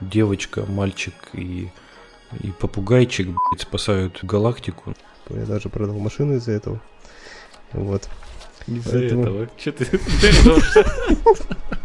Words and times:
девочка, 0.00 0.64
мальчик 0.66 1.14
и, 1.32 1.68
и 2.40 2.50
попугайчик 2.58 3.26
блядь, 3.26 3.62
спасают 3.62 4.20
галактику. 4.22 4.94
Я 5.30 5.44
даже 5.46 5.68
продал 5.68 5.98
машину 5.98 6.36
из-за 6.36 6.52
этого. 6.52 6.80
Вот. 7.72 8.08
Из-за 8.66 8.98
этого. 8.98 9.48
Че 9.56 9.72
ты 9.72 9.86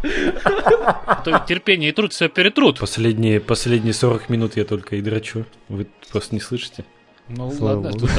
А 0.02 1.22
то 1.24 1.44
терпение 1.46 1.90
и 1.90 1.92
труд 1.92 2.12
все 2.12 2.28
перетрут. 2.28 2.78
Последние, 2.78 3.40
последние 3.40 3.92
40 3.92 4.28
минут 4.30 4.56
я 4.56 4.64
только 4.64 4.96
и 4.96 5.02
драчу. 5.02 5.44
Вы 5.68 5.86
просто 6.10 6.34
не 6.34 6.40
слышите? 6.40 6.84
Ну 7.28 7.52
Слава 7.52 7.82
ладно, 7.82 7.92
тут 7.92 8.10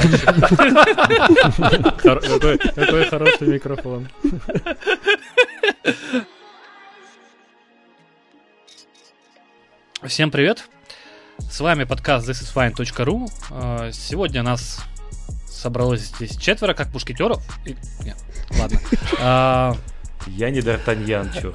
какой 2.74 3.04
хороший 3.10 3.48
микрофон. 3.48 4.08
Всем 10.06 10.30
привет. 10.30 10.68
С 11.38 11.60
вами 11.60 11.84
подкаст 11.84 12.28
thisisfine.ru. 12.28 13.28
Э, 13.50 13.90
Сегодня 13.92 14.42
нас 14.42 14.80
собралось 15.46 16.00
здесь 16.02 16.36
четверо, 16.36 16.74
как 16.74 16.92
мушкетеров. 16.92 17.42
И- 17.66 17.76
Нет, 18.04 18.16
ладно. 18.58 18.80
А, 19.20 19.76
Я 20.26 20.50
не 20.50 20.60
Д'Артаньян, 20.60 21.32
чё. 21.40 21.52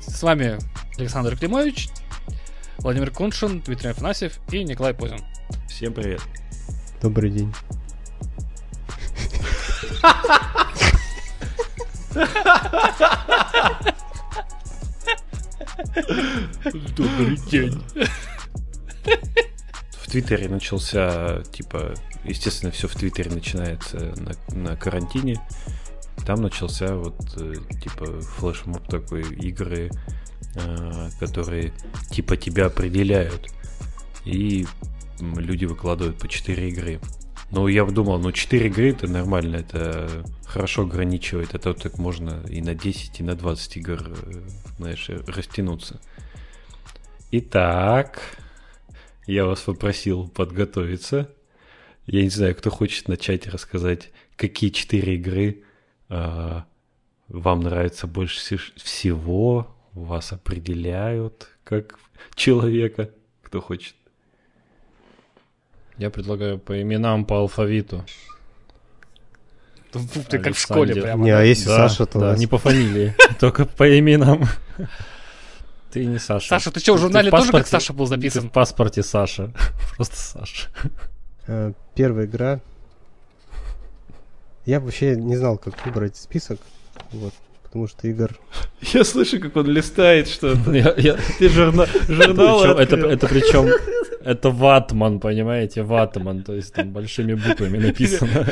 С 0.00 0.22
вами 0.22 0.58
Александр 0.98 1.36
Климович, 1.36 1.88
Владимир 2.78 3.10
Куншин, 3.10 3.60
Дмитрий 3.60 3.90
Афанасьев 3.90 4.38
и 4.52 4.62
Николай 4.64 4.94
Позин. 4.94 5.18
Всем 5.68 5.92
привет. 5.92 6.22
Добрый 7.02 7.30
день. 7.30 7.52
Добрый 16.96 17.36
день. 17.50 17.82
В 19.92 20.10
Твиттере 20.10 20.48
начался, 20.48 21.42
типа, 21.52 21.94
естественно, 22.24 22.72
все 22.72 22.88
в 22.88 22.94
Твиттере 22.94 23.30
начинается 23.30 24.14
на, 24.16 24.32
на 24.56 24.76
карантине. 24.76 25.40
Там 26.24 26.42
начался 26.42 26.96
вот, 26.96 27.20
э, 27.36 27.54
типа, 27.82 28.20
флешмоб 28.20 28.86
такой, 28.88 29.22
игры, 29.34 29.90
э, 30.54 31.10
которые, 31.20 31.72
типа, 32.10 32.36
тебя 32.36 32.66
определяют. 32.66 33.50
И 34.24 34.66
люди 35.20 35.66
выкладывают 35.66 36.18
по 36.18 36.28
4 36.28 36.68
игры. 36.68 37.00
Ну, 37.50 37.68
я 37.68 37.84
думал, 37.84 38.18
ну, 38.18 38.32
4 38.32 38.66
игры 38.66 38.90
это 38.90 39.06
нормально, 39.06 39.56
это 39.56 40.24
хорошо 40.44 40.82
ограничивает. 40.82 41.54
Это 41.54 41.70
вот 41.70 41.82
так 41.82 41.98
можно 41.98 42.42
и 42.48 42.60
на 42.60 42.74
10, 42.74 43.20
и 43.20 43.22
на 43.22 43.36
20 43.36 43.76
игр, 43.76 44.02
э, 44.02 44.48
знаешь, 44.78 45.08
растянуться. 45.26 46.00
Итак, 47.30 48.20
я 49.26 49.46
вас 49.46 49.60
попросил 49.60 50.28
подготовиться. 50.28 51.30
Я 52.06 52.22
не 52.22 52.30
знаю, 52.30 52.54
кто 52.54 52.70
хочет 52.70 53.08
начать 53.08 53.46
рассказать, 53.46 54.10
какие 54.36 54.70
четыре 54.70 55.16
игры 55.16 55.64
а, 56.08 56.66
вам 57.28 57.60
нравятся 57.60 58.06
больше 58.06 58.54
вс- 58.54 58.72
всего, 58.76 59.76
вас 59.92 60.32
определяют 60.32 61.48
как 61.64 61.98
человека. 62.34 63.10
Кто 63.42 63.60
хочет? 63.60 63.96
Я 65.98 66.10
предлагаю 66.10 66.58
по 66.58 66.80
именам 66.80 67.24
по 67.24 67.38
алфавиту. 67.38 68.04
Ты 70.28 70.38
как 70.38 70.54
в 70.54 70.60
школе 70.60 71.00
прямо. 71.00 71.24
Не, 71.24 71.30
а 71.30 71.42
если 71.42 71.66
Да, 71.66 71.88
Саша, 71.88 72.06
то 72.06 72.20
да, 72.20 72.36
не 72.36 72.46
по 72.46 72.58
фамилии, 72.58 73.14
только 73.40 73.64
по 73.64 73.98
именам. 73.98 74.46
Ты 75.90 76.04
не 76.04 76.18
Саша. 76.18 76.48
Саша, 76.48 76.70
ты 76.70 76.80
что, 76.80 76.94
в 76.94 76.98
журнале 76.98 77.30
тоже 77.30 77.50
как 77.52 77.66
Саша 77.66 77.94
был 77.94 78.04
Ты 78.04 78.16
записан? 78.16 78.50
в 78.50 78.52
паспорте 78.52 79.02
Саша. 79.02 79.52
Просто 79.96 80.16
Саша. 80.16 80.68
Э, 81.46 81.72
Первая 81.94 82.26
игра. 82.26 82.60
Я 84.66 84.80
вообще 84.80 85.16
не 85.16 85.36
знал, 85.36 85.56
как 85.56 85.86
выбрать 85.86 86.16
список. 86.16 86.60
Вот. 87.12 87.32
Потому 87.62 87.86
что 87.86 88.08
игр... 88.08 88.36
Я 88.82 89.04
слышу, 89.04 89.40
как 89.40 89.56
он 89.56 89.68
листает 89.68 90.28
что-то. 90.28 90.70
Ты 91.38 91.48
журнал, 91.48 91.86
это 91.86 93.26
причем 93.28 93.70
это 94.26 94.50
ватман, 94.50 95.20
понимаете, 95.20 95.82
ватман, 95.82 96.42
то 96.42 96.54
есть 96.54 96.74
там 96.74 96.90
большими 96.92 97.34
буквами 97.34 97.78
написано. 97.78 98.46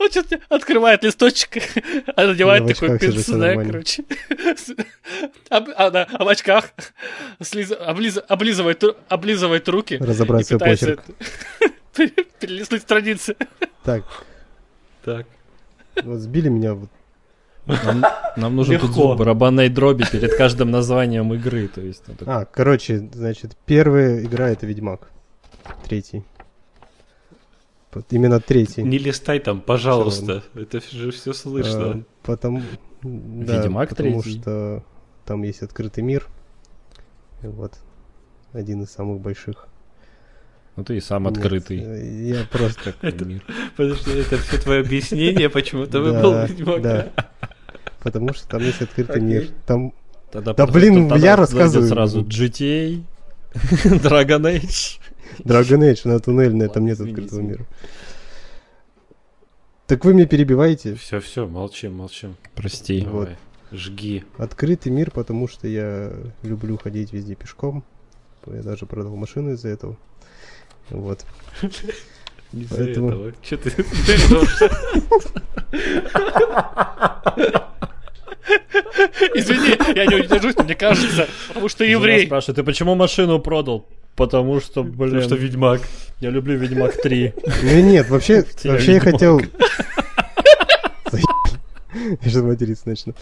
Он, 0.00 0.10
сейчас 0.10 0.26
открывает 0.48 1.04
листочек, 1.04 1.50
надевает 2.16 2.66
такой 2.66 2.98
нормально. 3.48 3.72
короче. 3.72 4.04
Об- 5.50 5.68
А, 5.76 5.90
да, 5.90 6.08
в 6.18 6.28
очках 6.28 6.70
облизывает, 8.28 8.82
ру- 8.82 8.96
облизывает 9.08 9.68
руки 9.68 9.96
Разобрать 9.98 10.46
свой 10.46 10.58
почерк. 10.60 11.00
перелистнуть 12.40 12.82
страницы. 12.82 13.36
Так, 13.84 14.04
Так. 15.04 15.26
вот 16.02 16.18
сбили 16.20 16.48
меня 16.48 16.74
вот 16.74 16.88
Нам, 17.66 18.04
нам 18.36 18.56
нужен 18.56 18.80
тут 18.80 18.90
Легко. 18.90 19.02
звук 19.02 19.18
барабанной 19.18 19.68
дроби 19.68 20.04
перед 20.10 20.36
каждым 20.36 20.70
названием 20.70 21.32
игры, 21.34 21.68
то 21.68 21.80
есть 21.80 22.02
ну, 22.08 22.14
так- 22.14 22.28
А, 22.28 22.44
короче, 22.44 22.98
значит, 23.12 23.56
первая 23.66 24.22
игра 24.24 24.48
это 24.50 24.66
Ведьмак. 24.66 25.10
Третий. 25.84 26.24
Вот 27.94 28.06
Именно 28.10 28.40
третий. 28.40 28.82
Не 28.82 28.98
листай 28.98 29.38
там, 29.38 29.60
пожалуйста. 29.60 30.42
Это 30.54 30.80
же 30.80 31.10
все 31.10 31.30
А, 31.30 31.34
слышно. 31.34 32.04
Потому, 32.22 32.62
да, 33.02 33.58
Ведьмак 33.62 33.90
потому 33.90 34.22
третий. 34.22 34.40
что 34.40 34.82
там 35.26 35.42
есть 35.42 35.62
открытый 35.62 36.02
мир. 36.02 36.26
И 37.42 37.46
Вот. 37.46 37.74
Один 38.52 38.82
из 38.82 38.90
самых 38.90 39.20
больших. 39.20 39.66
ну 40.76 40.84
ты 40.84 40.96
и 40.96 41.00
сам 41.00 41.24
Нет, 41.24 41.36
открытый. 41.36 41.78
Я 42.28 42.44
просто... 42.50 42.92
Как 43.00 43.20
мир. 43.20 43.42
Подожди, 43.76 44.10
это 44.12 44.36
все 44.38 44.58
твое 44.58 44.80
объяснение, 44.80 45.48
почему 45.48 45.84
ты 45.86 45.92
Да, 45.92 46.00
выбрал 46.00 46.46
Ведьмака. 46.46 47.08
Потому 48.02 48.32
что 48.34 48.46
там 48.48 48.62
есть 48.62 48.82
открытый 48.82 49.16
Окей. 49.16 49.26
мир. 49.26 49.48
Там 49.66 49.92
Тогда 50.30 50.52
Да 50.54 50.64
просто- 50.66 50.72
блин, 50.80 51.08
тогда 51.08 51.26
я 51.26 51.36
рассказываю. 51.36 51.88
сразу 51.88 52.22
GTA, 52.22 53.02
Dragon 53.54 54.42
Age. 54.42 54.98
Dragon 55.40 55.78
Age, 55.92 56.00
она 56.04 56.18
туннельная, 56.18 56.68
там 56.68 56.84
нет 56.86 57.00
открытого 57.00 57.40
мира. 57.40 57.64
Так 59.86 60.04
вы 60.06 60.14
меня 60.14 60.26
перебиваете. 60.26 60.94
Все, 60.94 61.20
все, 61.20 61.46
молчим, 61.46 61.94
молчим. 61.94 62.36
Прости. 62.54 63.04
Вот. 63.04 63.28
Жги. 63.72 64.24
Открытый 64.38 64.90
мир, 64.90 65.10
потому 65.10 65.48
что 65.48 65.68
я 65.68 66.12
люблю 66.42 66.78
ходить 66.78 67.12
везде 67.12 67.34
пешком. 67.34 67.84
Я 68.46 68.62
даже 68.62 68.86
продал 68.86 69.14
машину 69.16 69.52
из-за 69.52 69.68
этого. 69.68 69.96
Вот. 70.90 71.24
Из-за 72.52 72.74
Поэтому- 72.76 73.08
этого. 73.10 73.32
Че 73.42 73.56
ты? 73.58 73.70
Извини, 79.34 79.76
я 79.94 80.06
не 80.06 80.16
удержусь, 80.16 80.56
мне 80.56 80.74
кажется, 80.74 81.28
потому 81.48 81.68
что 81.68 81.84
еврей. 81.84 82.26
спрашивает, 82.26 82.56
ты 82.56 82.64
почему 82.64 82.94
машину 82.94 83.38
продал? 83.38 83.86
Потому 84.16 84.60
что, 84.60 84.82
блин, 84.82 84.96
Потому 84.98 85.22
что 85.22 85.34
Ведьмак. 85.36 85.80
я 86.20 86.30
люблю 86.30 86.56
Ведьмак 86.58 87.00
3. 87.00 87.34
Ну 87.62 87.80
нет, 87.80 88.10
вообще, 88.10 88.44
вообще 88.64 88.94
я 88.94 89.00
хотел... 89.00 89.40
Я 89.40 89.46
сейчас 92.22 92.42
материться 92.42 92.88
начну. 92.88 93.14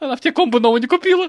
Она 0.00 0.16
в 0.16 0.20
те 0.20 0.32
комбо 0.32 0.60
нового 0.60 0.78
не 0.78 0.86
купила. 0.86 1.28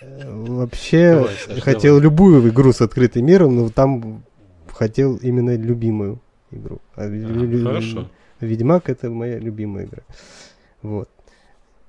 Э, 0.00 0.30
Вообще, 0.30 1.14
Давай, 1.14 1.34
Саш, 1.46 1.60
хотел 1.62 2.00
любую 2.00 2.48
игру 2.48 2.72
с 2.72 2.80
открытым 2.80 3.26
миром, 3.26 3.56
но 3.56 3.68
там 3.70 4.24
хотел 4.72 5.16
именно 5.16 5.56
любимую 5.56 6.20
игру. 6.50 6.80
А 6.96 7.02
Хорошо. 7.64 8.08
Ведьмак 8.40 8.88
это 8.88 9.10
моя 9.10 9.38
любимая 9.38 9.84
игра. 9.86 10.02
Вот. 10.82 11.08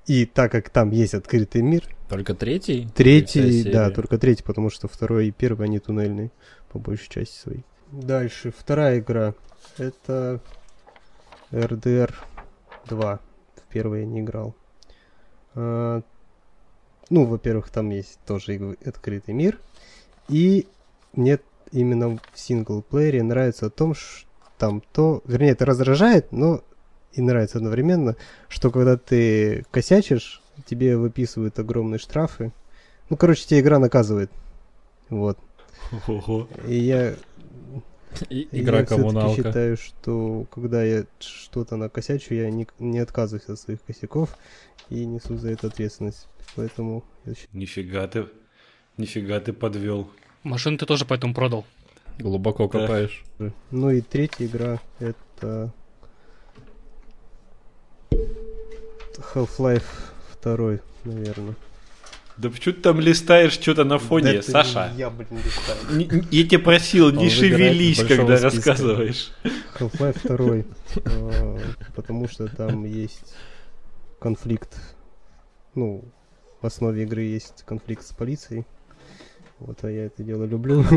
И 0.06 0.26
так 0.26 0.50
как 0.50 0.68
там 0.70 0.90
есть 0.90 1.14
открытый 1.14 1.62
мир, 1.62 1.84
Только 2.08 2.34
третий? 2.34 2.88
третий, 2.94 3.62
да, 3.70 3.90
только 3.90 4.18
третий, 4.18 4.42
потому 4.42 4.68
что 4.68 4.88
второй 4.88 5.28
и 5.28 5.30
первый 5.30 5.66
они 5.68 5.78
туннельные 5.78 6.30
по 6.70 6.78
большей 6.78 7.08
части 7.08 7.36
своей. 7.38 7.64
Дальше, 7.92 8.52
вторая 8.56 8.98
игра. 8.98 9.34
Это 9.78 10.40
RDR 11.52 12.12
2. 12.86 13.20
В 13.56 13.72
первый 13.72 14.00
я 14.00 14.06
не 14.06 14.20
играл. 14.20 14.56
А, 15.54 16.02
ну, 17.10 17.24
во-первых, 17.24 17.70
там 17.70 17.90
есть 17.90 18.18
тоже 18.26 18.76
открытый 18.84 19.34
мир. 19.34 19.60
И 20.28 20.66
мне 21.12 21.38
именно 21.70 22.16
в 22.16 22.20
синглплеере 22.34 23.22
нравится 23.22 23.66
о 23.66 23.70
том, 23.70 23.94
что 23.94 24.26
там 24.62 24.80
то... 24.92 25.22
Вернее, 25.26 25.50
это 25.50 25.64
раздражает, 25.64 26.30
но 26.30 26.62
и 27.14 27.20
нравится 27.20 27.58
одновременно, 27.58 28.14
что 28.48 28.70
когда 28.70 28.96
ты 28.96 29.64
косячишь, 29.72 30.40
тебе 30.66 30.96
выписывают 30.96 31.58
огромные 31.58 31.98
штрафы. 31.98 32.52
Ну, 33.10 33.16
короче, 33.16 33.44
тебе 33.44 33.58
игра 33.58 33.80
наказывает. 33.80 34.30
Вот. 35.10 35.36
Ого. 36.06 36.46
И 36.68 36.76
я, 36.76 37.16
И- 38.30 38.46
Игра 38.52 38.78
я 38.78 38.86
коммуналка. 38.86 39.34
считаю, 39.42 39.76
что 39.76 40.46
когда 40.54 40.84
я 40.84 41.06
что-то 41.18 41.74
накосячу, 41.74 42.32
я 42.34 42.48
не, 42.48 42.68
не 42.78 43.00
отказываюсь 43.00 43.48
от 43.48 43.58
своих 43.58 43.82
косяков 43.82 44.36
и 44.90 45.04
несу 45.04 45.36
за 45.38 45.50
это 45.50 45.66
ответственность. 45.66 46.28
поэтому... 46.54 47.02
Нифига 47.52 48.06
ты, 48.06 48.26
нифига 48.96 49.40
ты 49.40 49.52
подвел. 49.52 50.08
Машину 50.44 50.78
ты 50.78 50.86
тоже 50.86 51.04
поэтому 51.04 51.34
продал. 51.34 51.64
Глубоко 52.22 52.68
Да. 52.68 52.80
копаешь. 52.80 53.24
Ну 53.70 53.90
и 53.90 54.00
третья 54.00 54.46
игра 54.46 54.80
это 55.00 55.72
Half-Life 59.34 59.82
2, 60.42 60.78
наверное. 61.04 61.54
Да 62.38 62.48
почему 62.48 62.74
ты 62.74 62.80
там 62.80 62.98
листаешь 63.00 63.52
что-то 63.52 63.84
на 63.84 63.98
фоне, 63.98 64.34
Да 64.34 64.42
Саша? 64.42 64.90
не 64.94 65.00
Я, 65.00 65.10
блин, 65.10 65.28
листаю. 65.44 65.78
Н- 66.20 66.28
Я 66.30 66.44
тебя 66.48 66.58
просил, 66.60 67.10
не 67.12 67.24
Он 67.24 67.30
шевелись, 67.30 67.98
когда 68.02 68.36
списка. 68.38 68.44
рассказываешь. 68.70 69.30
Half-Life 69.78 70.36
2, 70.36 70.64
э, 71.04 71.58
потому 71.94 72.28
что 72.28 72.48
там 72.48 72.84
есть 72.84 73.34
конфликт, 74.18 74.74
ну, 75.74 76.04
в 76.62 76.66
основе 76.66 77.02
игры 77.02 77.22
есть 77.22 77.64
конфликт 77.66 78.04
с 78.06 78.12
полицией. 78.12 78.64
Вот, 79.66 79.84
а 79.84 79.90
я 79.90 80.06
это 80.06 80.22
дело 80.22 80.44
люблю. 80.44 80.84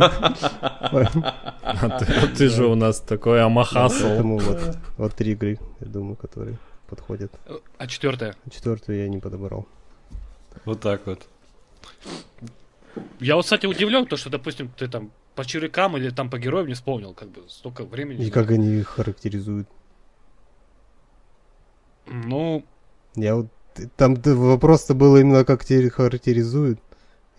А 1.68 2.00
ты, 2.00 2.06
а 2.06 2.28
ты 2.28 2.48
же 2.48 2.66
у 2.68 2.76
нас 2.76 3.00
такой 3.00 3.44
амахасл. 3.44 4.04
Поэтому 4.04 4.40
вот, 4.98 5.16
три 5.16 5.32
игры, 5.32 5.60
я 5.80 5.88
думаю, 5.88 6.16
которые 6.16 6.58
подходят. 6.88 7.32
А 7.78 7.88
четвертое. 7.88 8.36
Четвертую 8.50 9.00
я 9.00 9.10
не 9.10 9.20
подобрал. 9.20 9.68
Вот 10.64 10.80
так 10.80 11.06
вот. 11.06 11.28
Я 13.20 13.36
вот, 13.36 13.44
кстати, 13.44 13.66
удивлен, 13.66 14.06
то, 14.06 14.16
что, 14.16 14.30
допустим, 14.30 14.72
ты 14.78 14.88
там 14.88 15.12
по 15.36 15.44
червякам 15.44 15.98
или 15.98 16.10
там 16.12 16.30
по 16.30 16.38
героям 16.38 16.68
не 16.68 16.76
вспомнил, 16.76 17.14
как 17.14 17.30
бы 17.30 17.44
столько 17.50 17.84
времени. 17.84 18.24
И 18.24 18.30
как 18.30 18.52
они 18.52 18.76
их 18.76 18.88
характеризуют. 18.88 19.68
Ну, 22.06 22.64
Я 23.16 23.36
вот... 23.36 23.48
Там 23.98 24.16
вопрос-то 24.16 24.94
был 24.94 25.18
именно 25.18 25.44
как 25.44 25.66
те 25.66 25.90
характеризуют 25.90 26.80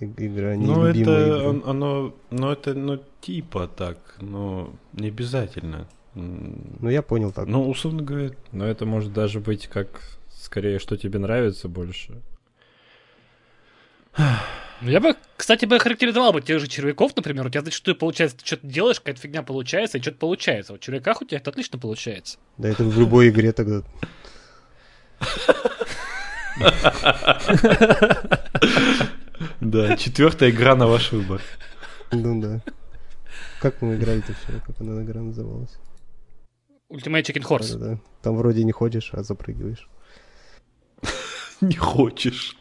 игра, 0.00 0.56
не 0.56 0.66
Ну 0.66 0.86
любимая 0.86 1.26
это, 1.26 1.38
игра. 1.38 1.48
он- 1.48 1.62
оно, 1.66 2.14
ну 2.30 2.50
это, 2.50 2.74
ну 2.74 3.02
типа 3.20 3.68
так, 3.68 3.98
но 4.20 4.72
не 4.92 5.08
обязательно. 5.08 5.86
Ну 6.14 6.88
я 6.88 7.02
понял 7.02 7.32
так. 7.32 7.46
Ну, 7.46 7.68
условно 7.68 8.02
говоря, 8.02 8.30
Но 8.52 8.66
это 8.66 8.86
может 8.86 9.12
даже 9.12 9.40
быть 9.40 9.66
как 9.66 9.88
скорее, 10.30 10.78
что 10.78 10.96
тебе 10.96 11.18
нравится 11.18 11.68
больше. 11.68 12.22
ну, 14.16 14.90
я 14.90 15.00
бы, 15.00 15.14
кстати, 15.36 15.66
бы 15.66 15.78
характеризовал 15.78 16.32
бы 16.32 16.40
тех 16.40 16.58
же 16.60 16.68
червяков, 16.68 17.14
например. 17.16 17.46
У 17.46 17.50
тебя 17.50 17.62
зачастую 17.62 17.96
получается, 17.96 18.38
ты 18.38 18.46
что-то 18.46 18.66
делаешь, 18.66 18.98
какая-то 19.00 19.20
фигня 19.20 19.42
получается, 19.42 19.98
и 19.98 20.00
что-то 20.00 20.16
получается. 20.18 20.72
В 20.74 20.78
червяках 20.80 21.20
у 21.20 21.24
тебя 21.26 21.36
это 21.38 21.50
отлично 21.50 21.78
получается. 21.78 22.38
Да 22.56 22.68
это 22.70 22.82
в 22.84 22.98
любой 22.98 23.28
игре 23.28 23.52
тогда. 23.52 23.82
да, 29.60 29.96
четвертая 29.96 30.50
игра 30.50 30.74
на 30.76 30.86
ваш 30.86 31.12
выбор. 31.12 31.40
Ну 32.12 32.40
да. 32.40 32.62
Как 33.60 33.82
мы 33.82 33.96
играли-то 33.96 34.34
все? 34.34 34.60
Как 34.66 34.80
она 34.80 35.02
игра 35.02 35.22
называлась? 35.22 35.76
Ultimate 36.90 37.22
Chicken 37.22 37.42
Horse. 37.42 37.72
Да-да-да. 37.72 38.00
Там 38.22 38.36
вроде 38.36 38.64
не 38.64 38.72
ходишь, 38.72 39.10
а 39.12 39.22
запрыгиваешь. 39.22 39.88
Не 41.60 41.74
хочешь. 41.74 42.56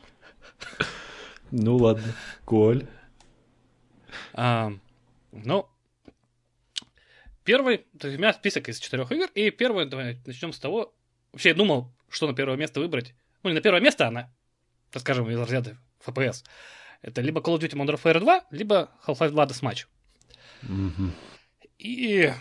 Ну 1.52 1.78
ладно, 1.78 2.14
Коль. 2.46 2.88
А, 4.34 4.72
ну, 5.32 5.68
первый, 7.44 7.86
то 8.00 8.08
есть 8.08 8.18
у 8.18 8.22
меня 8.22 8.34
список 8.34 8.68
из 8.70 8.80
четырех 8.80 9.12
игр, 9.12 9.28
и 9.36 9.52
первый, 9.52 9.86
давай 9.86 10.18
начнем 10.26 10.54
с 10.54 10.60
того. 10.60 10.94
Вообще, 11.32 11.50
я 11.50 11.56
думал, 11.56 11.94
что 12.10 12.28
на 12.28 12.34
первое 12.34 12.58
место 12.58 12.80
выбрать. 12.80 13.14
Ну, 13.44 13.50
не 13.50 13.56
на 13.56 13.62
первое 13.62 13.82
место, 13.82 14.08
а 14.08 14.12
на, 14.12 14.34
так 14.92 15.02
скажем, 15.02 15.30
из 15.30 15.38
разряда 15.38 15.78
FPS. 16.06 16.44
Это 17.06 17.22
либо 17.22 17.40
Call 17.40 17.58
of 17.58 17.60
Duty 17.60 17.76
Modern 17.76 18.02
Warfare 18.02 18.20
2, 18.20 18.46
либо 18.50 18.90
Half-Life 19.06 19.30
2 19.30 19.46
Deathmatch. 19.46 19.86
Мгм. 20.64 21.14
И 21.78 22.34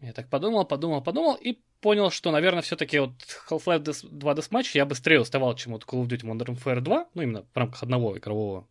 я 0.00 0.12
так 0.12 0.30
подумал, 0.30 0.64
подумал, 0.64 1.02
подумал, 1.02 1.34
и 1.34 1.58
понял, 1.80 2.10
что, 2.10 2.30
наверное, 2.30 2.62
все-таки 2.62 3.00
вот 3.00 3.12
Half-Life 3.50 3.82
Des- 3.82 4.08
2 4.08 4.34
Deathmatch 4.34 4.70
я 4.74 4.86
быстрее 4.86 5.20
уставал, 5.20 5.56
чем 5.56 5.72
вот 5.72 5.82
Call 5.82 6.04
of 6.04 6.08
Duty 6.08 6.22
Modern 6.22 6.56
Warfare 6.56 6.80
2, 6.80 7.06
ну, 7.14 7.22
именно 7.22 7.42
в 7.42 7.56
рамках 7.56 7.82
одного 7.82 8.16
игрового. 8.16 8.68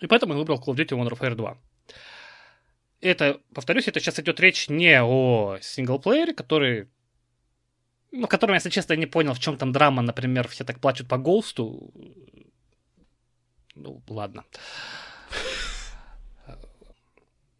И 0.00 0.08
поэтому 0.08 0.32
я 0.32 0.38
выбрал 0.40 0.58
Call 0.58 0.74
of 0.74 0.76
Duty 0.76 0.98
Modern 0.98 1.16
Warfare 1.16 1.36
2. 1.36 1.56
Это, 3.02 3.40
повторюсь, 3.54 3.86
это 3.86 4.00
сейчас 4.00 4.18
идет 4.18 4.40
речь 4.40 4.68
не 4.68 5.00
о 5.00 5.58
синглплеере, 5.62 6.34
который... 6.34 6.88
Ну, 8.10 8.26
в 8.26 8.28
котором, 8.28 8.56
если 8.56 8.70
честно, 8.70 8.94
я 8.94 8.98
не 8.98 9.06
понял, 9.06 9.32
в 9.32 9.38
чем 9.38 9.56
там 9.56 9.70
драма, 9.70 10.02
например, 10.02 10.48
все 10.48 10.64
так 10.64 10.80
плачут 10.80 11.06
по 11.06 11.18
Голсту. 11.18 11.92
Ну, 13.80 14.02
ладно. 14.08 14.44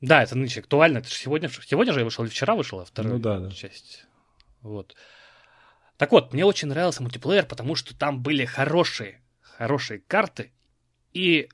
Да, 0.00 0.22
это 0.22 0.36
нынче 0.36 0.60
актуально. 0.60 0.98
Это 0.98 1.08
же 1.08 1.14
сегодня, 1.14 1.48
сегодня 1.48 1.92
же 1.92 2.00
я 2.00 2.04
вышел, 2.04 2.24
или 2.24 2.30
вчера 2.30 2.54
вышла 2.54 2.84
вторая 2.84 3.14
Ну 3.14 3.18
да, 3.18 3.38
да. 3.38 3.50
часть. 3.50 4.06
Вот. 4.62 4.94
Так 5.96 6.12
вот, 6.12 6.32
мне 6.32 6.44
очень 6.44 6.68
нравился 6.68 7.02
мультиплеер, 7.02 7.44
потому 7.44 7.74
что 7.74 7.96
там 7.96 8.22
были 8.22 8.46
хорошие, 8.46 9.22
хорошие 9.42 10.00
карты, 10.00 10.52
и 11.12 11.48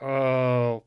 э, 0.00 0.80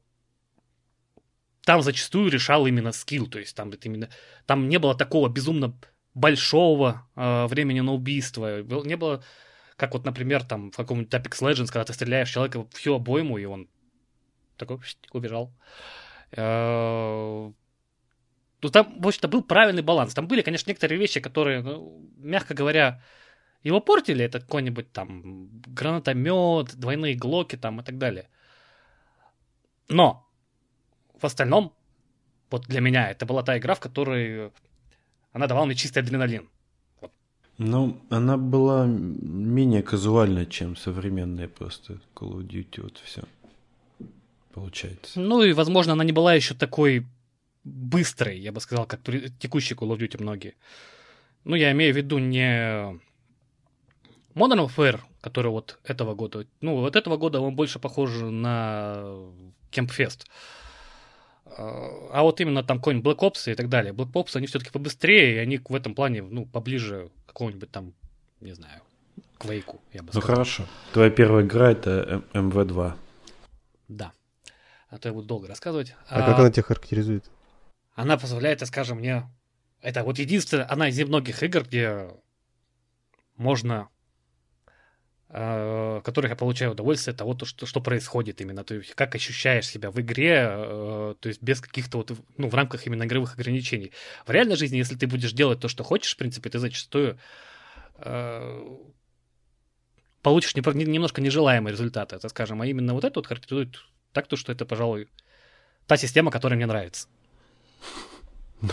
там 1.63 1.81
зачастую 1.81 2.29
решал 2.29 2.67
именно 2.67 2.91
скилл, 2.91 3.27
то 3.27 3.39
есть 3.39 3.55
там 3.55 3.69
это 3.69 3.87
именно, 3.87 4.09
там 4.45 4.67
не 4.67 4.77
было 4.77 4.93
такого 4.93 5.29
безумно 5.29 5.73
большого 6.13 7.07
э, 7.15 7.47
времени 7.47 7.79
на 7.79 7.93
убийство, 7.93 8.61
не 8.61 8.97
было, 8.97 9.23
как 9.81 9.93
вот, 9.93 10.05
например, 10.05 10.43
там 10.43 10.69
в 10.69 10.77
каком-нибудь 10.77 11.11
Apex 11.11 11.41
Legends, 11.41 11.71
когда 11.71 11.83
ты 11.85 11.93
стреляешь 11.93 12.29
человека 12.29 12.67
всю 12.71 12.93
обойму, 12.93 13.39
и 13.39 13.45
он 13.45 13.67
такой 14.57 14.77
убежал. 15.11 15.51
Э, 16.37 17.51
Ну, 18.61 18.69
там, 18.69 19.01
в 19.01 19.07
общем-то, 19.07 19.27
был 19.27 19.43
правильный 19.43 19.81
баланс. 19.81 20.13
Там 20.13 20.27
были, 20.27 20.43
конечно, 20.43 20.69
некоторые 20.69 20.99
вещи, 20.99 21.19
которые, 21.19 21.63
ну, 21.63 22.07
мягко 22.17 22.53
говоря, 22.53 23.01
его 23.63 23.81
портили. 23.81 24.23
Это 24.23 24.39
какой-нибудь 24.39 24.91
там 24.91 25.49
гранатомет, 25.75 26.75
двойные 26.75 27.15
глоки 27.15 27.57
там 27.57 27.79
и 27.79 27.83
так 27.83 27.97
далее. 27.97 28.29
Но 29.89 30.29
в 31.19 31.25
остальном, 31.25 31.73
вот 32.51 32.67
для 32.67 32.81
меня 32.81 33.09
это 33.09 33.25
была 33.25 33.41
та 33.41 33.57
игра, 33.57 33.73
в 33.73 33.79
которой 33.79 34.51
она 35.33 35.47
давала 35.47 35.65
мне 35.65 35.75
чистый 35.75 36.03
адреналин. 36.03 36.47
Ну, 37.63 38.01
она 38.09 38.37
была 38.37 38.87
менее 38.87 39.83
казуальная, 39.83 40.47
чем 40.47 40.75
современная 40.75 41.47
просто 41.47 42.01
Call 42.15 42.39
of 42.39 42.47
Duty, 42.47 42.81
вот 42.81 42.97
все. 43.05 43.21
Получается. 44.51 45.19
Ну 45.19 45.43
и, 45.43 45.53
возможно, 45.53 45.93
она 45.93 46.03
не 46.03 46.11
была 46.11 46.33
еще 46.33 46.55
такой 46.55 47.05
быстрой, 47.63 48.39
я 48.39 48.51
бы 48.51 48.59
сказал, 48.61 48.87
как 48.87 49.01
текущий 49.37 49.75
Call 49.75 49.95
of 49.95 49.99
Duty 49.99 50.19
многие. 50.19 50.55
Ну, 51.43 51.55
я 51.55 51.71
имею 51.71 51.93
в 51.93 51.97
виду 51.97 52.17
не 52.17 52.99
Modern 54.33 54.65
Warfare, 54.65 55.01
который 55.21 55.51
вот 55.51 55.77
этого 55.83 56.15
года. 56.15 56.47
Ну, 56.61 56.77
вот 56.77 56.95
этого 56.95 57.17
года 57.17 57.41
он 57.41 57.55
больше 57.55 57.77
похож 57.77 58.09
на 58.21 59.03
Campfest. 59.71 60.25
А 61.45 61.91
а 62.11 62.23
вот 62.23 62.41
именно 62.41 62.63
там 62.63 62.77
какой-нибудь 62.77 63.15
Black 63.15 63.19
Ops 63.19 63.51
и 63.51 63.55
так 63.55 63.69
далее. 63.69 63.93
Black 63.93 64.11
Ops, 64.13 64.35
они 64.35 64.47
все-таки 64.47 64.71
побыстрее, 64.71 65.35
и 65.35 65.37
они 65.37 65.57
в 65.57 65.75
этом 65.75 65.95
плане, 65.95 66.21
ну, 66.21 66.45
поближе 66.45 67.09
какому-нибудь 67.31 67.71
там, 67.71 67.93
не 68.39 68.53
знаю, 68.53 68.81
к 69.37 69.45
Вейку, 69.45 69.79
я 69.93 70.01
бы 70.01 70.11
Ну 70.13 70.19
сказал. 70.21 70.35
хорошо. 70.35 70.65
Твоя 70.93 71.09
первая 71.09 71.43
игра 71.45 71.71
это 71.71 72.23
М- 72.33 72.49
МВ2. 72.49 72.93
Да. 73.87 74.11
А 74.89 74.97
то 74.97 75.09
я 75.09 75.13
буду 75.13 75.27
долго 75.27 75.47
рассказывать. 75.47 75.95
А 76.09 76.25
как 76.25 76.39
она 76.39 76.51
тебя 76.51 76.63
характеризует? 76.63 77.29
она 77.95 78.17
позволяет, 78.17 78.59
так 78.59 78.67
скажем, 78.67 78.97
мне... 78.99 79.29
Это 79.81 80.03
вот 80.03 80.17
единственная, 80.19 80.71
она 80.71 80.89
из 80.89 80.97
немногих 80.97 81.41
игр, 81.43 81.63
где 81.63 82.09
можно... 83.37 83.89
э, 85.33 86.01
которых 86.03 86.29
я 86.29 86.35
получаю 86.35 86.71
удовольствие 86.71 87.11
от 87.13 87.17
того, 87.17 87.33
то, 87.33 87.45
что, 87.45 87.65
что 87.65 87.81
происходит 87.81 88.41
именно. 88.41 88.63
То 88.63 88.75
есть, 88.75 88.93
как 88.95 89.15
ощущаешь 89.15 89.67
себя 89.67 89.89
в 89.89 89.99
игре, 90.01 90.47
э, 90.49 91.15
то 91.19 91.29
есть, 91.29 91.41
без 91.41 91.61
каких-то 91.61 91.97
вот, 91.99 92.11
ну, 92.37 92.49
в 92.49 92.55
рамках 92.55 92.85
именно 92.85 93.03
игровых 93.03 93.33
ограничений. 93.33 93.91
В 94.25 94.31
реальной 94.31 94.55
жизни, 94.55 94.77
если 94.77 94.95
ты 94.95 95.07
будешь 95.07 95.31
делать 95.31 95.59
то, 95.59 95.67
что 95.67 95.83
хочешь, 95.83 96.13
в 96.13 96.17
принципе, 96.17 96.49
ты 96.49 96.59
зачастую 96.59 97.17
э, 97.97 98.77
получишь 100.21 100.55
непро- 100.55 100.75
не- 100.75 100.85
немножко 100.85 101.21
нежелаемые 101.21 101.71
результаты, 101.71 102.17
это 102.17 102.29
скажем. 102.29 102.61
А 102.61 102.67
именно 102.67 102.93
вот 102.93 103.05
это 103.05 103.19
вот 103.19 103.27
характеризует 103.27 103.77
так, 104.11 104.27
то, 104.27 104.35
что 104.35 104.51
это, 104.51 104.65
пожалуй, 104.65 105.07
та 105.87 105.97
система, 105.97 106.31
которая 106.31 106.57
мне 106.57 106.65
нравится. 106.65 107.07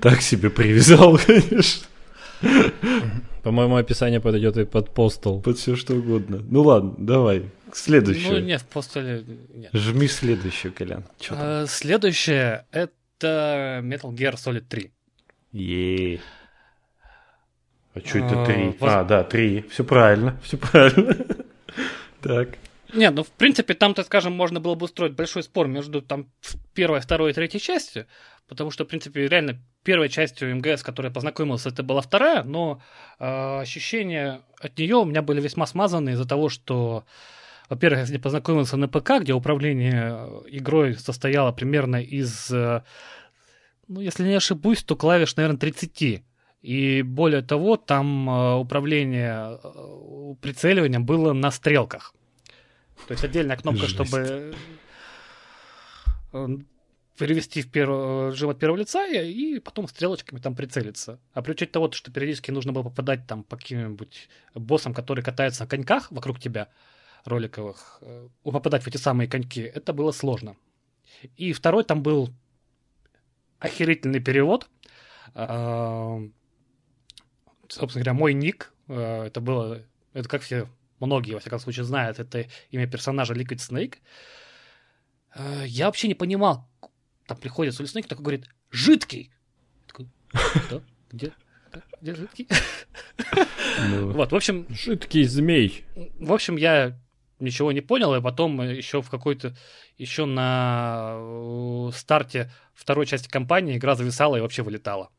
Так 0.00 0.22
себе 0.22 0.50
привязал, 0.50 1.18
конечно. 1.26 1.86
По-моему, 3.46 3.76
описание 3.76 4.18
подойдет 4.20 4.56
и 4.56 4.64
под 4.64 4.92
постол. 4.92 5.40
Под 5.40 5.56
все 5.56 5.76
что 5.76 5.94
угодно. 5.94 6.42
Ну 6.50 6.62
ладно, 6.62 6.96
давай. 6.98 7.42
Ну, 7.42 7.72
Следующее. 7.72 8.42
нет, 8.42 8.60
в 8.60 8.66
постеле 8.66 9.24
нет. 9.54 9.70
Жми 9.72 10.08
следующую, 10.08 10.72
Колян. 10.72 11.04
А, 11.30 11.64
Следующее 11.68 12.66
это 12.72 13.80
Metal 13.84 14.10
Gear 14.12 14.34
Solid 14.34 14.64
3. 14.68 14.90
Е. 15.52 16.20
А 17.94 18.00
что 18.00 18.18
это 18.18 18.42
А, 18.42 18.46
три? 18.46 18.64
воз- 18.80 18.92
А, 18.92 19.04
да, 19.04 19.22
три. 19.22 19.64
Все 19.70 19.84
правильно, 19.84 20.36
все 20.42 20.56
правильно. 20.56 21.16
Так. 22.22 22.48
Не, 22.94 23.10
ну, 23.10 23.22
в 23.22 23.30
принципе, 23.30 23.74
там, 23.74 23.94
так 23.94 24.06
скажем, 24.06 24.32
можно 24.32 24.58
было 24.58 24.74
бы 24.74 24.86
устроить 24.86 25.12
большой 25.12 25.44
спор 25.44 25.68
между 25.68 26.02
там 26.02 26.28
первой, 26.74 26.98
второй 27.00 27.30
и 27.30 27.34
третьей 27.34 27.60
частью, 27.60 28.06
потому 28.48 28.70
что, 28.70 28.84
в 28.84 28.88
принципе, 28.88 29.28
реально 29.28 29.60
первой 29.82 30.08
частью 30.08 30.54
МГС, 30.56 30.80
с 30.80 30.82
которой 30.82 31.06
я 31.06 31.12
познакомился, 31.12 31.68
это 31.68 31.82
была 31.82 32.00
вторая, 32.00 32.42
но 32.42 32.80
э, 33.18 33.60
ощущения 33.60 34.40
от 34.60 34.78
нее 34.78 34.96
у 34.96 35.04
меня 35.04 35.22
были 35.22 35.40
весьма 35.40 35.66
смазаны 35.66 36.10
из-за 36.10 36.26
того, 36.26 36.48
что, 36.48 37.04
во-первых, 37.68 38.00
я 38.00 38.06
с 38.06 38.10
ней 38.10 38.18
познакомился 38.18 38.76
на 38.76 38.88
ПК, 38.88 39.20
где 39.20 39.32
управление 39.32 40.28
игрой 40.48 40.94
состояло 40.94 41.52
примерно 41.52 42.02
из, 42.02 42.50
э, 42.50 42.82
ну, 43.88 44.00
если 44.00 44.24
не 44.24 44.34
ошибусь, 44.34 44.82
то 44.82 44.96
клавиш, 44.96 45.36
наверное, 45.36 45.58
30. 45.58 46.24
И 46.62 47.02
более 47.02 47.42
того, 47.42 47.76
там 47.76 48.28
э, 48.28 48.54
управление 48.56 49.60
э, 49.62 50.34
прицеливанием 50.40 51.04
было 51.04 51.32
на 51.32 51.50
стрелках. 51.50 52.12
То 53.06 53.12
есть 53.12 53.24
отдельная 53.24 53.56
кнопка, 53.56 53.82
Жесть. 53.82 53.94
чтобы 53.94 54.52
э, 56.32 56.46
перевести 57.16 57.62
в 57.62 57.70
перв... 57.70 58.32
режим 58.32 58.50
от 58.50 58.58
первого 58.58 58.78
лица 58.78 59.06
и, 59.06 59.56
и 59.56 59.58
потом 59.60 59.88
стрелочками 59.88 60.38
там 60.38 60.54
прицелиться. 60.54 61.18
А 61.32 61.42
при 61.42 61.52
учете 61.52 61.72
того, 61.72 61.90
что 61.92 62.12
периодически 62.12 62.50
нужно 62.50 62.72
было 62.72 62.82
попадать 62.82 63.26
там 63.26 63.42
по 63.42 63.56
каким-нибудь 63.56 64.28
боссам, 64.54 64.94
которые 64.94 65.24
катаются 65.24 65.64
на 65.64 65.68
коньках 65.68 66.10
вокруг 66.10 66.38
тебя, 66.40 66.68
роликовых, 67.24 67.98
э, 68.02 68.28
попадать 68.42 68.82
в 68.84 68.86
эти 68.86 68.96
самые 68.96 69.28
коньки, 69.28 69.60
это 69.60 69.92
было 69.92 70.12
сложно. 70.12 70.56
И 71.36 71.52
второй 71.52 71.84
там 71.84 72.02
был 72.02 72.30
охерительный 73.58 74.20
перевод. 74.20 74.68
А, 75.34 76.20
Собственно 77.68 78.04
говоря, 78.04 78.18
мой 78.18 78.34
ник, 78.34 78.72
э, 78.88 79.24
это 79.26 79.40
было, 79.40 79.82
это 80.12 80.28
как 80.28 80.42
все, 80.42 80.68
многие, 81.00 81.34
во 81.34 81.40
всяком 81.40 81.58
случае, 81.58 81.84
знают, 81.84 82.18
это 82.18 82.46
имя 82.70 82.86
персонажа 82.86 83.34
Liquid 83.34 83.56
Snake. 83.56 83.96
Э, 85.34 85.64
Я 85.66 85.86
вообще 85.86 86.08
не 86.08 86.14
понимал, 86.14 86.68
там 87.26 87.36
приходит 87.36 87.74
Snake, 87.74 88.06
такой 88.06 88.22
говорит, 88.22 88.48
жидкий. 88.70 89.30
Я 89.30 89.86
Такой, 89.86 90.08
что? 90.66 90.82
Где? 91.10 91.32
Да, 91.72 91.82
Где 92.00 92.14
жидкий? 92.14 92.48
Ну, 93.88 94.10
Вот, 94.12 94.32
в 94.32 94.36
общем, 94.36 94.66
Жидкий 94.70 95.24
змей. 95.24 95.84
в 96.18 96.32
общем, 96.32 96.56
я 96.56 96.98
ничего 97.40 97.72
не 97.72 97.80
понял, 97.80 98.14
и 98.14 98.20
потом 98.20 98.62
еще 98.62 99.02
в 99.02 99.10
какой-то, 99.10 99.54
еще 99.98 100.24
на 100.24 101.16
э, 101.18 101.90
старте 101.94 102.50
второй 102.74 103.06
части 103.06 103.28
кампании 103.28 103.76
игра 103.76 103.94
зависала 103.94 104.36
и 104.36 104.40
вообще 104.40 104.62
вылетала. 104.62 105.10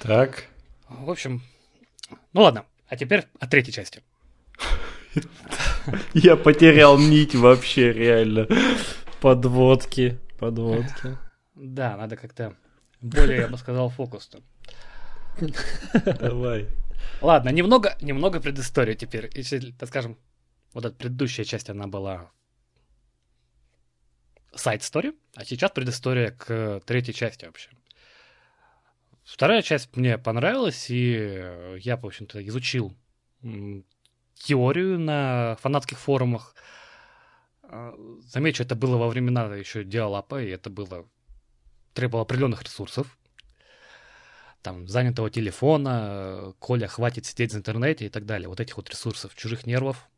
Так. 0.00 0.46
В 0.88 1.10
общем, 1.10 1.42
ну 2.32 2.42
ладно, 2.42 2.64
а 2.88 2.96
теперь 2.96 3.24
о 3.38 3.46
третьей 3.46 3.72
части. 3.72 4.02
Я 6.14 6.36
потерял 6.36 6.98
нить 6.98 7.34
вообще, 7.34 7.92
реально. 7.92 8.48
Подводки. 9.20 10.18
Подводки. 10.40 11.18
Да, 11.54 11.96
надо 11.96 12.16
как-то 12.16 12.56
более, 13.00 13.40
я 13.40 13.48
бы 13.48 13.58
сказал, 13.58 13.90
фокусно. 13.90 14.40
Давай. 16.20 16.66
Ладно, 17.20 17.50
немного, 17.50 17.96
немного 18.00 18.40
предыстории 18.40 18.94
теперь. 18.94 19.30
Если, 19.34 19.72
так 19.72 19.88
скажем, 19.88 20.18
вот 20.72 20.84
эта 20.86 20.96
предыдущая 20.96 21.44
часть, 21.44 21.68
она 21.70 21.86
была 21.86 22.30
сайт-стори, 24.54 25.12
а 25.36 25.44
сейчас 25.44 25.70
предыстория 25.70 26.30
к 26.30 26.80
третьей 26.86 27.14
части 27.14 27.44
вообще. 27.44 27.70
Вторая 29.24 29.62
часть 29.62 29.94
мне 29.96 30.18
понравилась, 30.18 30.90
и 30.90 31.78
я, 31.78 31.96
в 31.96 32.06
общем-то, 32.06 32.44
изучил 32.48 32.96
теорию 34.34 34.98
на 34.98 35.56
фанатских 35.60 35.98
форумах. 35.98 36.54
Замечу, 37.70 38.62
это 38.64 38.74
было 38.74 38.96
во 38.96 39.08
времена 39.08 39.54
еще 39.54 39.84
диалапа, 39.84 40.42
и 40.42 40.48
это 40.48 40.70
было 40.70 41.06
требовало 41.94 42.22
определенных 42.22 42.62
ресурсов. 42.62 43.16
Там, 44.62 44.88
занятого 44.88 45.30
телефона, 45.30 46.52
Коля, 46.58 46.86
хватит 46.86 47.26
сидеть 47.26 47.52
в 47.52 47.56
интернете 47.56 48.06
и 48.06 48.08
так 48.08 48.26
далее. 48.26 48.48
Вот 48.48 48.60
этих 48.60 48.76
вот 48.76 48.90
ресурсов, 48.90 49.34
чужих 49.34 49.66
нервов. 49.66 50.08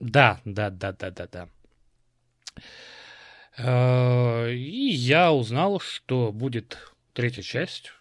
Да, 0.00 0.40
да, 0.44 0.70
да, 0.70 0.92
да, 0.92 1.10
да, 1.10 1.26
да. 1.26 1.48
Э, 3.58 4.52
И 4.52 4.90
я 4.90 5.32
узнал, 5.32 5.80
что 5.80 6.32
будет 6.32 6.92
третья 7.12 7.42
часть, 7.42 7.92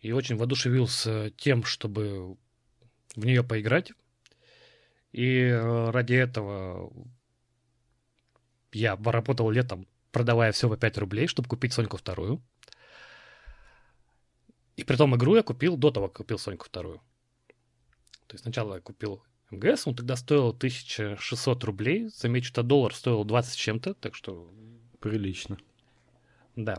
и 0.00 0.12
очень 0.12 0.36
воодушевился 0.36 1.30
тем, 1.36 1.64
чтобы 1.64 2.36
в 3.16 3.24
нее 3.24 3.42
поиграть. 3.42 3.92
И 5.12 5.40
э, 5.42 5.90
ради 5.90 6.14
этого 6.14 6.92
я 8.72 8.96
поработал 8.96 9.50
летом, 9.50 9.86
продавая 10.12 10.52
все 10.52 10.68
по 10.68 10.76
5 10.76 10.98
рублей, 10.98 11.26
чтобы 11.26 11.48
купить 11.48 11.72
Соньку 11.72 11.96
вторую. 11.96 12.40
И 14.76 14.84
при 14.84 14.96
том 14.96 15.14
игру 15.16 15.36
я 15.36 15.42
купил 15.42 15.76
до 15.76 15.90
того, 15.90 16.08
как 16.08 16.18
купил 16.18 16.38
Соньку 16.38 16.66
вторую. 16.66 17.00
То 18.26 18.34
есть 18.34 18.44
сначала 18.44 18.76
я 18.76 18.80
купил 18.80 19.22
МГС, 19.50 19.86
он 19.86 19.96
тогда 19.96 20.14
стоил 20.16 20.50
1600 20.50 21.64
рублей. 21.64 22.08
Замечу, 22.08 22.48
что 22.48 22.62
доллар 22.62 22.94
стоил 22.94 23.24
20 23.24 23.52
с 23.52 23.56
чем-то, 23.56 23.94
так 23.94 24.14
что 24.14 24.52
Прилично. 25.00 25.58
да. 26.56 26.78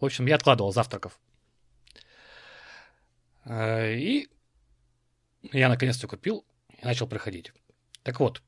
В 0.00 0.04
общем, 0.04 0.26
я 0.26 0.36
откладывал 0.36 0.72
завтраков. 0.72 1.18
Э, 3.44 3.94
И 3.96 4.28
я 5.52 5.68
наконец-то 5.68 6.06
купил 6.06 6.44
и 6.68 6.84
начал 6.84 7.06
проходить. 7.06 7.52
Так 8.02 8.20
вот. 8.20 8.42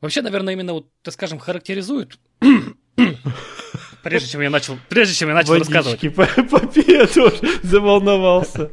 Вообще, 0.00 0.22
наверное, 0.22 0.54
именно 0.54 0.72
вот, 0.72 0.90
так 1.02 1.14
скажем, 1.14 1.38
характеризует. 1.38 2.18
Прежде 4.02 4.30
чем 4.30 4.40
я 4.40 4.48
начал, 4.48 4.78
прежде 4.88 5.14
чем 5.14 5.28
я 5.28 5.34
начал 5.34 5.58
рассказывать. 5.58 6.02
Водички 6.02 6.40
попей, 6.48 6.96
я 6.96 7.06
тоже 7.06 7.36
заволновался. 7.62 8.70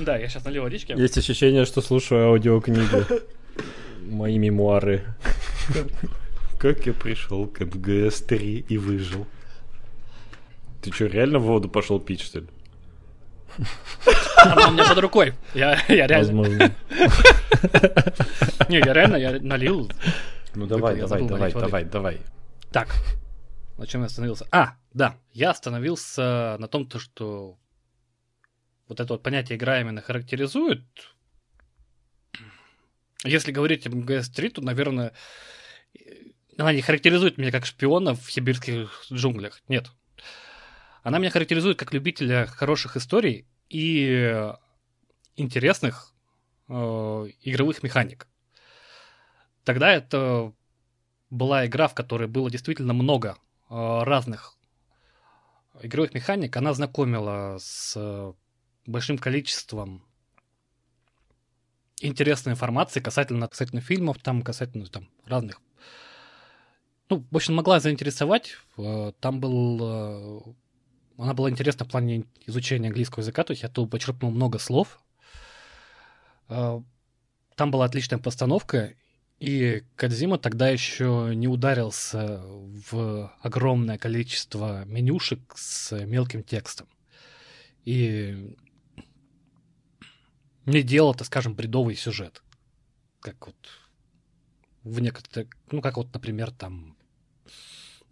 Да, 0.00 0.16
я 0.16 0.28
сейчас 0.28 0.44
налил 0.44 0.64
водички. 0.64 0.92
Есть 0.98 1.16
ощущение, 1.16 1.64
что 1.64 1.80
слушаю 1.80 2.26
аудиокнигу. 2.26 3.04
Мои 4.04 4.36
мемуары. 4.36 5.04
Как 6.58 6.86
я 6.86 6.92
пришел 6.92 7.46
к 7.46 7.60
МГС-3 7.60 8.66
и 8.68 8.78
выжил? 8.78 9.28
Ты 10.82 10.92
что, 10.92 11.06
реально 11.06 11.38
в 11.38 11.42
воду 11.42 11.68
пошел 11.68 12.00
пить, 12.00 12.20
что 12.20 12.40
ли? 12.40 12.46
Она 14.42 14.68
у 14.68 14.72
меня 14.72 14.88
под 14.88 14.98
рукой. 14.98 15.34
Я, 15.54 15.80
я 15.88 16.06
реально. 16.06 16.18
Возможно. 16.18 16.74
Не, 18.68 18.78
я 18.78 18.92
реально, 18.92 19.16
я 19.16 19.40
налил. 19.40 19.90
Ну 20.54 20.66
давай, 20.66 20.96
давай, 20.96 21.26
давай, 21.26 21.52
давай, 21.52 21.84
давай. 21.84 22.20
Так, 22.70 22.88
на 23.78 23.86
чем 23.86 24.00
я 24.02 24.06
остановился? 24.06 24.46
А, 24.50 24.76
да, 24.92 25.16
я 25.32 25.50
остановился 25.50 26.56
на 26.58 26.68
том, 26.68 26.86
то, 26.86 26.98
что 26.98 27.58
вот 28.88 29.00
это 29.00 29.14
вот 29.14 29.22
понятие 29.22 29.56
игра 29.56 29.80
именно 29.80 30.00
характеризует. 30.00 30.84
Если 33.24 33.52
говорить 33.52 33.86
об 33.86 33.94
МГС-3, 33.94 34.50
то, 34.50 34.62
наверное, 34.62 35.12
она 36.58 36.72
не 36.72 36.82
характеризует 36.82 37.38
меня 37.38 37.52
как 37.52 37.66
шпиона 37.66 38.14
в 38.14 38.30
сибирских 38.30 39.06
джунглях. 39.10 39.62
Нет. 39.68 39.90
Она 41.02 41.18
меня 41.18 41.30
характеризует 41.30 41.78
как 41.78 41.92
любителя 41.92 42.46
хороших 42.46 42.96
историй 42.96 43.46
и 43.72 44.52
интересных 45.34 46.12
э, 46.68 46.72
игровых 47.40 47.82
механик. 47.82 48.28
Тогда 49.64 49.90
это 49.90 50.52
была 51.30 51.66
игра, 51.66 51.88
в 51.88 51.94
которой 51.94 52.28
было 52.28 52.50
действительно 52.50 52.92
много 52.92 53.38
э, 53.70 54.02
разных 54.02 54.58
игровых 55.80 56.12
механик. 56.12 56.54
Она 56.54 56.74
знакомила 56.74 57.56
с 57.58 57.94
э, 57.96 58.32
большим 58.84 59.16
количеством 59.16 60.04
интересной 62.02 62.52
информации 62.52 63.00
касательно, 63.00 63.48
касательно 63.48 63.80
фильмов, 63.80 64.18
там, 64.18 64.42
касательно 64.42 64.86
там, 64.86 65.08
разных. 65.24 65.62
Ну, 67.08 67.24
в 67.30 67.36
общем, 67.36 67.54
могла 67.54 67.80
заинтересовать. 67.80 68.56
Э, 68.76 69.12
Там 69.20 69.40
был... 69.40 70.56
Она 71.22 71.34
была 71.34 71.50
интересна 71.50 71.86
в 71.86 71.88
плане 71.88 72.24
изучения 72.46 72.88
английского 72.88 73.20
языка, 73.20 73.44
то 73.44 73.52
есть 73.52 73.62
я 73.62 73.68
тут 73.68 73.88
почерпнул 73.90 74.32
много 74.32 74.58
слов. 74.58 75.00
Э, 76.48 76.80
Там 77.54 77.70
была 77.70 77.84
отличная 77.84 78.18
постановка, 78.18 78.94
и 79.38 79.84
Кадзима 79.94 80.38
тогда 80.38 80.68
еще 80.68 81.30
не 81.34 81.46
ударился 81.46 82.40
в 82.44 83.32
огромное 83.40 83.98
количество 83.98 84.84
менюшек 84.84 85.40
с 85.54 85.96
мелким 86.04 86.42
текстом. 86.42 86.88
И 87.84 88.56
не 90.66 90.82
делал, 90.82 91.14
так 91.14 91.28
скажем, 91.28 91.54
бредовый 91.54 91.94
сюжет. 91.94 92.42
Как 93.20 93.46
вот 93.46 93.56
в 94.82 94.98
некоторых... 94.98 95.48
Ну, 95.70 95.80
как 95.80 95.96
вот, 95.96 96.12
например, 96.12 96.50
там 96.50 96.96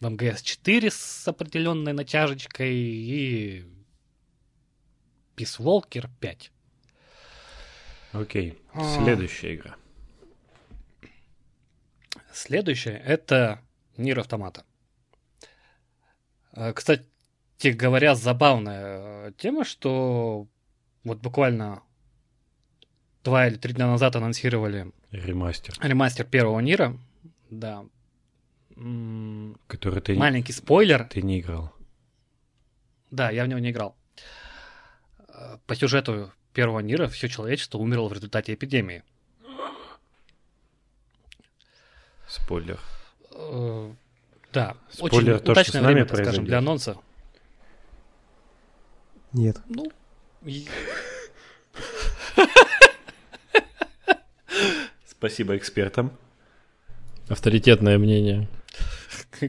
в 0.00 0.06
МГС-4 0.06 0.90
с 0.90 1.28
определенной 1.28 1.92
натяжечкой 1.92 2.74
и 2.74 3.64
Peace 5.36 5.58
Walker 5.60 6.08
5. 6.20 6.50
Окей. 8.12 8.58
А. 8.72 9.02
Следующая 9.02 9.54
игра. 9.54 9.76
Следующее— 12.32 12.98
это 13.06 13.60
Нир 13.96 14.18
Автомата. 14.20 14.64
Э, 16.52 16.72
Кстати 16.72 17.04
говоря, 17.62 18.14
забавная 18.14 19.28
э, 19.28 19.32
тема, 19.36 19.64
что 19.64 20.48
вот 21.04 21.18
буквально 21.18 21.82
два 23.22 23.46
или 23.46 23.56
три 23.56 23.74
дня 23.74 23.86
назад 23.86 24.16
анонсировали 24.16 24.92
Ремастер. 25.10 25.74
ремастер 25.82 26.24
первого 26.24 26.60
Нира. 26.60 26.96
Да. 27.50 27.84
Который 29.66 30.00
ты, 30.00 30.14
Маленький 30.14 30.52
спойлер. 30.52 31.04
ты 31.04 31.20
не 31.22 31.40
играл. 31.40 31.72
Да, 33.10 33.30
я 33.30 33.44
в 33.44 33.48
него 33.48 33.58
не 33.60 33.70
играл. 33.72 33.94
Э, 35.28 35.58
По 35.66 35.74
сюжету 35.74 36.32
первого 36.54 36.80
Нира 36.80 37.06
все 37.08 37.28
человечество 37.28 37.78
умерло 37.78 38.08
в 38.08 38.12
результате 38.14 38.54
эпидемии. 38.54 39.02
Спойлер. 42.26 42.80
Э, 43.32 43.92
Да, 44.52 44.76
Спойлер, 44.90 45.34
очень 45.34 45.38
то, 45.38 45.38
что 45.42 45.52
удачное 45.52 45.80
с 45.80 45.82
нами 45.84 45.92
время, 45.94 46.06
так 46.06 46.16
скажем, 46.16 46.24
произойдет. 46.24 46.48
для 46.48 46.58
анонса. 46.58 46.96
Нет. 49.32 49.58
Ну, 49.68 49.92
Спасибо 55.06 55.56
экспертам. 55.56 56.12
Авторитетное 57.28 57.98
мнение. 57.98 58.48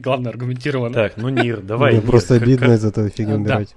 главное, 0.00 0.30
аргументированно. 0.30 0.94
Так, 0.94 1.16
ну 1.16 1.28
Нир, 1.28 1.60
давай. 1.60 1.92
Мне 1.92 2.00
Нир, 2.00 2.10
просто 2.10 2.34
обидно 2.34 2.72
из 2.72 2.84
этого 2.84 3.08
фигню 3.10 3.34
А, 3.34 3.36
да. 3.38 3.42
убирать. 3.42 3.76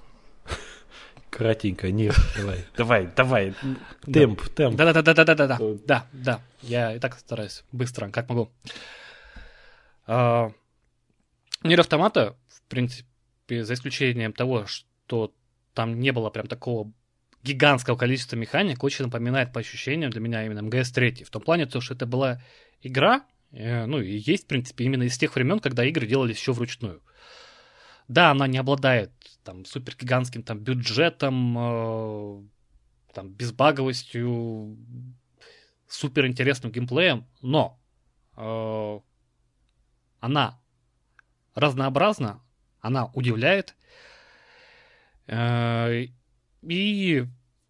Кратенько, 1.30 1.92
Нир, 1.92 2.16
давай. 2.38 2.66
Давай, 2.78 3.10
давай. 3.16 3.54
Темп, 4.12 4.48
темп. 4.50 4.78
Да-да-да-да-да-да-да. 4.78 5.58
То- 5.58 5.78
Да, 5.86 6.08
да. 6.14 6.40
Я 6.62 6.96
и 6.96 7.00
так 7.00 7.18
стараюсь. 7.20 7.64
Быстро, 7.74 8.10
как 8.10 8.30
могу. 8.30 8.50
А, 10.08 10.52
Нир 11.64 11.80
Автомата, 11.82 12.38
в 12.48 12.62
принципе, 12.70 13.64
за 13.66 13.74
исключением 13.74 14.32
того, 14.34 14.66
что 14.66 15.34
там 15.74 16.00
не 16.00 16.12
было 16.12 16.30
прям 16.30 16.48
такого 16.48 16.92
гигантского 17.44 17.96
количества 17.98 18.38
механик, 18.38 18.84
очень 18.84 19.06
напоминает 19.06 19.52
по 19.52 19.60
ощущениям 19.60 20.12
для 20.12 20.22
меня 20.22 20.46
именно 20.46 20.60
МГС-3. 20.62 21.26
В 21.26 21.30
том 21.30 21.42
плане, 21.42 21.66
то, 21.66 21.82
что 21.82 21.94
это 21.94 22.06
была 22.06 22.42
игра, 22.82 23.24
ну 23.52 24.00
и 24.00 24.18
есть, 24.18 24.46
в 24.46 24.48
принципе, 24.48 24.86
именно 24.86 25.04
из 25.04 25.18
тех 25.18 25.36
времен, 25.36 25.60
когда 25.60 25.86
игры 25.86 26.06
делались 26.06 26.38
еще 26.38 26.52
вручную. 26.54 27.02
Да, 28.08 28.32
она 28.32 28.48
не 28.48 28.58
обладает 28.58 29.12
там 29.44 29.66
супер 29.66 29.96
гигантским 29.96 30.44
там 30.44 30.60
бюджетом, 30.60 31.58
э, 31.58 32.44
там 33.14 33.30
безбаговостью, 33.30 34.78
супер 35.88 36.28
интересным 36.28 36.72
геймплеем, 36.72 37.28
но 37.42 37.80
э, 38.36 39.00
она 40.20 40.60
разнообразна, 41.54 42.44
она 42.82 43.06
удивляет 43.14 43.76
э, 45.28 46.08
и 46.62 47.26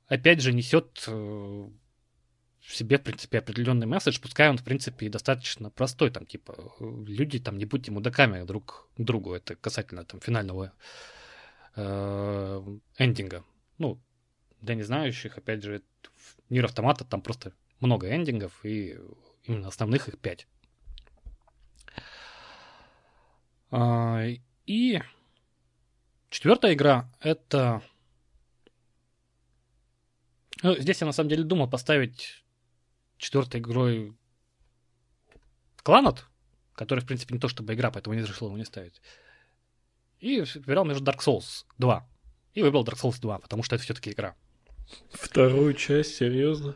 опять 0.08 0.42
же 0.42 0.54
несет 0.54 1.04
э, 1.08 1.70
в 2.68 2.76
себе, 2.76 2.98
в 2.98 3.04
принципе, 3.04 3.40
определенный 3.40 3.86
месседж, 3.86 4.20
пускай 4.20 4.50
он, 4.50 4.58
в 4.58 4.64
принципе, 4.64 5.10
достаточно 5.10 5.70
простой, 5.70 6.10
там, 6.10 6.26
типа, 6.26 6.74
люди, 6.80 7.40
там, 7.40 7.58
не 7.58 7.66
будьте 7.66 7.92
мудаками 7.92 8.44
друг 8.44 8.88
к 8.98 9.02
другу, 9.02 9.34
это 9.34 9.56
касательно, 9.56 10.04
там, 10.04 10.20
финального 10.20 10.74
э, 11.76 12.78
эндинга. 12.98 13.44
Ну, 13.78 14.02
для 14.62 14.76
незнающих, 14.76 15.38
опять 15.38 15.64
же, 15.64 15.84
в 16.16 16.38
Нир 16.50 16.66
Автомата 16.66 17.06
там 17.06 17.22
просто 17.22 17.54
много 17.80 18.10
эндингов, 18.10 18.66
и 18.66 18.98
именно 19.44 19.68
основных 19.68 20.08
их 20.08 20.18
пять. 20.18 20.48
А, 23.70 24.24
И 24.66 25.02
четвертая 26.30 26.74
игра— 26.74 27.12
это... 27.20 27.84
Ну, 30.64 30.76
здесь 30.78 31.00
я 31.02 31.06
на 31.06 31.14
самом 31.14 31.30
деле 31.30 31.44
думал 31.44 31.70
поставить 31.70 32.45
четвертой 33.18 33.62
игрой 33.62 34.16
Кланот, 35.84 36.26
который, 36.74 37.02
в 37.02 37.06
принципе, 37.06 37.34
не 37.36 37.40
то 37.40 37.48
чтобы 37.48 37.74
игра, 37.74 37.92
поэтому 37.92 38.16
не 38.16 38.22
решил 38.22 38.48
его 38.48 38.58
не 38.58 38.66
ставить. 38.66 39.02
И 40.20 40.42
выбирал 40.42 40.86
между 40.86 41.04
Dark 41.04 41.20
Souls 41.20 41.66
2. 41.78 42.08
И 42.54 42.62
выбрал 42.62 42.84
Dark 42.84 42.96
Souls 42.96 43.20
2, 43.20 43.40
потому 43.40 43.64
что 43.64 43.76
это 43.76 43.84
все-таки 43.84 44.12
игра. 44.12 44.36
Вторую 45.12 45.74
часть, 45.74 46.16
серьезно? 46.16 46.76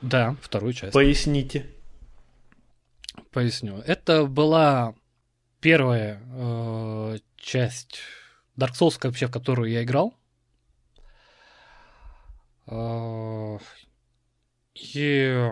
Да, 0.00 0.36
вторую 0.42 0.72
часть. 0.72 0.92
Поясните. 0.92 1.70
Поясню. 3.32 3.78
Это 3.78 4.26
была 4.26 4.94
первая 5.60 6.22
э, 6.24 7.18
часть 7.36 7.98
Dark 8.56 8.72
Souls, 8.78 8.98
вообще, 9.02 9.26
в 9.26 9.32
которую 9.32 9.70
я 9.70 9.82
играл. 9.82 10.14
Э, 12.66 13.58
И 14.74 15.50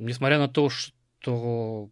несмотря 0.00 0.38
на 0.38 0.48
то, 0.48 0.68
что 0.70 1.90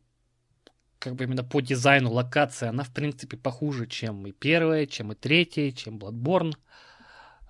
как 0.98 1.14
бы 1.14 1.24
именно 1.24 1.44
по 1.44 1.60
дизайну 1.60 2.10
локация, 2.12 2.70
она 2.70 2.82
в 2.82 2.92
принципе 2.92 3.36
похуже, 3.36 3.86
чем 3.86 4.26
и 4.26 4.32
первая, 4.32 4.86
чем 4.86 5.12
и 5.12 5.14
третья, 5.14 5.70
чем 5.70 5.98
Bloodborne. 5.98 6.54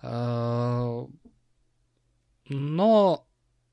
Э, 0.02 1.06
Но 2.48 3.26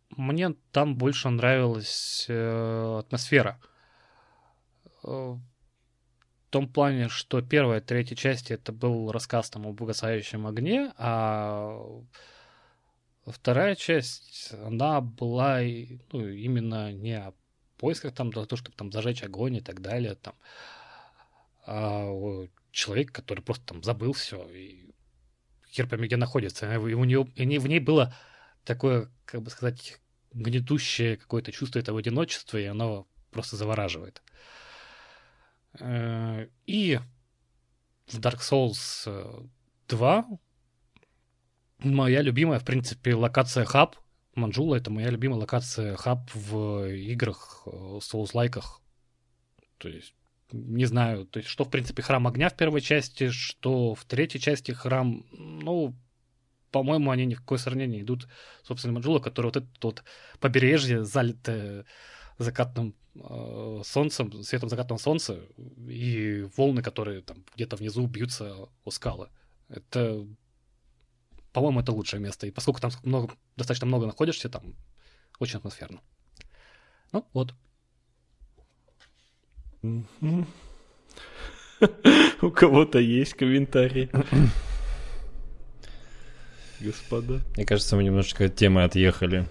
мне 0.10 0.56
там 0.72 0.96
больше 0.96 1.30
нравилась 1.30 2.26
э, 2.30 3.00
атмосфера. 3.00 3.60
Э, 5.04 5.08
в 5.08 5.41
том 6.50 6.67
плане, 6.67 7.10
что 7.10 7.41
первая, 7.41 7.82
третья 7.82 8.15
части 8.15 8.54
это 8.54 8.72
был 8.72 9.12
рассказ 9.12 9.50
там 9.50 9.67
об 9.67 9.82
угасающем 9.82 10.46
огне, 10.46 10.93
а 10.98 11.80
вторая 13.26 13.76
часть, 13.76 14.54
она 14.54 15.02
была 15.02 15.60
ну, 16.12 16.28
именно 16.28 16.92
не 16.92 17.14
о 17.14 17.34
поисках 17.78 18.14
там, 18.14 18.32
для 18.32 18.46
того, 18.46 18.58
чтобы 18.58 18.76
там 18.76 18.92
зажечь 18.92 19.24
огонь 19.24 19.56
и 19.58 19.62
так 19.62 19.82
далее, 19.82 20.16
там, 20.16 20.36
а 21.66 22.06
о 22.06 22.48
человеке, 22.72 23.12
который 23.12 23.42
просто 23.42 23.66
там 23.66 23.84
забыл 23.84 24.14
все 24.14 24.48
и 24.50 24.94
хер 25.70 25.88
пойми, 25.88 26.08
где 26.08 26.18
находится. 26.18 26.72
И 26.74 26.78
у 26.78 27.04
нее, 27.04 27.28
и 27.36 27.58
в 27.58 27.68
ней 27.68 27.80
было 27.80 28.14
такое, 28.64 29.10
как 29.26 29.42
бы 29.42 29.50
сказать, 29.50 30.00
гнетущее 30.32 31.18
какое-то 31.18 31.52
чувство 31.52 31.80
этого 31.80 32.00
одиночества, 32.00 32.58
и 32.58 32.66
оно 32.66 33.08
просто 33.32 33.56
завораживает. 33.56 34.22
Э, 35.80 36.48
И 36.66 37.00
в 38.08 38.20
Dark 38.20 38.40
Souls 38.40 39.04
э, 39.06 39.48
2 39.88 40.26
моя 41.84 42.22
любимая, 42.22 42.60
в 42.60 42.65
принципе, 42.65 43.15
локация 43.15 43.65
хаб. 43.65 43.96
Манджула— 44.36 44.76
это 44.78 44.89
моя 44.89 45.10
любимая 45.10 45.39
локация 45.39 45.96
хаб 45.96 46.30
в 46.34 46.89
играх, 46.89 47.63
э, 47.65 47.69
Souls-лайках. 48.02 48.82
То 49.78 49.89
есть, 49.89 50.13
не 50.52 50.86
знаю, 50.86 51.26
то 51.26 51.38
есть, 51.38 51.50
что, 51.50 51.65
в 51.65 51.69
принципе, 51.69 52.02
храм 52.02 52.26
огня 52.28 52.50
в 52.50 52.56
первой 52.56 52.82
части, 52.82 53.30
что 53.30 53.96
в 53.96 54.06
третьей 54.06 54.39
части 54.39 54.72
храм, 54.72 55.26
ну, 55.32 55.96
по-моему, 56.72 57.12
они 57.12 57.26
ни 57.26 57.36
в 57.36 57.41
какое 57.41 57.60
сравнение 57.60 58.00
не 58.00 58.04
идут, 58.04 58.28
собственно, 58.63 58.93
Манджула, 58.93 59.19
который 59.19 59.48
вот 59.48 59.58
это 59.58 59.67
вот 59.82 60.04
побережье, 60.39 61.04
залитое 61.04 61.86
закатным 62.39 62.96
э, 63.15 63.82
солнцем, 63.84 64.43
светом 64.43 64.69
закатного 64.69 65.00
солнца, 65.00 65.39
и 65.88 66.48
волны, 66.58 66.82
которые 66.82 67.22
там 67.22 67.46
где-то 67.56 67.76
внизу 67.76 68.08
бьются 68.08 68.69
о 68.84 68.91
скалы. 68.91 69.30
Это, 69.69 70.26
по-моему, 71.54 71.80
это 71.82 71.92
лучшее 71.92 72.20
место. 72.20 72.48
И 72.48 72.52
поскольку 72.52 72.82
там 72.82 72.92
много, 73.04 73.34
достаточно 73.56 73.88
много 73.88 74.08
находишься, 74.08 74.50
там 74.50 74.76
очень 75.39 75.60
атмосферно. 75.60 76.02
Ну, 77.12 77.26
вот. 77.34 77.54
У 82.42 82.52
кого-то 82.52 83.00
есть 83.00 83.36
комментарии? 83.36 84.10
Господа. 86.80 87.42
Мне 87.56 87.66
кажется, 87.66 87.96
мы 87.96 88.04
немножечко 88.04 88.46
от 88.46 88.56
темы 88.56 88.84
отъехали. 88.84 89.48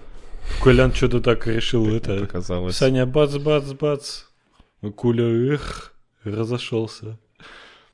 Колян 0.62 0.92
что-то 0.92 1.20
так 1.20 1.46
решил 1.46 1.86
это. 1.94 2.18
Показалось. 2.18 2.76
Саня, 2.76 3.06
бац-бац-бац. 3.06 4.24
Куля, 4.96 5.54
эх, 5.54 5.94
разошелся. 6.24 7.18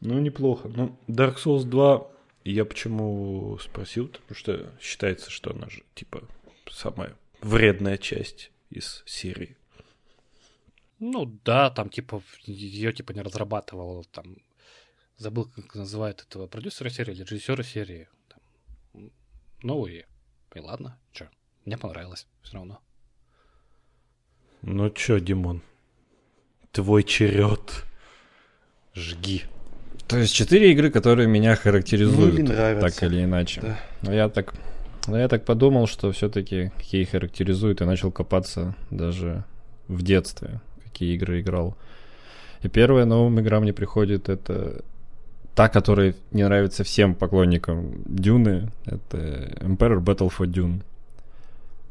Ну, 0.01 0.19
неплохо. 0.19 0.69
Ну, 0.69 0.99
Dark 1.09 1.37
Souls 1.37 1.65
2, 1.65 2.07
я 2.53 2.65
почему 2.65 3.59
спросил? 3.59 4.09
Потому 4.09 4.35
что 4.35 4.73
считается, 4.81 5.31
что 5.31 5.51
она 5.51 5.69
же, 5.69 5.83
типа, 5.95 6.23
самая 6.71 7.17
вредная 7.41 7.99
часть 7.99 8.51
из 8.71 9.03
серии. 9.07 9.57
Ну 10.99 11.27
да, 11.45 11.71
там 11.71 11.91
типа 11.91 12.23
ее 12.45 12.93
типа 12.93 13.13
не 13.13 13.23
разрабатывал, 13.23 14.05
там 14.05 14.37
забыл, 15.17 15.45
как 15.45 15.75
называют 15.75 16.23
этого 16.23 16.47
продюсера 16.47 16.91
серии 16.91 17.13
или 17.13 17.23
режиссера 17.23 17.63
серии. 17.63 18.09
Там, 18.29 19.11
Ну 19.63 19.87
и, 19.87 20.05
и 20.55 20.61
ладно, 20.61 20.99
что, 21.13 21.31
мне 21.65 21.79
понравилось 21.79 22.27
все 22.43 22.55
равно. 22.55 22.81
Ну 24.63 24.91
чё, 24.91 25.21
Димон, 25.21 25.63
твой 26.73 27.05
черед. 27.05 27.85
Жги. 28.95 29.45
То 30.09 30.17
есть 30.17 30.35
четыре 30.35 30.73
игры, 30.73 30.91
которые 30.91 31.29
меня 31.29 31.55
характеризуют, 31.55 32.35
Ну, 32.35 32.41
или 32.41 32.53
нравятся. 32.53 33.01
так 33.01 33.03
или 33.11 33.25
иначе. 33.25 33.61
Да. 33.61 33.79
Но 34.03 34.13
я 34.15 34.29
так, 34.29 34.55
но 35.07 35.19
я 35.19 35.29
так 35.29 35.45
подумал, 35.45 35.87
что 35.87 36.11
все-таки 36.13 36.73
какие 36.79 37.05
характеризуют, 37.05 37.81
и 37.83 37.85
начал 37.85 38.11
копаться 38.11 38.75
даже 38.91 39.45
в 39.87 40.03
детстве, 40.03 40.61
какие 40.85 41.15
игры 41.15 41.41
играл. 41.41 41.77
И 42.63 42.69
первая 42.69 43.05
новым 43.05 43.39
игра 43.41 43.61
мне 43.61 43.73
приходит 43.73 44.29
это 44.31 44.83
та, 45.55 45.69
которая 45.69 46.15
не 46.33 46.43
нравится 46.45 46.85
всем 46.85 47.15
поклонникам 47.15 48.03
Дюны, 48.07 48.71
это 48.87 49.19
Emperor 49.61 50.01
Battle 50.01 50.33
for 50.37 50.47
Dune. 50.47 50.83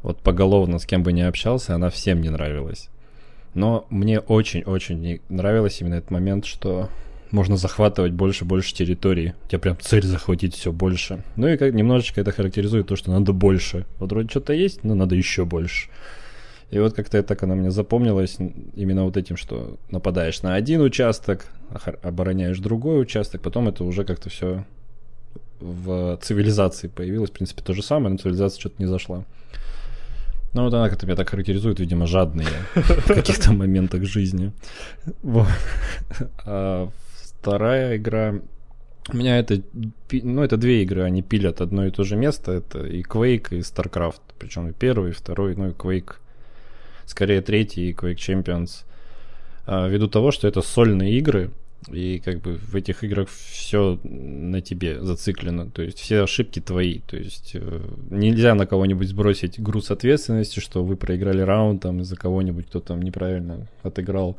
Вот 0.02 0.20
поголовно 0.20 0.78
с 0.78 0.86
кем 0.86 1.02
бы 1.02 1.12
ни 1.12 1.20
общался, 1.20 1.74
она 1.74 1.90
всем 1.90 2.20
не 2.20 2.30
нравилась. 2.30 2.88
Но 3.54 3.86
мне 3.90 4.20
очень-очень 4.20 5.20
нравилось 5.28 5.80
именно 5.80 5.94
этот 5.94 6.10
момент, 6.10 6.46
что 6.46 6.88
можно 7.30 7.56
захватывать 7.56 8.12
больше 8.12 8.44
и 8.44 8.48
больше 8.48 8.74
территорий. 8.74 9.34
У 9.44 9.48
тебя 9.48 9.58
прям 9.58 9.76
цель 9.80 10.04
захватить 10.04 10.54
все 10.54 10.72
больше. 10.72 11.22
Ну 11.36 11.48
и 11.48 11.56
как 11.56 11.74
немножечко 11.74 12.20
это 12.20 12.32
характеризует 12.32 12.86
то, 12.86 12.96
что 12.96 13.10
надо 13.10 13.32
больше. 13.32 13.86
Вот 13.98 14.10
вроде 14.10 14.28
что-то 14.28 14.52
есть, 14.52 14.84
но 14.84 14.94
надо 14.94 15.14
еще 15.14 15.44
больше. 15.44 15.88
И 16.70 16.78
вот 16.78 16.94
как-то 16.94 17.22
так 17.22 17.42
она 17.42 17.54
мне 17.54 17.70
запомнилась 17.70 18.36
именно 18.74 19.04
вот 19.04 19.16
этим, 19.16 19.36
что 19.36 19.78
нападаешь 19.90 20.42
на 20.42 20.54
один 20.54 20.82
участок, 20.82 21.46
обороняешь 22.02 22.58
другой 22.58 23.00
участок, 23.00 23.40
потом 23.40 23.68
это 23.68 23.84
уже 23.84 24.04
как-то 24.04 24.28
все 24.28 24.64
в 25.60 26.18
цивилизации 26.22 26.88
появилось. 26.88 27.30
В 27.30 27.32
принципе, 27.32 27.62
то 27.62 27.72
же 27.72 27.82
самое, 27.82 28.10
но 28.10 28.18
цивилизация 28.18 28.60
что-то 28.60 28.76
не 28.78 28.86
зашла. 28.86 29.24
Ну, 30.54 30.64
вот 30.64 30.72
она 30.72 30.88
как-то 30.88 31.06
меня 31.06 31.16
так 31.16 31.28
характеризует, 31.28 31.78
видимо, 31.78 32.06
жадные 32.06 32.46
в 32.74 33.14
каких-то 33.14 33.52
моментах 33.52 34.04
жизни. 34.04 34.52
Вот. 35.22 35.48
А 36.44 36.90
вторая 37.48 37.96
игра... 37.96 38.34
У 39.10 39.16
меня 39.16 39.38
это... 39.38 39.62
Ну, 40.12 40.42
это 40.42 40.58
две 40.58 40.82
игры, 40.82 41.02
они 41.02 41.22
пилят 41.22 41.62
одно 41.62 41.86
и 41.86 41.90
то 41.90 42.04
же 42.04 42.16
место. 42.16 42.52
Это 42.52 42.80
и 42.84 43.02
Quake, 43.02 43.56
и 43.56 43.60
StarCraft. 43.60 44.20
Причем 44.38 44.68
и 44.68 44.72
первый, 44.72 45.10
и 45.10 45.14
второй, 45.14 45.56
ну 45.56 45.68
и 45.68 45.72
Quake. 45.72 46.16
Скорее 47.06 47.40
третий, 47.40 47.88
и 47.88 47.94
Quake 47.94 48.16
Champions. 48.16 48.84
А, 49.66 49.88
Ввиду 49.88 50.08
того, 50.08 50.30
что 50.30 50.46
это 50.46 50.60
сольные 50.60 51.16
игры, 51.18 51.50
и 51.90 52.20
как 52.22 52.40
бы 52.42 52.56
в 52.56 52.74
этих 52.74 53.02
играх 53.02 53.28
все 53.30 53.98
на 54.02 54.60
тебе 54.60 55.00
зациклено. 55.00 55.70
То 55.70 55.80
есть 55.82 55.98
все 55.98 56.24
ошибки 56.24 56.60
твои. 56.60 56.98
То 56.98 57.16
есть 57.16 57.52
э, 57.54 57.80
нельзя 58.10 58.54
на 58.54 58.66
кого-нибудь 58.66 59.08
сбросить 59.08 59.58
груз 59.58 59.90
ответственности, 59.90 60.60
что 60.60 60.84
вы 60.84 60.96
проиграли 60.96 61.40
раунд 61.40 61.82
там 61.82 62.00
из-за 62.00 62.16
кого-нибудь, 62.16 62.66
кто 62.66 62.80
там 62.80 63.00
неправильно 63.00 63.68
отыграл. 63.82 64.36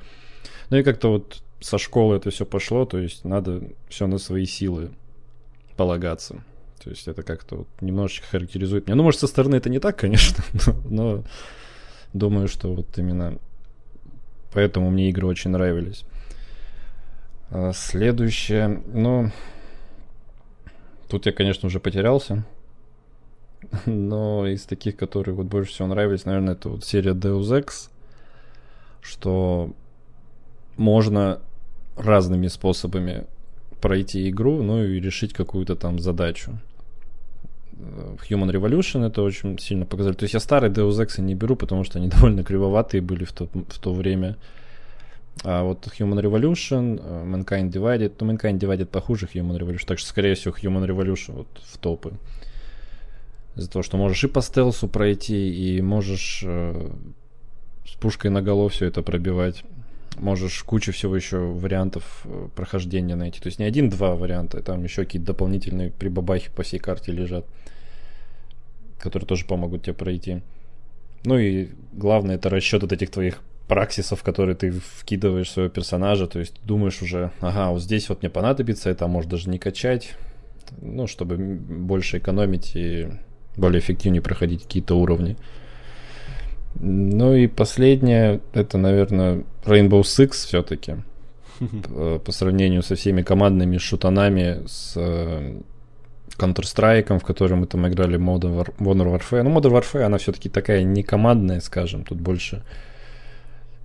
Ну 0.69 0.78
и 0.78 0.84
как-то 0.84 1.10
вот 1.10 1.41
со 1.60 1.78
школы 1.78 2.15
это 2.15 2.30
все 2.30 2.45
пошло, 2.45 2.86
то 2.86 2.98
есть 2.98 3.26
надо 3.26 3.63
все 3.89 4.08
на 4.08 4.17
свои 4.17 4.45
силы 4.45 4.91
полагаться. 5.76 6.43
То 6.84 6.89
есть 6.89 7.08
это 7.08 7.24
как-то 7.24 7.58
вот 7.58 7.67
немножечко 7.82 8.28
характеризует 8.28 8.88
меня. 8.88 8.95
Ну, 8.95 9.04
может, 9.04 9.19
со 9.19 9.28
стороны 9.28 9.56
это 9.56 9.69
не 9.69 9.80
так, 9.80 9.98
конечно, 9.98 10.43
но, 10.86 11.15
но 11.15 11.24
думаю, 12.13 12.48
что 12.48 12.74
вот 12.74 12.98
именно 12.98 13.38
поэтому 14.52 14.89
мне 14.89 15.10
игры 15.10 15.28
очень 15.28 15.52
нравились. 15.52 16.04
А, 17.52 17.74
Следующее, 17.74 18.82
ну, 18.88 19.32
тут 21.10 21.26
я, 21.26 21.34
конечно, 21.34 21.67
уже 21.67 21.80
потерялся, 21.80 22.45
но 23.86 24.48
из 24.48 24.63
таких, 24.63 24.95
которые 24.95 25.36
вот 25.36 25.48
больше 25.48 25.74
всего 25.74 25.88
нравились, 25.88 26.26
наверное, 26.26 26.54
это 26.54 26.69
вот 26.69 26.86
серия 26.86 27.12
Deus 27.12 27.52
Ex, 27.52 27.89
что 29.02 29.74
можно 30.78 31.41
разными 32.00 32.48
способами 32.48 33.26
пройти 33.82 34.30
игру, 34.30 34.62
ну 34.64 34.84
и 34.84 35.00
решить 35.00 35.34
какую-то 35.34 35.76
там 35.76 36.00
задачу. 36.00 36.60
Э, 37.80 38.16
Human 38.30 38.52
Revolution 38.52 39.06
это 39.06 39.22
очень 39.22 39.58
сильно 39.60 39.86
показали. 39.86 40.16
То 40.16 40.24
есть 40.24 40.34
я 40.34 40.40
старые 40.40 40.72
Deus 40.72 41.00
Ex 41.00 41.22
не 41.22 41.36
беру, 41.36 41.56
потому 41.56 41.84
что 41.84 42.00
они 42.00 42.08
довольно 42.16 42.44
кривоватые 42.44 43.02
были 43.02 43.24
в 43.24 43.32
то, 43.32 43.48
в 43.54 43.80
то 43.80 43.94
время. 43.94 44.38
А 45.44 45.64
вот 45.64 45.88
Human 46.00 46.22
Revolution, 46.22 47.02
э, 47.02 47.26
Mankind 47.26 47.72
Divided, 47.72 48.14
ну 48.20 48.34
Mankind 48.34 48.60
Divided 48.60 48.86
похуже 48.86 49.28
Human 49.34 49.58
Revolution, 49.58 49.86
так 49.86 50.00
что 50.00 50.10
скорее 50.10 50.36
всего 50.36 50.54
Human 50.54 50.86
Revolution 50.86 51.34
вот 51.34 51.48
в 51.64 51.78
топы. 51.78 52.14
Из-за 53.56 53.70
того, 53.70 53.84
что 53.84 53.98
можешь 53.98 54.24
и 54.24 54.28
по 54.28 54.42
стелсу 54.42 54.88
пройти, 54.88 55.50
и 55.50 55.82
можешь 55.82 56.44
э, 56.46 56.92
с 57.86 57.94
пушкой 57.94 58.32
на 58.32 58.42
голову 58.42 58.68
все 58.68 58.86
это 58.86 59.02
пробивать. 59.02 59.64
Можешь 60.17 60.63
кучу 60.63 60.91
всего 60.91 61.15
еще 61.15 61.38
вариантов 61.38 62.22
э, 62.26 62.48
прохождения 62.56 63.15
найти. 63.15 63.39
То 63.39 63.48
есть 63.48 63.60
не 63.60 63.65
один-два 63.65 64.15
варианта, 64.15 64.62
там 64.62 64.84
еще 64.84 65.06
какие-то 65.06 65.28
дополнительные 65.28 65.91
прибабахи 65.91 66.50
по 66.56 66.63
всей 66.63 66.80
карте 66.80 67.12
лежат, 67.12 67.45
которые 68.98 69.28
тоже 69.28 69.45
помогут 69.45 69.84
тебе 69.84 69.93
пройти. 69.93 70.41
Ну 71.24 71.38
и 71.38 71.69
главное, 71.93 72.36
это 72.36 72.50
расчет 72.50 72.84
от 72.84 72.91
этих 72.91 73.12
твоих 73.12 73.41
праксисов, 73.67 74.24
которые 74.24 74.56
ты 74.56 74.72
вкидываешь 74.72 75.48
в 75.48 75.52
своего 75.52 75.69
персонажа, 75.69 76.28
то 76.28 76.39
есть 76.39 76.56
думаешь 76.63 77.02
уже, 77.02 77.32
ага, 77.39 77.69
вот 77.69 77.82
здесь 77.82 78.10
вот 78.10 78.22
мне 78.22 78.30
понадобится, 78.30 78.89
это 78.89 79.08
может 79.08 79.30
даже 79.30 79.50
не 79.50 79.60
качать, 79.60 80.15
ну, 80.82 81.08
чтобы 81.08 81.38
больше 81.38 82.17
экономить 82.17 82.76
и 82.76 83.10
более 83.56 83.80
эффективнее 83.80 84.22
проходить 84.22 84.63
какие-то 84.63 84.95
уровни. 84.95 85.38
Ну 86.80 87.36
и 87.36 87.48
последнее, 87.48 88.39
это, 88.54 88.78
наверное, 88.78 89.44
Rainbow 89.65 90.02
Six 90.02 90.32
все-таки. 90.32 90.96
П- 91.60 92.20
По 92.26 92.32
сравнению 92.32 92.84
со 92.84 92.96
всеми 92.96 93.22
командными 93.22 93.78
шутанами, 93.78 94.65
с 94.65 94.94
э, 94.96 95.60
Counter-Strike, 96.38 97.20
в 97.20 97.24
котором 97.26 97.60
мы 97.60 97.65
там 97.68 97.86
играли 97.88 98.18
Modern, 98.18 98.56
War- 98.58 98.74
Modern 98.80 99.13
Warfare. 99.20 99.44
Ну, 99.44 99.50
Modern 99.58 99.74
Warfare, 99.82 100.04
она 100.04 100.18
все-таки 100.18 100.48
такая 100.48 100.84
не 100.84 101.04
командная, 101.04 101.60
скажем, 101.60 102.04
тут 102.06 102.20
больше, 102.22 102.63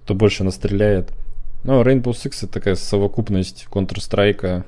кто 0.04 0.14
больше 0.14 0.44
настреляет. 0.44 1.12
Но 1.64 1.82
Rainbow 1.82 2.12
Six 2.12 2.44
это 2.44 2.48
такая 2.48 2.74
совокупность 2.76 3.66
Counter-Strike, 3.72 4.62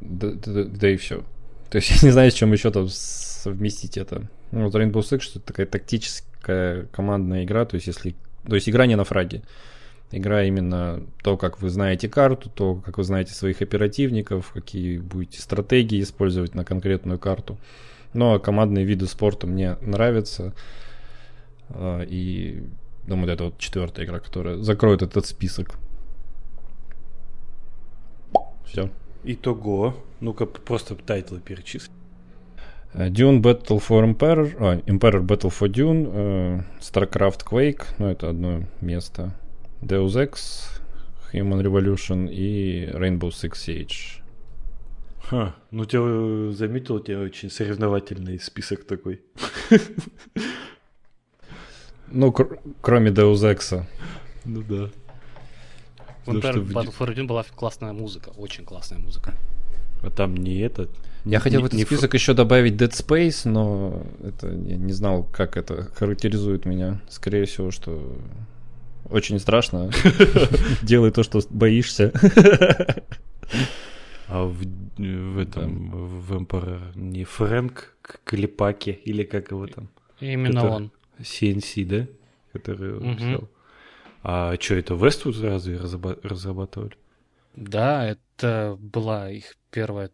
да, 0.00 0.30
да- 0.46 0.64
да 0.64 0.90
и 0.90 0.96
все. 0.96 1.24
То 1.70 1.78
есть 1.78 1.90
я 2.02 2.08
не 2.08 2.12
знаю, 2.12 2.30
с 2.30 2.34
чем 2.34 2.52
еще 2.52 2.70
там 2.70 2.86
совместить 2.88 3.96
это. 3.96 4.28
Ну, 4.52 4.64
вот 4.64 4.74
Rainbow 4.74 5.00
Six, 5.00 5.20
что 5.20 5.38
это 5.38 5.48
такая 5.48 5.66
тактическая 5.66 6.27
командная 6.40 7.44
игра, 7.44 7.64
то 7.64 7.74
есть 7.74 7.86
если... 7.86 8.14
То 8.46 8.54
есть 8.54 8.68
игра 8.68 8.86
не 8.86 8.96
на 8.96 9.04
фраге. 9.04 9.42
Игра 10.10 10.44
именно 10.44 11.02
то, 11.22 11.36
как 11.36 11.60
вы 11.60 11.68
знаете 11.68 12.08
карту, 12.08 12.48
то, 12.48 12.76
как 12.76 12.96
вы 12.96 13.04
знаете 13.04 13.34
своих 13.34 13.60
оперативников, 13.60 14.52
какие 14.52 14.98
будете 14.98 15.40
стратегии 15.40 16.00
использовать 16.00 16.54
на 16.54 16.64
конкретную 16.64 17.18
карту. 17.18 17.58
Ну, 18.14 18.34
а 18.34 18.38
командные 18.38 18.86
виды 18.86 19.06
спорта 19.06 19.46
мне 19.46 19.76
нравятся. 19.82 20.54
А, 21.68 22.02
И 22.02 22.62
думаю, 23.06 23.32
это 23.32 23.44
вот 23.44 23.58
четвертая 23.58 24.06
игра, 24.06 24.20
которая 24.20 24.56
закроет 24.56 25.02
этот 25.02 25.26
список. 25.26 25.74
Все. 28.64 28.90
Итого. 29.24 29.94
Ну-ка, 30.20 30.46
просто 30.46 30.94
тайтлы 30.94 31.40
перечисли. 31.40 31.92
Э, 32.94 33.08
Dune 33.10 33.40
Battle 33.40 33.78
for 33.78 34.02
Emperor, 34.04 34.56
а, 34.60 34.76
Emperor 34.86 35.20
Battle 35.22 35.50
for 35.50 35.68
Dune, 35.68 36.08
э, 36.10 36.60
StarCraft 36.80 37.44
Quake, 37.44 37.84
ну 37.98 38.06
это 38.08 38.30
одно 38.30 38.64
место, 38.80 39.34
Deus 39.82 40.16
Ex, 40.16 40.80
Human 41.32 41.62
Revolution 41.62 42.28
и 42.30 42.86
Rainbow 42.92 43.28
Six 43.30 43.52
Siege. 43.54 44.22
Ха, 45.22 45.54
ну 45.70 45.84
тебя 45.84 46.00
э, 46.04 46.52
заметил, 46.54 46.94
у 46.96 47.00
тебя 47.00 47.20
очень 47.20 47.50
соревновательный 47.50 48.40
список 48.40 48.84
такой. 48.84 49.20
Ну, 52.10 52.32
кр- 52.32 52.58
кроме 52.80 53.10
Deus 53.10 53.42
Ex. 53.44 53.84
Ну 54.46 54.62
да. 54.62 54.88
В 56.24 56.34
Потому 56.34 56.40
Emperor 56.40 56.66
Battle 56.72 56.94
for 56.98 57.14
Dune 57.14 57.26
была 57.26 57.44
классная 57.54 57.92
музыка, 57.92 58.30
очень 58.30 58.64
классная 58.64 58.98
музыка. 58.98 59.34
А 60.02 60.10
там 60.10 60.34
не 60.34 60.58
этот. 60.60 60.90
Я 61.30 61.40
хотел 61.40 61.60
Не- 61.60 61.64
в 61.64 61.66
этот 61.66 61.78
не 61.78 61.84
список 61.84 62.14
еще 62.14 62.34
добавить 62.34 62.74
Dead 62.74 62.90
Space, 62.90 63.48
но 63.48 64.02
это 64.22 64.48
я 64.48 64.76
не 64.76 64.92
знал, 64.92 65.24
как 65.24 65.56
это 65.56 65.84
характеризует 65.94 66.64
меня. 66.64 67.00
Скорее 67.08 67.44
всего, 67.44 67.70
что 67.70 68.16
очень 69.10 69.38
страшно. 69.38 69.90
Делай 70.82 71.10
то, 71.10 71.22
что 71.22 71.40
боишься. 71.50 72.12
А 74.28 74.44
в, 74.44 74.56
в 74.98 75.38
этом, 75.38 75.90
в 76.20 76.32
Emperor 76.34 76.80
не 76.96 77.24
Фрэнк 77.24 77.94
К- 78.02 78.20
Клепаки 78.24 78.90
или 78.90 79.24
как 79.24 79.50
его 79.50 79.66
там? 79.66 79.88
Именно 80.20 80.58
Это- 80.58 80.68
он. 80.68 80.90
CNC, 81.20 81.84
да? 81.86 82.06
Который 82.52 82.96
он 82.98 83.04
Мгм. 83.04 83.16
писал. 83.16 83.48
А 84.22 84.54
что, 84.60 84.74
это 84.74 84.94
Westwood 84.94 85.42
разве 85.42 85.76
разраба- 85.78 86.18
разрабатывали? 86.22 86.92
Да, 87.56 88.06
это 88.06 88.76
была 88.80 89.30
их 89.30 89.56
первая... 89.70 90.10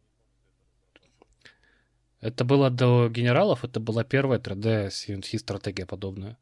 Это 2.24 2.44
было 2.44 2.70
до 2.70 3.10
генералов, 3.10 3.64
это 3.64 3.80
была 3.80 4.02
первая 4.02 4.38
3D 4.38 4.88
CNC 4.88 5.38
стратегия 5.38 5.84
подобная. 5.84 6.38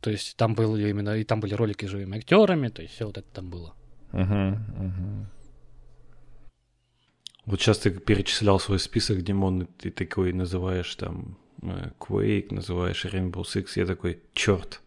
То 0.00 0.10
есть 0.10 0.36
там 0.36 0.54
были 0.54 0.90
именно, 0.90 1.16
и 1.16 1.24
там 1.24 1.40
были 1.40 1.54
ролики 1.54 1.86
с 1.86 1.88
живыми 1.88 2.18
актерами, 2.18 2.68
то 2.68 2.82
есть 2.82 2.94
все 2.94 3.06
вот 3.06 3.16
это 3.16 3.26
там 3.32 3.48
было. 3.48 3.74
Угу, 4.12 4.48
угу. 4.84 5.26
Вот 7.46 7.60
сейчас 7.60 7.78
ты 7.78 7.90
перечислял 7.90 8.60
свой 8.60 8.78
список, 8.78 9.22
Димон, 9.22 9.62
и 9.62 9.66
ты 9.78 9.90
такой 9.90 10.34
называешь 10.34 10.94
там 10.96 11.38
э, 11.62 11.90
Quake, 11.98 12.54
называешь 12.54 13.06
Rainbow 13.06 13.44
Six, 13.44 13.68
я 13.76 13.86
такой, 13.86 14.20
черт, 14.34 14.82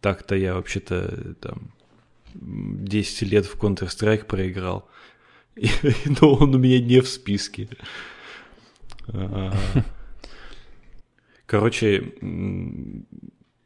так-то 0.00 0.34
я 0.34 0.54
вообще-то 0.54 1.34
там 1.34 1.72
10 2.34 3.22
лет 3.30 3.46
в 3.46 3.56
Counter-Strike 3.56 4.24
проиграл, 4.24 4.88
но 6.20 6.34
он 6.34 6.52
у 6.56 6.58
меня 6.58 6.80
не 6.80 7.00
в 7.00 7.08
списке. 7.08 7.68
Короче, 11.46 12.12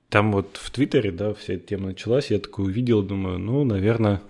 там 0.08 0.32
вот 0.32 0.56
в 0.56 0.70
Твиттере, 0.70 1.10
да, 1.10 1.34
вся 1.34 1.54
эта 1.54 1.66
тема 1.66 1.88
началась, 1.88 2.30
я 2.30 2.38
такой 2.38 2.66
увидел, 2.66 3.02
думаю, 3.02 3.38
ну, 3.38 3.64
наверное, 3.64 4.22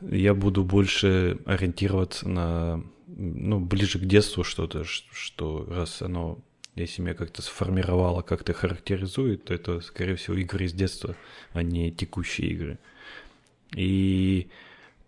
я 0.00 0.34
буду 0.34 0.64
больше 0.64 1.38
ориентироваться 1.46 2.28
на, 2.28 2.82
ну, 3.06 3.60
ближе 3.60 3.98
к 3.98 4.04
детству 4.04 4.44
что-то, 4.44 4.84
что 4.84 5.66
раз 5.68 6.00
оно, 6.00 6.38
если 6.74 7.02
меня 7.02 7.14
как-то 7.14 7.42
сформировало, 7.42 8.22
как-то 8.22 8.52
характеризует, 8.52 9.44
то 9.44 9.54
это, 9.54 9.80
скорее 9.80 10.16
всего, 10.16 10.36
игры 10.36 10.64
из 10.64 10.72
детства, 10.72 11.16
а 11.52 11.62
не 11.62 11.90
текущие 11.90 12.50
игры. 12.50 12.78
И 13.74 14.48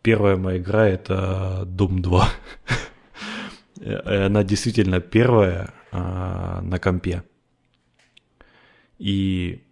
первая 0.02 0.36
моя 0.36 0.58
игра— 0.58 0.88
это 0.90 1.62
Doom 1.66 2.00
2. 2.00 2.28
Она 3.84 4.42
действительно 4.44 5.00
первая 5.00 5.74
а, 5.92 6.60
на 6.62 6.78
компе. 6.78 7.22
И 8.98 9.62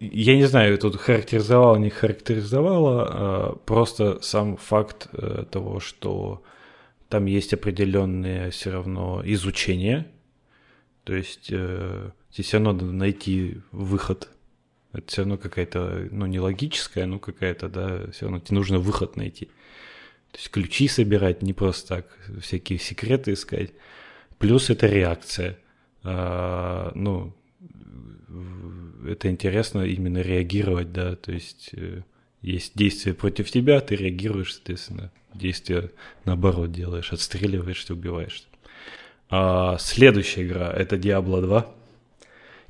я 0.00 0.36
не 0.36 0.44
знаю, 0.44 0.78
тут 0.78 0.96
характеризовала, 0.96 1.76
не 1.76 1.90
характеризовала, 1.90 3.08
а 3.08 3.56
просто 3.66 4.20
сам 4.20 4.56
факт 4.56 5.08
э, 5.12 5.44
того, 5.50 5.78
что 5.78 6.42
там 7.08 7.26
есть 7.26 7.52
определенное 7.52 8.50
все 8.50 8.72
равно 8.72 9.22
изучение, 9.24 10.10
то 11.04 11.14
есть 11.14 11.50
э, 11.52 12.10
здесь 12.32 12.46
все 12.46 12.56
равно 12.56 12.72
надо 12.72 12.86
найти 12.86 13.60
выход. 13.70 14.28
Это 14.92 15.06
все 15.06 15.22
равно 15.22 15.38
какая-то, 15.38 16.08
ну, 16.10 16.26
не 16.26 16.40
логическая, 16.40 17.06
ну, 17.06 17.18
какая-то, 17.18 17.68
да, 17.68 18.10
все 18.10 18.26
равно 18.26 18.40
тебе 18.40 18.56
нужно 18.56 18.78
выход 18.78 19.16
найти. 19.16 19.50
То 20.32 20.38
есть 20.38 20.50
ключи 20.50 20.88
собирать, 20.88 21.42
не 21.42 21.52
просто 21.52 21.96
так, 21.96 22.18
всякие 22.40 22.78
секреты 22.78 23.34
искать. 23.34 23.70
Плюс 24.38 24.70
это 24.70 24.86
реакция. 24.86 25.58
А, 26.02 26.90
ну, 26.94 27.34
это 29.06 29.28
интересно 29.28 29.82
именно 29.82 30.18
реагировать, 30.18 30.92
да, 30.92 31.16
то 31.16 31.32
есть 31.32 31.70
э, 31.74 32.02
есть 32.40 32.72
действие 32.74 33.14
против 33.14 33.50
тебя, 33.50 33.80
ты 33.80 33.94
реагируешь, 33.94 34.54
соответственно, 34.54 35.12
действие 35.34 35.90
наоборот 36.24 36.72
делаешь, 36.72 37.12
отстреливаешься, 37.12 37.92
убиваешь. 37.92 38.44
А 39.28 39.76
следующая 39.78 40.44
игра 40.44 40.72
это 40.72 40.96
Diablo 40.96 41.40
2. 41.40 41.74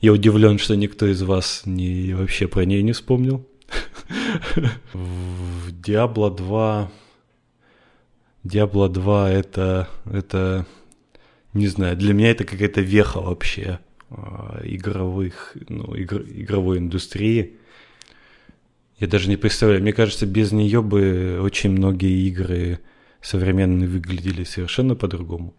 Я 0.00 0.12
удивлен, 0.12 0.58
что 0.58 0.74
никто 0.74 1.06
из 1.06 1.22
вас 1.22 1.62
не, 1.64 2.12
вообще 2.14 2.48
про 2.48 2.64
нее 2.64 2.82
не 2.82 2.92
вспомнил. 2.92 3.46
В 4.92 5.70
Diablo 5.70 6.34
2... 6.34 6.90
Diablo 8.44 8.88
2 8.88 9.30
это, 9.30 9.88
это, 10.04 10.66
не 11.52 11.68
знаю, 11.68 11.96
для 11.96 12.12
меня 12.12 12.30
это 12.30 12.44
какая-то 12.44 12.80
веха 12.80 13.20
вообще. 13.20 13.78
А, 14.10 14.60
игровых, 14.64 15.56
ну, 15.68 15.94
игр, 15.94 16.22
игровой 16.22 16.78
индустрии. 16.78 17.56
Я 18.98 19.06
даже 19.06 19.28
не 19.28 19.36
представляю, 19.36 19.82
мне 19.82 19.92
кажется, 19.92 20.26
без 20.26 20.52
нее 20.52 20.82
бы 20.82 21.40
очень 21.40 21.70
многие 21.70 22.28
игры 22.28 22.80
современные 23.20 23.88
выглядели 23.88 24.44
совершенно 24.44 24.96
по-другому. 24.96 25.54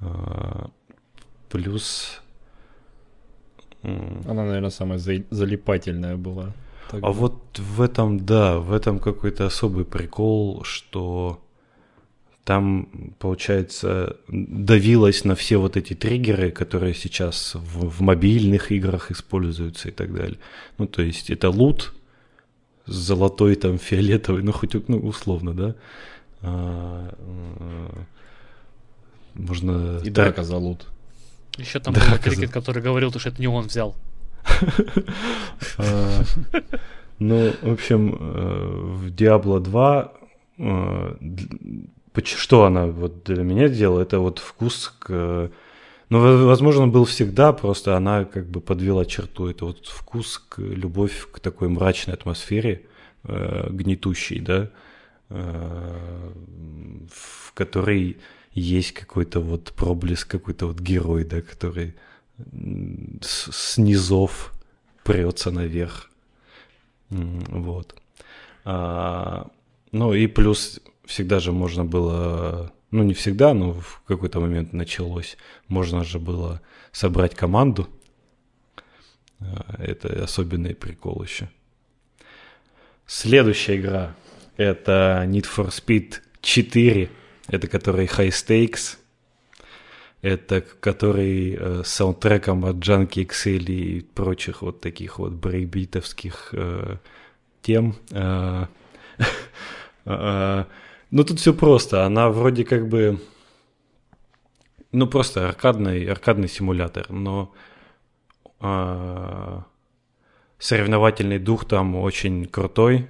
А, 0.00 0.70
плюс... 1.48 2.22
Она, 3.82 4.44
наверное, 4.44 4.70
самая 4.70 4.98
залипательная 4.98 6.16
была. 6.16 6.52
Тогда. 6.90 7.06
А 7.06 7.12
вот 7.12 7.58
в 7.58 7.80
этом, 7.80 8.26
да, 8.26 8.58
в 8.58 8.72
этом 8.72 8.98
какой-то 8.98 9.46
особый 9.46 9.84
прикол, 9.84 10.64
что 10.64 11.40
там, 12.44 13.14
получается, 13.18 14.16
давилось 14.28 15.24
на 15.24 15.34
все 15.34 15.58
вот 15.58 15.76
эти 15.76 15.94
триггеры, 15.94 16.50
которые 16.50 16.94
сейчас 16.94 17.54
в, 17.54 17.88
в 17.88 18.00
мобильных 18.00 18.72
играх 18.72 19.10
используются 19.10 19.88
и 19.88 19.92
так 19.92 20.14
далее. 20.14 20.38
Ну, 20.78 20.86
то 20.86 21.02
есть 21.02 21.30
это 21.30 21.50
лут 21.50 21.94
золотой, 22.86 23.54
там, 23.56 23.78
фиолетовый, 23.78 24.42
ну, 24.42 24.52
хоть 24.52 24.74
ну, 24.88 24.98
условно, 24.98 25.54
да. 25.54 25.74
А, 26.42 27.14
а, 27.18 28.04
можно... 29.34 29.98
И 29.98 30.10
так... 30.10 30.26
драка 30.26 30.42
за 30.42 30.56
лут. 30.56 30.86
Еще 31.56 31.78
там 31.78 31.94
был 31.94 32.00
крикет, 32.22 32.50
который 32.50 32.82
говорил, 32.82 33.12
что 33.12 33.28
это 33.28 33.40
не 33.40 33.48
он 33.48 33.66
взял. 33.66 33.94
А, 35.76 36.22
ну, 37.18 37.52
в 37.62 37.72
общем, 37.72 38.16
э, 38.18 38.96
в 38.96 39.06
Diablo 39.08 39.60
2 39.60 40.12
что 42.24 42.64
она 42.64 42.86
вот 42.86 43.24
для 43.24 43.42
меня 43.42 43.68
сделала, 43.68 44.00
это 44.00 44.18
вот 44.20 44.38
вкус 44.38 44.94
к... 44.98 45.50
Ну, 46.08 46.46
возможно, 46.46 46.88
был 46.88 47.04
всегда, 47.04 47.52
просто 47.52 47.96
она 47.96 48.24
как 48.24 48.48
бы 48.48 48.60
подвела 48.60 49.04
черту. 49.04 49.46
Это 49.46 49.66
вот 49.66 49.86
вкус 49.86 50.38
к 50.48 50.58
любовь 50.58 51.28
к 51.30 51.38
такой 51.38 51.68
мрачной 51.68 52.14
атмосфере, 52.14 52.86
э, 53.24 53.68
гнетущей, 53.70 54.40
да, 54.40 54.70
э, 55.28 56.32
в 57.14 57.52
которой 57.54 58.16
есть 58.52 58.92
какой-то 58.92 59.40
вот 59.40 59.72
проблеск, 59.72 60.28
какой-то 60.28 60.66
вот 60.66 60.80
герой, 60.80 61.24
да, 61.24 61.40
который 61.40 61.94
с, 63.20 63.52
с 63.52 63.78
низов 63.78 64.52
прется 65.04 65.50
наверх. 65.50 66.10
Вот. 67.08 67.94
А, 68.64 69.48
ну 69.92 70.14
и 70.14 70.26
плюс 70.26 70.80
всегда 71.10 71.40
же 71.40 71.52
можно 71.52 71.84
было, 71.84 72.72
ну 72.90 73.02
не 73.02 73.14
всегда, 73.14 73.52
но 73.52 73.74
в 73.74 74.02
какой-то 74.06 74.40
момент 74.40 74.72
началось, 74.72 75.36
можно 75.68 76.04
же 76.04 76.18
было 76.18 76.60
собрать 76.92 77.34
команду. 77.34 77.88
А, 79.40 79.76
это 79.78 80.24
особенный 80.24 80.74
прикол 80.74 81.22
еще. 81.22 81.48
Следующая 83.06 83.76
игра 83.76 84.14
это 84.60 85.24
Need 85.26 85.46
for 85.46 85.68
Speed 85.68 86.20
4, 86.42 87.10
это 87.48 87.66
который 87.66 88.06
High 88.06 88.28
Stakes, 88.28 88.98
это 90.20 90.60
который 90.60 91.56
э, 91.58 91.82
саундтреком 91.84 92.66
от 92.66 92.76
Junkie 92.76 93.26
XL 93.26 93.64
и 93.72 94.00
прочих 94.02 94.60
вот 94.60 94.82
таких 94.82 95.18
вот 95.18 95.32
брейкбитовских 95.32 96.50
э, 96.52 96.96
тем. 97.62 97.96
Э, 98.10 98.66
э, 100.04 100.64
ну, 101.10 101.24
тут 101.24 101.38
все 101.40 101.52
просто. 101.54 102.04
Она 102.04 102.28
вроде 102.30 102.64
как 102.64 102.88
бы... 102.88 103.18
Ну, 104.92 105.06
просто 105.06 105.48
аркадный, 105.48 106.04
аркадный 106.06 106.48
симулятор, 106.48 107.10
но 107.10 107.52
э, 108.60 109.60
соревновательный 110.58 111.38
дух 111.38 111.64
там 111.64 111.94
очень 111.96 112.46
крутой. 112.46 113.08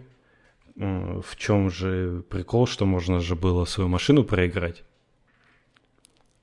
В 0.77 1.37
чем 1.37 1.71
же 1.71 2.23
прикол, 2.29 2.67
что 2.67 2.87
можно 2.87 3.21
же 3.21 3.35
было 3.35 3.65
свою 3.65 3.89
машину 3.89 4.25
проиграть? 4.25 4.85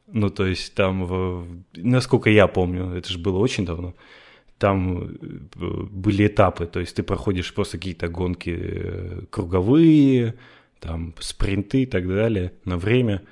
Ну, 0.07 0.29
то 0.29 0.45
есть 0.45 0.73
там, 0.73 1.05
в, 1.05 1.47
насколько 1.75 2.29
я 2.29 2.47
помню, 2.47 2.93
это 2.95 3.09
же 3.09 3.19
было 3.19 3.39
очень 3.39 3.65
давно, 3.65 3.93
там 4.57 5.03
э, 5.03 5.07
были 5.55 6.27
этапы, 6.27 6.65
то 6.65 6.79
есть 6.79 6.95
ты 6.95 7.03
проходишь 7.03 7.53
просто 7.53 7.77
какие-то 7.77 8.07
гонки 8.07 8.57
э, 8.57 9.21
круговые, 9.29 10.35
там 10.79 11.13
спринты 11.19 11.83
и 11.83 11.85
так 11.85 12.07
далее 12.07 12.53
на 12.65 12.77
время. 12.77 13.23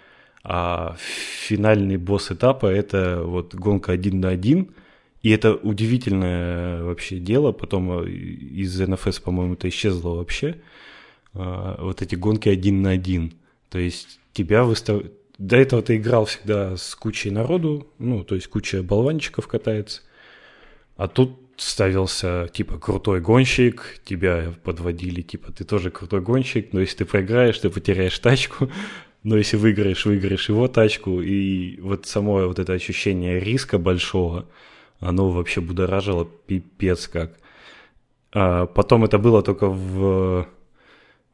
А 0.44 0.96
финальный 1.00 1.98
босс 1.98 2.32
этапа 2.32 2.68
это 2.68 3.22
вот 3.24 3.56
гонка 3.56 3.92
один 3.92 4.20
на 4.20 4.30
один. 4.30 4.72
И 5.24 5.32
это 5.32 5.56
удивительное 5.56 6.84
вообще 6.84 7.18
дело. 7.18 7.52
Потом 7.52 8.04
э, 8.04 8.10
из 8.10 8.80
NFS, 8.80 9.24
по-моему, 9.24 9.56
это 9.56 9.68
исчезло 9.70 10.18
вообще. 10.18 10.58
А, 11.34 11.82
вот 11.82 12.02
эти 12.02 12.14
гонки 12.16 12.48
один 12.48 12.84
на 12.84 12.92
один. 12.92 13.34
То 13.70 13.80
есть 13.80 14.20
тебя 14.34 14.64
выставляют... 14.64 15.14
До 15.38 15.58
этого 15.58 15.82
ты 15.82 15.98
играл 15.98 16.26
всегда 16.26 16.78
с 16.78 16.96
кучей 16.96 17.30
народу, 17.30 17.88
ну, 17.98 18.24
то 18.24 18.36
есть 18.36 18.48
куча 18.48 18.82
болванчиков 18.84 19.48
катается. 19.48 20.02
А 20.96 21.10
тут 21.10 21.38
ставился, 21.58 22.50
типа, 22.54 22.78
крутой 22.78 23.22
гонщик, 23.22 24.00
тебя 24.04 24.54
подводили, 24.63 25.22
типа, 25.22 25.52
ты 25.52 25.63
тоже 25.63 25.91
крутой 25.91 26.22
гонщик, 26.22 26.74
но 26.74 26.82
если 26.82 26.98
ты 26.98 27.06
проиграешь, 27.06 27.60
ты 27.60 27.70
потеряешь 27.70 28.20
тачку, 28.20 28.70
Но 29.26 29.38
если 29.38 29.58
выиграешь, 29.58 30.06
выиграешь 30.06 30.50
его 30.50 30.68
тачку, 30.68 31.20
и 31.20 31.82
вот 31.82 32.06
само 32.06 32.48
вот 32.48 32.60
это 32.60 32.74
ощущение 32.74 33.39
риска 33.39 33.80
большого, 33.80 34.46
оно 35.00 35.32
вообще 35.32 35.62
будоражило 35.62 36.26
пипец 36.26 37.08
как. 37.08 37.39
А 38.32 38.68
потом 38.68 39.04
это 39.04 39.18
было 39.18 39.41
только 39.41 39.68
в, 39.68 40.48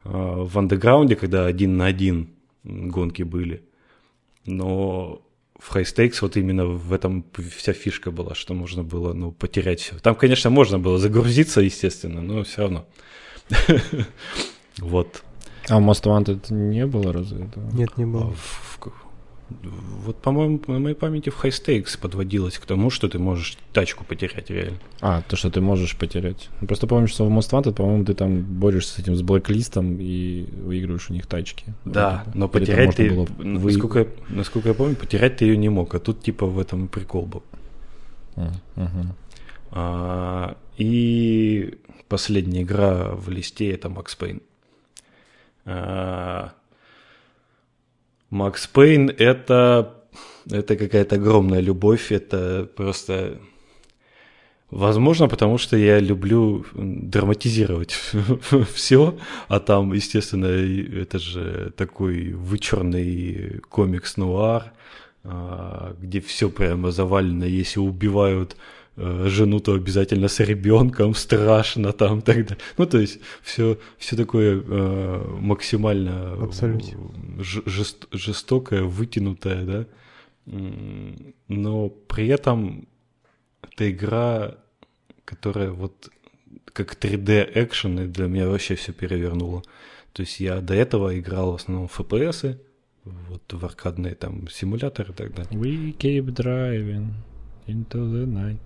а, 0.04 0.44
в 0.44 0.58
андеграунде, 0.58 1.16
когда 1.16 1.44
один 1.44 1.76
на 1.76 1.84
один 1.84 2.30
гонки 2.64 3.24
были. 3.24 3.62
Но 4.46 5.20
в 5.62 5.74
High 5.74 5.84
Stakes 5.84 6.18
вот 6.22 6.36
именно 6.36 6.66
в 6.66 6.92
этом 6.92 7.24
вся 7.56 7.72
фишка 7.72 8.10
была, 8.10 8.34
что 8.34 8.52
можно 8.52 8.82
было 8.82 9.12
ну, 9.12 9.30
потерять 9.30 9.80
все. 9.80 9.96
Там, 9.98 10.16
конечно, 10.16 10.50
можно 10.50 10.78
было 10.78 10.98
загрузиться, 10.98 11.60
естественно, 11.60 12.20
но 12.20 12.42
все 12.42 12.62
равно. 12.62 12.86
Вот. 14.78 15.22
А 15.68 15.78
Most 15.80 16.04
Wanted 16.04 16.50
не 16.50 16.86
было 16.86 17.12
разве? 17.12 17.50
Нет, 17.72 17.98
не 17.98 18.06
было. 18.06 18.34
А 19.62 19.68
вот, 20.04 20.16
по-моему, 20.16 20.60
на 20.66 20.78
моей 20.78 20.94
памяти 20.94 21.30
в 21.30 21.44
Stakes 21.44 21.98
подводилось 21.98 22.58
к 22.58 22.66
тому, 22.66 22.90
что 22.90 23.08
ты 23.08 23.18
можешь 23.18 23.56
тачку 23.72 24.04
потерять 24.04 24.50
реально. 24.50 24.78
А, 25.00 25.22
то, 25.22 25.36
что 25.36 25.50
ты 25.50 25.60
можешь 25.60 25.96
потерять. 25.96 26.48
Ну, 26.60 26.66
просто 26.66 26.86
помню, 26.86 27.08
что 27.08 27.24
в 27.24 27.30
Most 27.30 27.50
Wanted, 27.50 27.74
по-моему, 27.74 28.04
ты 28.04 28.14
там 28.14 28.42
борешься 28.42 28.94
с 28.94 28.98
этим, 28.98 29.14
с 29.16 29.22
блэклистом 29.22 29.98
и 30.00 30.46
выигрываешь 30.64 31.10
у 31.10 31.12
них 31.12 31.26
тачки. 31.26 31.66
Да, 31.84 32.22
вот, 32.26 32.34
но 32.34 32.48
потерять 32.48 32.96
ты, 32.96 33.10
было... 33.10 33.26
насколько, 33.38 33.98
я, 34.00 34.06
насколько 34.28 34.68
я 34.68 34.74
помню, 34.74 34.96
потерять 34.96 35.36
ты 35.36 35.46
ее 35.46 35.56
не 35.56 35.68
мог, 35.68 35.94
а 35.94 35.98
тут 35.98 36.22
типа 36.22 36.46
в 36.46 36.58
этом 36.58 36.88
прикол 36.88 37.26
был. 37.26 37.42
Uh-huh. 38.36 39.06
А, 39.70 40.56
и 40.76 41.78
последняя 42.08 42.62
игра 42.62 43.14
в 43.14 43.28
листе 43.28 43.70
это 43.72 43.88
Макс 43.88 44.14
Пейн. 44.14 44.42
А, 45.64 46.52
Макс 48.32 48.66
Пейн 48.66 49.10
это, 49.10 49.94
это 50.50 50.76
какая-то 50.76 51.16
огромная 51.16 51.60
любовь, 51.60 52.10
это 52.10 52.66
просто... 52.76 53.38
Возможно, 54.70 55.28
потому 55.28 55.58
что 55.58 55.76
я 55.76 55.98
люблю 55.98 56.64
драматизировать 56.72 57.90
все, 58.72 59.18
а 59.48 59.60
там, 59.60 59.92
естественно, 59.92 60.46
это 60.46 61.18
же 61.18 61.74
такой 61.76 62.32
вычурный 62.32 63.60
комикс-нуар, 63.68 64.72
а, 65.24 65.94
где 66.00 66.22
все 66.22 66.48
прямо 66.48 66.90
завалено, 66.90 67.44
если 67.44 67.80
убивают 67.80 68.56
жену, 68.96 69.60
то 69.60 69.74
обязательно 69.74 70.28
с 70.28 70.40
ребенком, 70.40 71.14
страшно 71.14 71.92
там 71.92 72.20
тогда. 72.22 72.56
Ну, 72.76 72.86
то 72.86 72.98
есть 72.98 73.20
все, 73.42 73.78
все 73.98 74.16
такое 74.16 74.62
э, 74.62 75.36
максимально 75.40 76.36
жест, 77.38 78.06
жестокое, 78.12 78.82
вытянутое, 78.82 79.64
да. 79.64 79.86
Но 81.48 81.88
при 81.88 82.28
этом 82.28 82.86
это 83.62 83.90
игра, 83.90 84.56
которая 85.24 85.70
вот 85.70 86.10
как 86.72 86.94
3D 86.94 87.50
экшен, 87.54 88.00
и 88.00 88.06
для 88.06 88.26
меня 88.26 88.48
вообще 88.48 88.74
все 88.74 88.92
перевернуло. 88.92 89.62
То 90.12 90.22
есть 90.22 90.40
я 90.40 90.60
до 90.60 90.74
этого 90.74 91.18
играл 91.18 91.52
в 91.52 91.54
основном 91.56 91.88
в 91.88 92.00
FPS, 92.00 92.58
вот 93.04 93.52
в 93.52 93.64
аркадные 93.64 94.14
там 94.14 94.48
симуляторы 94.48 95.12
и 95.12 95.14
так 95.14 95.34
далее. 95.34 95.52
We 95.52 95.96
keep 95.96 96.26
driving 96.26 97.12
into 97.66 98.10
the 98.10 98.26
night. 98.26 98.58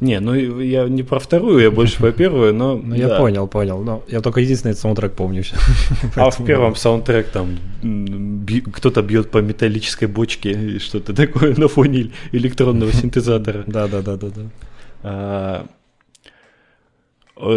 Не, 0.00 0.20
ну 0.20 0.34
я 0.34 0.88
не 0.88 1.02
про 1.02 1.18
вторую, 1.18 1.60
я 1.60 1.70
больше 1.70 1.98
про 1.98 2.12
первую, 2.12 2.54
но... 2.54 2.76
Ну 2.84 2.94
я 2.94 3.16
понял, 3.16 3.46
понял. 3.46 3.82
Но 3.82 4.02
я 4.08 4.20
только 4.20 4.40
единственный 4.40 4.74
саундтрек 4.74 5.12
помню. 5.12 5.42
А 6.16 6.30
в 6.30 6.44
первом 6.44 6.74
саундтрек 6.74 7.28
там 7.28 7.58
кто-то 8.72 9.02
бьет 9.02 9.30
по 9.30 9.38
металлической 9.38 10.06
бочке 10.06 10.50
и 10.76 10.78
что-то 10.78 11.14
такое 11.14 11.54
на 11.56 11.68
фоне 11.68 12.10
электронного 12.32 12.92
синтезатора. 12.92 13.64
Да, 13.66 13.86
да, 13.86 14.02
да, 14.02 14.16
да, 14.16 14.28
да. 14.28 14.42
А, 15.04 15.66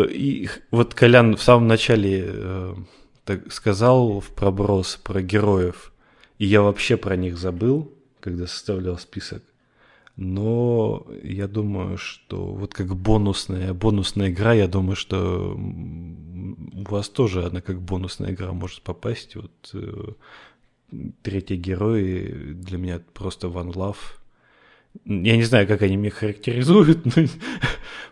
и 0.09 0.49
вот 0.71 0.93
Колян 0.93 1.35
в 1.35 1.41
самом 1.41 1.67
начале 1.67 2.25
э, 2.27 2.75
так 3.23 3.51
сказал 3.51 4.19
в 4.19 4.29
проброс 4.29 4.99
про 5.03 5.21
героев, 5.21 5.91
и 6.39 6.45
я 6.45 6.61
вообще 6.61 6.97
про 6.97 7.15
них 7.15 7.37
забыл, 7.37 7.91
когда 8.19 8.47
составлял 8.47 8.97
список 8.97 9.43
но 10.17 11.05
я 11.23 11.47
думаю, 11.47 11.97
что 11.97 12.45
вот 12.45 12.73
как 12.73 12.95
бонусная, 12.95 13.73
бонусная 13.73 14.29
игра, 14.29 14.53
я 14.53 14.67
думаю, 14.67 14.95
что 14.95 15.55
у 15.55 16.83
вас 16.89 17.09
тоже 17.09 17.45
она 17.45 17.61
как 17.61 17.81
бонусная 17.81 18.31
игра 18.31 18.53
может 18.53 18.81
попасть. 18.81 19.35
Вот 19.35 19.71
э, 19.73 20.13
третий 21.21 21.57
герой 21.57 22.53
для 22.53 22.77
меня 22.77 23.01
просто 23.13 23.47
One 23.47 23.73
Love. 23.73 23.97
Я 25.03 25.35
не 25.35 25.43
знаю, 25.43 25.67
как 25.67 25.81
они 25.81 25.97
меня 25.97 26.11
характеризуют, 26.11 27.05
но 27.15 27.25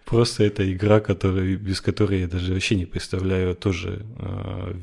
просто 0.03 0.43
это 0.43 0.69
игра, 0.69 0.99
которая, 0.99 1.55
без 1.55 1.79
которой 1.79 2.19
я 2.21 2.27
даже 2.27 2.53
вообще 2.53 2.75
не 2.75 2.85
представляю 2.85 3.55
тоже 3.55 4.05
э, 4.19 4.73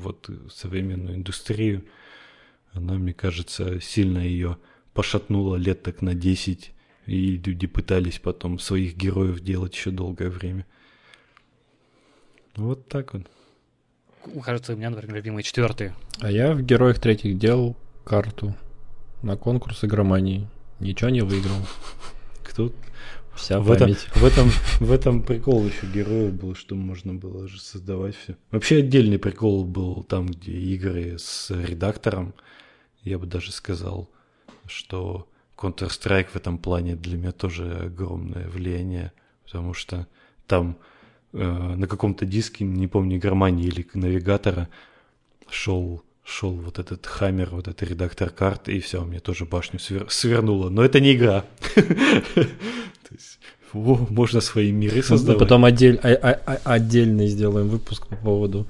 вот 0.00 0.30
современную 0.52 1.16
индустрию. 1.16 1.82
Она, 2.72 2.94
мне 2.94 3.12
кажется, 3.12 3.80
сильно 3.80 4.18
ее 4.18 4.58
пошатнуло 4.94 5.56
лет 5.56 5.82
так 5.82 6.02
на 6.02 6.14
10, 6.14 6.72
и 7.06 7.36
люди 7.36 7.66
пытались 7.66 8.18
потом 8.18 8.58
своих 8.58 8.96
героев 8.96 9.40
делать 9.40 9.74
еще 9.74 9.90
долгое 9.90 10.28
время. 10.28 10.66
Вот 12.56 12.88
так 12.88 13.14
вот. 13.14 13.26
Кажется, 14.44 14.74
у 14.74 14.76
меня, 14.76 14.90
например, 14.90 15.16
любимый 15.16 15.42
четвертый. 15.42 15.92
А 16.20 16.30
я 16.30 16.52
в 16.52 16.62
героях 16.62 17.00
третьих 17.00 17.38
делал 17.38 17.76
карту 18.04 18.54
на 19.22 19.36
конкурс 19.36 19.84
игромании. 19.84 20.48
Ничего 20.78 21.10
не 21.10 21.22
выиграл. 21.22 21.66
Кто? 22.44 22.72
Вся 23.34 23.60
в 23.60 23.70
этом, 23.70 23.94
в 23.94 24.24
этом, 24.24 24.50
в 24.80 24.92
этом 24.92 25.22
прикол 25.22 25.64
еще 25.64 25.86
героев 25.86 26.34
был, 26.34 26.54
что 26.54 26.74
можно 26.74 27.14
было 27.14 27.48
же 27.48 27.60
создавать 27.60 28.14
все. 28.14 28.36
Вообще 28.50 28.78
отдельный 28.78 29.18
прикол 29.18 29.64
был 29.64 30.02
там, 30.04 30.26
где 30.26 30.52
игры 30.52 31.16
с 31.18 31.50
редактором, 31.50 32.34
я 33.02 33.18
бы 33.18 33.26
даже 33.26 33.50
сказал, 33.50 34.10
что 34.66 35.28
Counter-Strike 35.56 36.28
в 36.32 36.36
этом 36.36 36.58
плане 36.58 36.96
для 36.96 37.16
меня 37.16 37.32
тоже 37.32 37.84
огромное 37.86 38.48
влияние, 38.48 39.12
потому 39.44 39.74
что 39.74 40.06
там 40.46 40.76
э, 41.32 41.38
на 41.42 41.86
каком-то 41.86 42.26
диске, 42.26 42.64
не 42.64 42.88
помню, 42.88 43.18
Германии 43.18 43.66
или 43.66 43.86
навигатора, 43.94 44.68
шел 45.48 46.02
шел 46.24 46.52
вот 46.52 46.78
этот 46.78 47.04
хаммер, 47.06 47.50
вот 47.50 47.68
этот 47.68 47.82
редактор 47.82 48.30
карт, 48.30 48.68
и 48.68 48.78
все, 48.80 49.04
мне 49.04 49.18
тоже 49.18 49.44
башню 49.44 49.80
свер... 49.80 50.08
свернуло. 50.08 50.68
Но 50.68 50.84
это 50.84 51.00
не 51.00 51.14
игра. 51.14 51.44
можно 53.72 54.40
свои 54.40 54.70
миры 54.70 55.02
создавать. 55.02 55.38
Потом 55.38 55.64
отдель, 55.64 55.98
а, 56.02 56.08
а, 56.08 56.40
а, 56.44 56.74
отдельный 56.74 57.26
сделаем 57.26 57.68
выпуск 57.68 58.06
по 58.06 58.16
поводу 58.16 58.66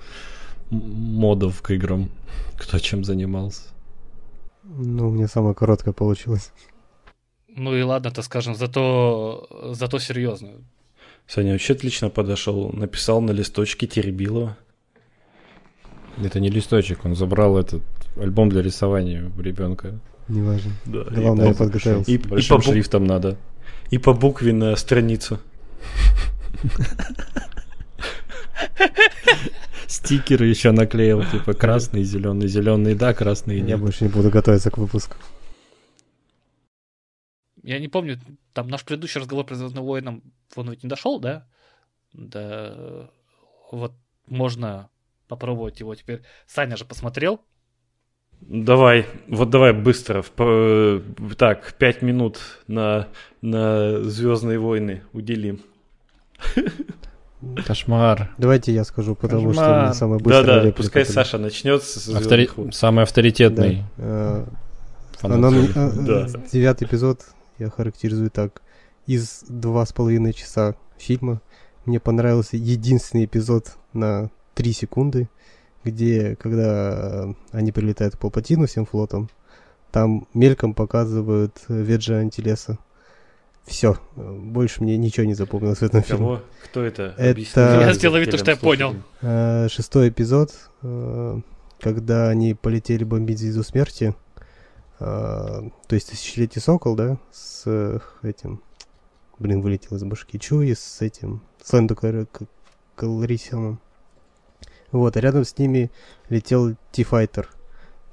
модов 0.71 1.61
к 1.63 1.71
играм. 1.73 2.09
Кто 2.59 2.79
чем 2.79 3.05
занимался. 3.05 3.63
Ну, 4.77 5.09
у 5.09 5.11
меня 5.11 5.29
самая 5.29 5.55
короткая 5.55 5.93
получилась. 5.93 6.53
Ну 7.49 7.77
и 7.77 7.83
ладно, 7.83 8.11
то 8.11 8.23
скажем, 8.23 8.55
зато, 8.55 9.47
зато 9.73 9.99
серьезно. 9.99 10.51
Саня 11.27 11.53
вообще 11.53 11.75
отлично 11.75 12.09
подошел, 12.11 12.71
написал 12.73 13.21
на 13.21 13.33
листочке 13.33 13.87
Теребилова. 13.87 14.57
Это 16.23 16.41
не 16.41 16.49
листочек, 16.49 17.05
он 17.05 17.15
забрал 17.15 17.59
этот 17.59 17.83
альбом 18.17 18.49
для 18.49 18.63
рисования 18.63 19.31
у 19.37 19.41
ребенка. 19.41 20.01
Неважно. 20.29 20.73
Да, 20.87 21.05
Главное, 21.05 21.49
я 21.49 21.55
подготовился. 21.55 22.11
И, 22.11 22.19
Большим 22.19 22.57
и 22.57 22.61
по 22.61 22.65
шрифтом 22.65 23.05
надо. 23.05 23.37
И 23.91 23.99
по 23.99 24.15
букве 24.15 24.53
на 24.53 24.77
страницу. 24.77 25.39
Стикеры 29.93 30.47
еще 30.47 30.73
наклеил, 30.73 31.23
типа 31.23 31.53
красный, 31.53 32.03
зеленый, 32.03 32.49
зеленый, 32.49 32.95
да, 32.95 33.13
красный 33.13 33.61
нет. 33.61 33.69
Я 33.69 33.77
больше 33.77 34.05
не 34.05 34.11
буду 34.11 34.31
готовиться 34.31 34.71
к 34.71 34.79
выпуску. 34.79 35.17
Я 37.63 37.79
не 37.79 37.89
помню, 37.89 38.19
там 38.55 38.69
наш 38.69 38.87
предыдущий 38.87 39.21
разговор 39.21 39.45
про 39.45 39.55
Звездным 39.55 39.85
воином, 39.85 40.23
он 40.57 40.71
ведь 40.71 40.83
не 40.83 40.89
дошел, 40.89 41.21
да? 41.21 41.47
Да, 42.15 43.11
вот 43.71 43.93
можно 44.27 44.89
попробовать 45.29 45.81
его 45.81 45.95
теперь. 45.95 46.23
Саня 46.47 46.79
же 46.79 46.87
посмотрел. 46.87 47.43
Давай, 48.41 49.07
вот 49.29 49.51
давай 49.51 49.75
быстро. 49.75 50.25
Так, 51.37 51.75
пять 51.75 52.01
минут 52.01 52.41
на, 52.67 53.09
на 53.43 54.03
Звездные 54.05 54.59
войны 54.59 55.03
уделим. 55.13 55.61
Кошмар. 57.67 58.35
Давайте 58.39 58.73
я 58.73 58.85
скажу, 58.85 59.15
потому 59.15 59.49
Кошмар. 59.49 59.65
что 59.65 59.85
мне 59.85 59.95
самое 59.95 60.21
быстрое. 60.21 60.45
Да, 60.45 60.63
да, 60.63 60.73
пускай 60.73 61.05
Саша 61.05 61.39
начнет 61.39 61.83
с 61.83 62.09
Автори... 62.09 62.49
Самый 62.73 63.03
авторитетный. 63.03 63.85
Да. 63.97 64.45
Она, 65.21 65.51
да. 65.51 66.27
Девятый 66.53 66.87
эпизод 66.87 67.21
я 67.59 67.71
характеризую 67.71 68.31
так. 68.31 68.63
Из 69.07 69.45
два 69.49 69.85
с 69.85 69.93
половиной 69.93 70.33
часа 70.33 70.75
фильма 70.97 71.41
мне 71.85 72.01
понравился 72.01 72.57
единственный 72.57 73.25
эпизод 73.25 73.77
на 73.93 74.31
три 74.55 74.73
секунды. 74.73 75.29
где, 75.85 76.37
когда 76.37 77.29
они 77.51 77.73
прилетают 77.73 78.17
к 78.17 78.19
Палпатину 78.19 78.67
всем 78.67 78.87
флотом, 78.87 79.29
там 79.91 80.27
мельком 80.33 80.75
показывают 80.75 81.61
Веджа 81.69 82.19
Антилеса. 82.19 82.79
Все, 83.65 83.97
больше 84.17 84.83
мне 84.83 84.97
ничего 84.97 85.25
не 85.25 85.35
запомнилось 85.35 85.79
в 85.79 85.83
этом 85.83 86.03
фильме. 86.03 86.19
Кого? 86.25 86.41
Кто 86.65 86.83
это? 86.83 87.15
Это- 87.17 87.79
Я 87.81 87.93
сделал 87.95 88.17
вид, 88.19 88.35
что 88.35 88.51
я 88.51 88.57
понял. 88.57 88.97
Э, 89.21 89.69
Шестой 89.69 90.09
эпизод, 90.09 90.53
э, 90.83 91.41
когда 91.81 92.29
они 92.29 92.55
полетели 92.55 93.05
бомбить 93.05 93.39
Звезду 93.39 93.63
Смерти, 93.63 94.15
э, 94.99 95.05
то 95.05 95.95
есть 95.95 96.11
Тысячелетний 96.11 96.61
Сокол, 96.61 96.97
да, 96.97 97.19
с 97.31 97.65
этим, 98.23 98.61
блин, 99.39 99.61
вылетел 99.63 99.97
из 99.97 100.03
башки, 100.05 100.39
Чуи 100.41 100.75
с 100.75 101.01
этим, 101.01 101.41
с 101.63 101.73
Лэндо 101.73 101.95
Кар- 101.95 102.27
К- 102.27 102.43
Калрисионом. 102.97 103.81
Вот, 104.91 105.17
а 105.17 105.21
рядом 105.21 105.45
с 105.45 105.57
ними 105.57 105.91
летел 106.29 106.75
Ти-Файтер. 106.91 107.49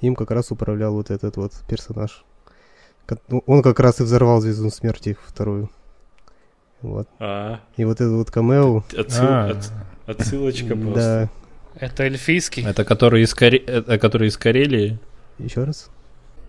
Им 0.01 0.15
как 0.15 0.31
раз 0.31 0.51
управлял 0.51 0.93
вот 0.93 1.09
этот 1.11 1.35
вот 1.37 1.53
персонаж. 1.67 2.23
Ну, 3.29 3.43
Он 3.45 3.61
как 3.61 3.79
раз 3.79 3.99
и 3.99 4.03
взорвал 4.03 4.41
Звезду 4.41 4.69
Смерти 4.69 5.17
вторую. 5.25 5.69
Вот. 6.81 7.07
А, 7.19 7.59
И 7.77 7.83
вот 7.85 7.99
этот 7.99 8.13
вот 8.13 8.31
камео, 8.31 8.83
отсыл- 8.93 9.25
А, 9.27 9.49
от- 9.51 10.19
отсылочка 10.19 10.75
просто. 10.75 11.29
да, 11.75 11.85
Это 11.85 12.03
эльфийский. 12.03 12.63
Это 12.65 12.83
который 12.85 13.23
из, 13.23 13.33
Каре- 13.33 13.57
это 13.65 13.97
который 13.99 14.27
из 14.29 14.37
Карелии, 14.37 14.97
еще 15.37 15.63
раз. 15.65 15.89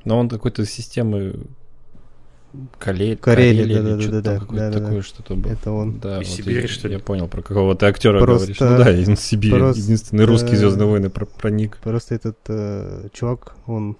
но 0.04 0.18
он 0.18 0.28
какой-то 0.28 0.64
системы 0.66 1.34
Кале... 2.78 3.16
Карелия, 3.16 3.16
Карелия 3.16 3.62
или 3.64 3.74
да-да-да-да, 3.74 4.00
что-то 4.02 4.22
там 4.22 4.38
какое-то 4.40 4.64
да-да-да. 4.64 4.84
такое 4.86 5.02
что-то 5.02 5.34
было. 5.36 5.52
Это 5.52 5.70
он. 5.70 6.00
Да, 6.00 6.20
Из 6.20 6.28
вот 6.28 6.36
Сибири, 6.36 6.62
я, 6.62 6.68
что 6.68 6.88
ли? 6.88 6.94
Я 6.94 7.00
понял, 7.00 7.28
про 7.28 7.42
какого 7.42 7.76
ты 7.76 7.86
актера 7.86 8.18
Просто- 8.18 8.46
говоришь. 8.54 8.60
Ну 8.60 8.84
да, 8.84 8.90
из 9.12 9.20
Сибири. 9.20 9.52
просто- 9.56 9.80
Единственный 9.82 10.24
русский 10.24 10.56
Звездные 10.56 10.88
войны 10.88 11.10
про- 11.10 11.26
проник. 11.26 11.76
Просто 11.78 12.16
этот 12.16 12.38
э, 12.48 13.08
чувак, 13.12 13.54
он 13.66 13.96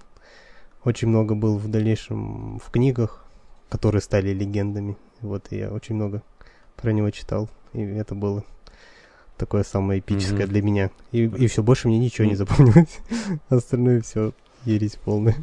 очень 0.83 1.07
много 1.07 1.35
был 1.35 1.57
в 1.57 1.67
дальнейшем 1.69 2.59
в 2.59 2.69
книгах, 2.71 3.25
которые 3.69 4.01
стали 4.01 4.29
легендами. 4.33 4.97
Вот 5.21 5.47
я 5.51 5.69
очень 5.71 5.95
много 5.95 6.21
про 6.81 6.91
него 6.91 7.09
читал. 7.11 7.49
И 7.73 7.81
это 7.81 8.15
было 8.15 8.43
такое 9.37 9.63
самое 9.63 9.99
эпическое 9.99 10.43
Мгм. 10.45 10.49
для 10.49 10.61
меня. 10.61 10.89
И, 11.11 11.23
и 11.25 11.47
все, 11.47 11.63
больше 11.63 11.87
мне 11.87 11.99
ничего 11.99 12.25
не 12.25 12.31
Ну. 12.33 12.37
запомнилось. 12.37 12.99
Остальное 13.49 14.01
все 14.01 14.33
ересь 14.65 14.95
полная. 15.03 15.35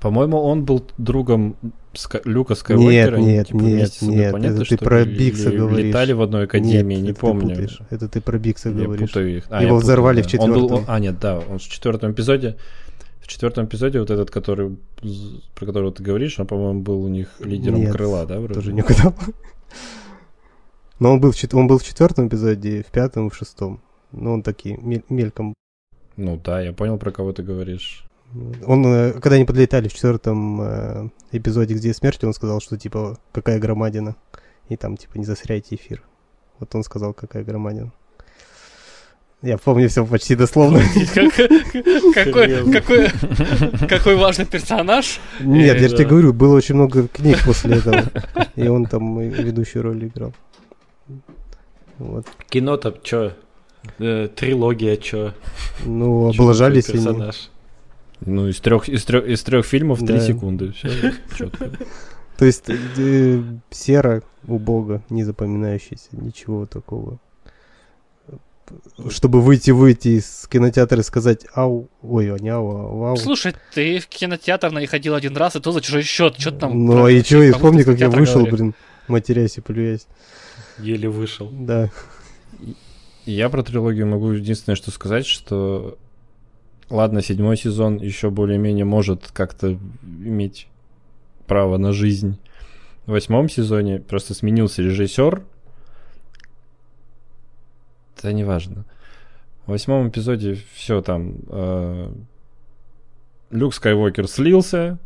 По-моему, 0.00 0.36
он 0.38 0.64
был 0.64 0.84
другом 0.98 1.54
Ска- 1.94 2.20
Люка 2.24 2.54
Скайуокера. 2.56 3.16
они, 3.16 3.26
нет, 3.26 3.46
типа, 3.46 3.56
нет, 3.58 3.92
нет, 4.02 4.30
планеты, 4.32 4.54
это 4.54 4.64
ты 4.64 4.76
про 4.78 5.04
Бикса 5.04 5.48
или 5.50 5.56
говоришь. 5.58 5.86
Летали 5.86 6.12
в 6.12 6.22
одной 6.22 6.44
академии, 6.44 6.94
Нет, 6.96 7.02
не 7.04 7.10
это 7.10 7.14
ты 7.14 7.20
помню. 7.20 7.48
путаешь. 7.50 7.80
Это 7.90 8.08
ты 8.08 8.20
про 8.20 8.38
Бикса 8.38 8.68
Я 8.70 8.74
говоришь. 8.84 9.08
путаю 9.10 9.36
их. 9.36 9.44
А, 9.48 9.62
Его 9.62 9.76
путаю, 9.76 9.80
взорвали 9.84 10.22
в 10.22 10.26
да. 10.30 10.42
Он 10.42 10.50
был- 10.50 10.60
четвертом. 10.62 10.78
он- 10.78 10.84
А, 10.94 10.98
нет, 11.00 11.18
да, 11.20 11.38
он 11.38 11.58
в 11.58 11.62
четвертом 11.62 12.12
эпизоде. 12.12 12.56
В 13.20 13.26
четвертом 13.26 13.66
эпизоде 13.66 14.00
вот 14.00 14.10
этот, 14.10 14.30
который, 14.30 14.78
про 15.54 15.66
которого 15.66 15.92
ты 15.92 16.02
говоришь, 16.02 16.38
он, 16.38 16.46
по-моему, 16.46 16.80
был 16.80 17.02
у 17.02 17.08
них 17.08 17.40
лидером 17.40 17.80
Нет, 17.80 17.92
крыла, 17.92 18.26
да, 18.26 18.38
вроде? 18.38 18.54
Тоже 18.54 18.72
не 18.72 18.82
угадал. 18.82 19.14
Но 20.98 21.12
он 21.12 21.20
был, 21.20 21.32
в 21.32 21.36
чет- 21.36 21.54
он 21.54 21.66
был 21.66 21.78
в 21.78 21.84
четвертом 21.84 22.28
эпизоде, 22.28 22.82
в 22.82 22.90
пятом, 22.90 23.30
в 23.30 23.36
шестом. 23.36 23.80
Но 24.12 24.32
он 24.32 24.42
такие 24.42 24.76
мель- 24.78 25.04
мельком. 25.08 25.54
Ну 26.16 26.40
да, 26.42 26.60
я 26.60 26.72
понял, 26.72 26.98
про 26.98 27.12
кого 27.12 27.32
ты 27.32 27.42
говоришь. 27.42 28.04
Он, 28.66 28.84
э, 28.86 29.12
когда 29.12 29.36
они 29.36 29.44
подлетали 29.44 29.88
в 29.88 29.94
четвертом 29.94 30.60
э, 30.60 31.08
эпизоде 31.32 31.74
«Где 31.74 31.94
смерть», 31.94 32.24
он 32.24 32.34
сказал, 32.34 32.60
что 32.60 32.76
типа 32.76 33.18
какая 33.32 33.58
громадина. 33.58 34.16
И 34.68 34.76
там 34.76 34.96
типа 34.96 35.16
не 35.16 35.24
засряйте 35.24 35.76
эфир. 35.76 36.02
Вот 36.58 36.74
он 36.74 36.82
сказал, 36.82 37.14
какая 37.14 37.44
громадина. 37.44 37.92
Я 39.42 39.56
помню 39.56 39.88
все 39.88 40.04
почти 40.04 40.34
дословно. 40.34 40.80
Как- 41.14 41.34
Какой 42.14 42.72
какой- 42.72 43.08
какой 43.88 44.16
важный 44.16 44.46
персонаж. 44.46 45.20
Нет, 45.40 45.80
я 45.80 45.88
же 45.88 45.94
тебе 45.96 46.06
говорю, 46.08 46.32
было 46.32 46.56
очень 46.56 46.74
много 46.74 47.06
книг 47.06 47.38
после 47.44 47.76
этого. 47.76 48.04
И 48.56 48.66
он 48.66 48.86
там 48.86 49.18
ведущую 49.20 49.82
роль 49.84 50.04
играл. 50.06 50.32
Вот. 51.98 52.26
Кино-то 52.48 52.96
чё? 53.02 53.32
Э, 54.00 54.28
трилогия 54.34 54.96
чё? 54.96 55.34
Ну, 55.84 56.28
облажались 56.30 56.88
они. 56.88 56.98
персонаж? 56.98 57.50
Ну, 58.20 58.48
из 58.48 58.58
трех, 58.60 58.88
из 58.88 59.04
трех, 59.04 59.24
из 59.26 59.42
трех 59.44 59.64
фильмов 59.64 60.00
три 60.04 60.20
секунды. 60.20 60.72
Все 60.72 60.88
четко. 61.38 61.70
То 62.36 62.44
есть 62.44 62.64
э, 62.68 63.42
сера 63.70 64.22
у 64.48 64.58
бога, 64.58 65.02
не 65.10 65.22
запоминающийся, 65.24 66.08
ничего 66.12 66.66
такого. 66.66 67.18
Чтобы 69.10 69.40
выйти, 69.40 69.70
выйти 69.70 70.18
из 70.18 70.46
кинотеатра 70.50 71.00
и 71.00 71.02
сказать 71.02 71.46
ау, 71.54 71.88
ой, 72.02 72.32
а 72.34 72.38
не 72.38 72.48
ау, 72.48 72.70
а 72.70 72.94
вау. 72.94 73.16
Слушай, 73.16 73.54
ты 73.74 73.98
в 73.98 74.06
кинотеатр 74.06 74.70
на 74.70 74.86
ходил 74.86 75.14
один 75.14 75.36
раз, 75.36 75.56
и 75.56 75.60
то 75.60 75.72
за 75.72 75.80
чужой 75.80 76.02
счет. 76.02 76.36
Что 76.38 76.50
там? 76.52 76.86
Ну, 76.86 76.92
про- 76.92 77.04
а 77.06 77.10
и 77.10 77.22
чё, 77.22 77.42
и 77.42 77.52
помни, 77.52 77.82
как 77.82 77.98
я 77.98 78.10
вышел, 78.10 78.40
говоришь? 78.40 78.58
блин, 78.58 78.74
матерясь 79.06 79.58
и 79.58 79.60
плюясь. 79.60 80.06
Еле 80.78 81.08
вышел. 81.08 81.48
Да. 81.52 81.90
Я 83.24 83.48
про 83.48 83.62
трилогию 83.62 84.06
могу 84.06 84.30
единственное, 84.30 84.76
что 84.76 84.90
сказать, 84.90 85.26
что 85.26 85.98
ладно, 86.90 87.22
седьмой 87.22 87.56
сезон 87.56 87.98
еще 87.98 88.30
более-менее 88.30 88.84
может 88.84 89.30
как-то 89.32 89.78
иметь 90.02 90.68
право 91.46 91.76
на 91.76 91.92
жизнь. 91.92 92.38
В 93.06 93.12
восьмом 93.12 93.48
сезоне 93.48 94.00
просто 94.00 94.34
сменился 94.34 94.82
режиссер. 94.82 95.42
Это 98.18 98.32
не 98.32 98.44
важно. 98.44 98.84
В 99.66 99.70
восьмом 99.70 100.08
эпизоде 100.08 100.58
все 100.74 101.00
там. 101.02 101.36
э, 101.48 102.12
Люк 103.50 103.74
Скайуокер 103.74 104.26
слился. 104.28 104.98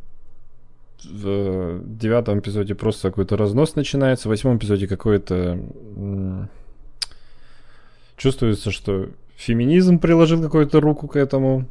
В 1.05 1.81
девятом 1.85 2.39
эпизоде 2.39 2.75
просто 2.75 3.09
какой-то 3.11 3.37
разнос 3.37 3.75
начинается. 3.75 4.29
В 4.29 4.31
восьмом 4.31 4.57
эпизоде 4.59 4.87
какой-то 4.87 5.59
чувствуется, 8.17 8.71
что 8.71 9.09
феминизм 9.37 9.99
приложил 9.99 10.41
какую-то 10.43 10.81
руку 10.81 11.09
к 11.09 11.17
этому, 11.17 11.67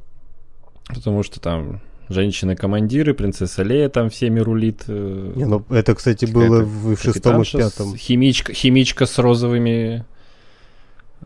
потому 0.87 1.23
что 1.23 1.39
там 1.39 1.81
женщины-командиры, 2.09 3.13
принцесса 3.13 3.63
Лея 3.63 3.87
там 3.87 4.09
всеми 4.09 4.41
рулит. 4.41 4.83
э, 4.87 5.33
Не, 5.35 5.45
ну, 5.45 5.63
это, 5.69 5.95
кстати, 5.95 6.25
было 6.25 6.61
в, 6.61 6.97
шестом 6.97 7.41
и 7.41 7.45
пятом. 7.45 7.95
Химичка, 7.95 8.53
химичка 8.53 9.05
с 9.05 9.17
розовыми, 9.17 10.03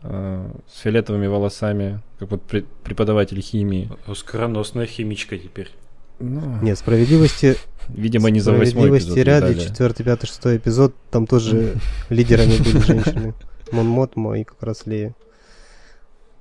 э, 0.02 0.50
с 0.72 0.80
фиолетовыми 0.80 1.26
волосами, 1.26 2.00
как 2.18 2.30
вот 2.30 2.42
преподаватель 2.42 3.40
химии. 3.40 3.90
Скороносная 4.14 4.86
химичка 4.86 5.38
теперь. 5.38 5.70
Ну, 6.18 6.58
Нет, 6.62 6.78
справедливости, 6.78 7.56
видимо, 7.88 8.30
не 8.30 8.40
за 8.40 8.52
восьмой 8.52 8.66
справедливости 8.70 9.20
эпизод 9.20 9.40
дали. 9.40 9.58
четвертый, 9.58 10.04
пятый, 10.04 10.26
шестой 10.26 10.56
эпизод, 10.56 10.94
там 11.10 11.26
тоже 11.26 11.74
лидерами 12.08 12.56
были 12.56 12.78
женщины. 12.78 13.34
Мон 13.72 13.86
Мотмо 13.86 14.38
и 14.38 14.44
как 14.44 14.62
раз 14.62 14.86
Лея. 14.86 15.14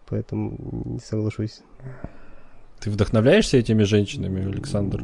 Поэтому 0.08 0.56
не 0.86 1.00
соглашусь. 1.00 1.62
Ты 2.80 2.92
вдохновляешься 2.92 3.58
этими 3.58 3.84
женщинами, 3.84 4.46
Александр? 4.46 5.04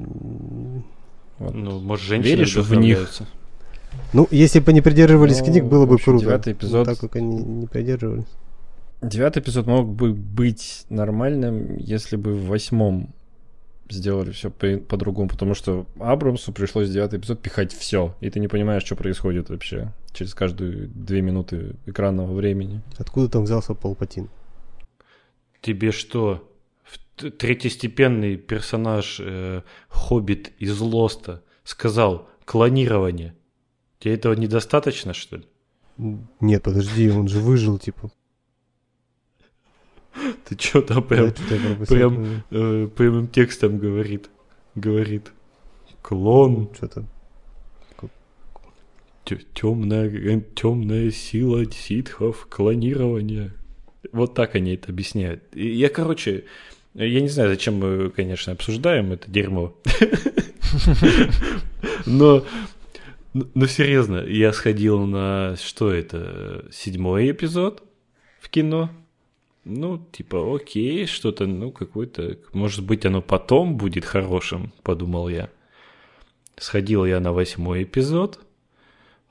Вот. 1.40 1.54
Ну, 1.56 1.80
может, 1.80 2.06
женщины 2.06 2.30
Веришь 2.36 2.56
в 2.56 2.76
них? 2.76 3.10
Ну, 4.14 4.28
если 4.32 4.60
бы 4.60 4.72
они 4.72 4.82
придерживались 4.82 5.40
Ну, 5.40 5.46
книг, 5.46 5.66
было 5.66 5.86
бы 5.86 5.96
общем, 5.96 6.06
круто. 6.14 6.26
девятый 6.26 6.54
Но 6.54 6.60
эпизод- 6.60 6.86
так 6.86 7.00
как 7.00 7.16
они 7.16 7.38
не 7.44 7.68
придерживались. 7.68 8.26
Девятый 9.02 9.42
эпизод 9.42 9.66
мог 9.68 9.88
бы 9.88 10.14
быть 10.14 10.86
нормальным, 10.90 11.78
если 11.78 12.18
бы 12.18 12.34
в 12.34 12.48
восьмом 12.48 13.14
сделали 13.90 14.32
все 14.32 14.50
по-другому, 14.52 15.28
потому 15.28 15.54
что 15.54 15.86
Абрамсу 16.00 16.54
пришлось 16.54 16.90
девятый 16.90 17.20
эпизод 17.20 17.42
пихать 17.42 17.74
все, 17.74 18.16
и 18.22 18.30
ты 18.30 18.40
не 18.40 18.48
понимаешь, 18.48 18.84
что 18.84 18.96
происходит 18.96 19.50
вообще 19.50 19.92
через 20.14 20.34
каждые 20.34 20.88
две 20.88 21.22
минуты 21.22 21.76
экранного 21.86 22.34
времени. 22.34 22.82
Откуда 22.98 23.28
там 23.28 23.44
взялся 23.44 23.74
Палпатин? 23.74 24.30
Тебе 25.62 25.92
что, 25.92 26.48
третьестепенный 27.38 28.36
персонаж 28.38 29.20
э, 29.24 29.62
Хоббит 29.90 30.52
из 30.58 30.80
Лоста 30.80 31.42
сказал 31.64 32.30
клонирование? 32.46 33.36
Тебе 34.02 34.16
этого 34.16 34.34
недостаточно, 34.34 35.14
что 35.14 35.38
ли? 35.38 35.44
Нет, 36.40 36.64
подожди, 36.64 37.12
он 37.12 37.28
же 37.28 37.40
выжил, 37.40 37.78
типа. 37.78 38.12
Ты 40.46 40.60
что 40.60 40.82
там 40.82 41.04
прям, 41.04 41.32
прям 41.88 42.44
э, 42.50 42.88
прямым 42.88 43.28
текстом 43.28 43.78
говорит? 43.78 44.30
Говорит. 44.74 45.32
Клон, 46.02 46.70
Что-то. 46.74 47.06
темная, 49.54 50.42
темная 50.56 51.12
сила 51.12 51.72
ситхов, 51.72 52.48
клонирование. 52.50 53.54
Вот 54.12 54.34
так 54.34 54.56
они 54.56 54.74
это 54.74 54.92
объясняют. 54.92 55.44
Я, 55.54 55.90
короче, 55.90 56.46
я 56.96 57.22
не 57.22 57.30
знаю, 57.30 57.50
зачем 57.50 57.76
мы, 57.76 58.10
конечно, 58.10 58.52
обсуждаем 58.52 59.12
это 59.12 59.30
дерьмо. 59.30 59.76
Но, 62.08 62.44
но 63.34 63.66
серьезно, 63.66 64.18
я 64.18 64.52
сходил 64.52 65.06
на, 65.06 65.56
что 65.56 65.92
это, 65.92 66.66
седьмой 66.72 67.32
эпизод 67.32 67.84
в 68.42 68.50
кино. 68.50 68.90
ну, 69.64 70.06
типа, 70.12 70.56
окей, 70.56 71.06
что-то, 71.06 71.46
ну, 71.46 71.72
какой-то, 71.72 72.38
может 72.54 72.84
быть, 72.84 73.06
оно 73.06 73.22
потом 73.22 73.78
будет 73.78 74.04
хорошим, 74.04 74.74
подумал 74.84 75.30
я. 75.30 75.50
Сходил 76.58 77.06
я 77.06 77.20
на 77.20 77.32
восьмой 77.32 77.84
эпизод 77.84 78.40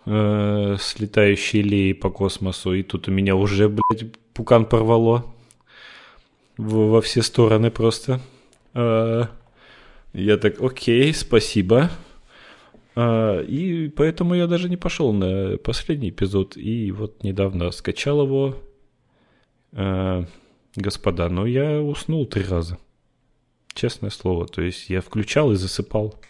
э, 0.07 0.77
с 0.79 0.99
летающей 0.99 1.61
Леей 1.61 1.95
по 1.95 2.11
космосу, 2.11 2.73
и 2.73 2.83
тут 2.83 3.09
у 3.09 3.11
меня 3.11 3.37
уже, 3.37 3.69
блядь, 3.69 4.13
пукан 4.33 4.65
порвало 4.65 5.27
в, 6.57 6.91
во 6.91 7.03
все 7.03 7.23
стороны 7.23 7.71
просто. 7.71 8.21
Э, 8.73 9.27
я 10.13 10.37
так, 10.39 10.61
окей, 10.61 11.13
спасибо. 11.13 11.91
Э, 12.97 13.45
и 13.45 13.89
поэтому 13.89 14.35
я 14.35 14.47
даже 14.47 14.69
не 14.69 14.77
пошел 14.77 15.13
на 15.13 15.57
последний 15.59 16.11
эпизод, 16.11 16.57
и 16.57 16.91
вот 16.93 17.23
недавно 17.23 17.71
скачал 17.71 18.23
его, 18.23 18.57
э, 19.73 20.25
господа, 20.77 21.29
но 21.29 21.47
я 21.47 21.81
уснул 21.81 22.27
три 22.27 22.45
раза. 22.45 22.79
Честное 23.75 24.11
слово. 24.11 24.47
То 24.47 24.63
есть 24.63 24.91
я 24.91 25.01
включал 25.01 25.53
и 25.53 25.57
засыпал. 25.57 26.21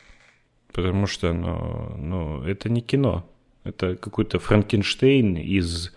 Потому 0.72 1.06
что, 1.06 1.32
ну, 1.32 1.96
ну 1.96 2.42
это 2.44 2.68
не 2.68 2.80
кино. 2.80 3.28
Это 3.64 3.96
какой-то 3.96 4.38
Франкенштейн 4.38 5.36
из, 5.36 5.92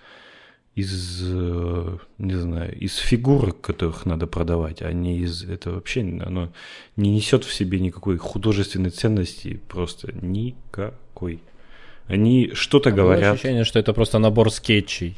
из, 0.75 1.21
э, 1.23 1.97
не 2.17 2.33
знаю, 2.35 2.75
из 2.77 2.95
фигурок, 2.97 3.61
которых 3.61 4.05
надо 4.05 4.25
продавать, 4.25 4.81
а 4.81 4.91
не 4.91 5.19
из... 5.19 5.43
Это 5.43 5.71
вообще, 5.71 6.01
оно 6.01 6.51
не 6.95 7.11
несет 7.11 7.43
в 7.43 7.53
себе 7.53 7.79
никакой 7.79 8.17
художественной 8.17 8.89
ценности, 8.89 9.59
просто 9.69 10.11
никакой. 10.13 11.41
Они 12.07 12.51
что-то 12.53 12.89
Было 12.89 12.97
говорят. 12.97 13.35
ощущение, 13.35 13.63
что 13.65 13.79
это 13.79 13.93
просто 13.93 14.17
набор 14.19 14.51
скетчей 14.51 15.15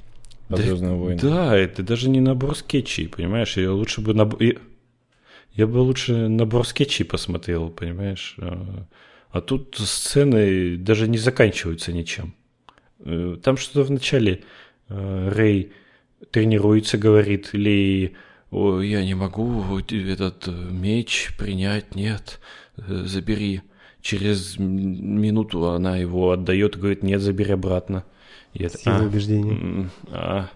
по 0.50 0.58
Да, 0.58 0.64
Звездным 0.64 0.98
войнам. 0.98 1.20
Да, 1.20 1.56
это 1.58 1.84
даже 1.84 2.10
не 2.10 2.20
набор 2.20 2.56
скетчей, 2.58 3.08
понимаешь? 3.08 3.56
Я 3.58 3.72
лучше 3.72 4.02
бы 4.02 4.14
набор... 4.14 4.40
Я, 5.54 5.68
бы 5.68 5.78
лучше 5.78 6.28
набор 6.28 6.68
скетчей 6.68 7.06
посмотрел, 7.06 7.70
понимаешь? 7.70 8.36
А, 8.40 8.86
а 9.32 9.42
тут 9.42 9.76
сцены 9.80 10.76
даже 10.76 11.08
не 11.08 11.18
заканчиваются 11.18 11.94
ничем. 11.94 12.34
Э, 13.00 13.38
Там 13.42 13.56
что-то 13.56 13.84
в 13.84 13.92
начале 13.92 14.44
Рэй 14.90 15.72
тренируется, 16.32 16.98
говорит, 16.98 17.50
Лей, 17.54 18.16
«О, 18.52 18.80
я 18.80 19.04
не 19.04 19.16
могу 19.16 19.80
этот 19.80 20.48
э, 20.48 20.52
меч 20.52 21.34
принять, 21.38 21.96
нет, 21.96 22.40
э, 22.78 23.04
забери. 23.06 23.62
Через 24.02 24.58
минуту 24.60 25.66
она 25.72 25.98
его 25.98 26.32
отдает 26.32 26.76
и 26.76 26.80
говорит, 26.80 27.04
нет, 27.04 27.22
забери 27.22 27.52
обратно. 27.52 28.06
И 28.54 28.64
это, 28.64 28.78
Сила 28.78 29.00
«А, 29.00 29.04
убеждения. 29.04 29.90
А, 30.10 30.50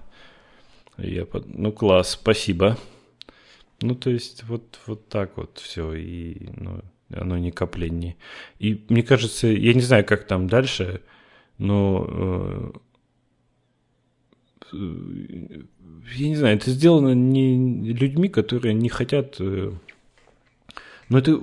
я 0.97 1.25
под... 1.25 1.47
Ну, 1.57 1.71
класс, 1.71 2.11
спасибо. 2.11 2.77
Ну, 3.81 3.95
то 3.95 4.11
есть, 4.11 4.43
вот, 4.43 4.79
вот 4.85 5.09
так 5.09 5.35
вот 5.35 5.57
все, 5.57 5.93
и 5.93 6.49
ну, 6.55 6.81
оно 7.11 7.37
не... 7.37 8.15
И 8.59 8.85
мне 8.87 9.03
кажется, 9.03 9.47
я 9.47 9.73
не 9.73 9.81
знаю, 9.81 10.05
как 10.05 10.25
там 10.25 10.47
дальше, 10.47 11.01
но... 11.57 12.71
э, 14.73 15.61
я 16.15 16.27
не 16.27 16.35
знаю, 16.35 16.57
это 16.57 16.71
сделано 16.71 17.13
не 17.13 17.93
людьми, 17.93 18.29
которые 18.29 18.73
не 18.73 18.89
хотят... 18.89 19.37
э, 19.39 19.71
ну, 21.09 21.17
это, 21.17 21.39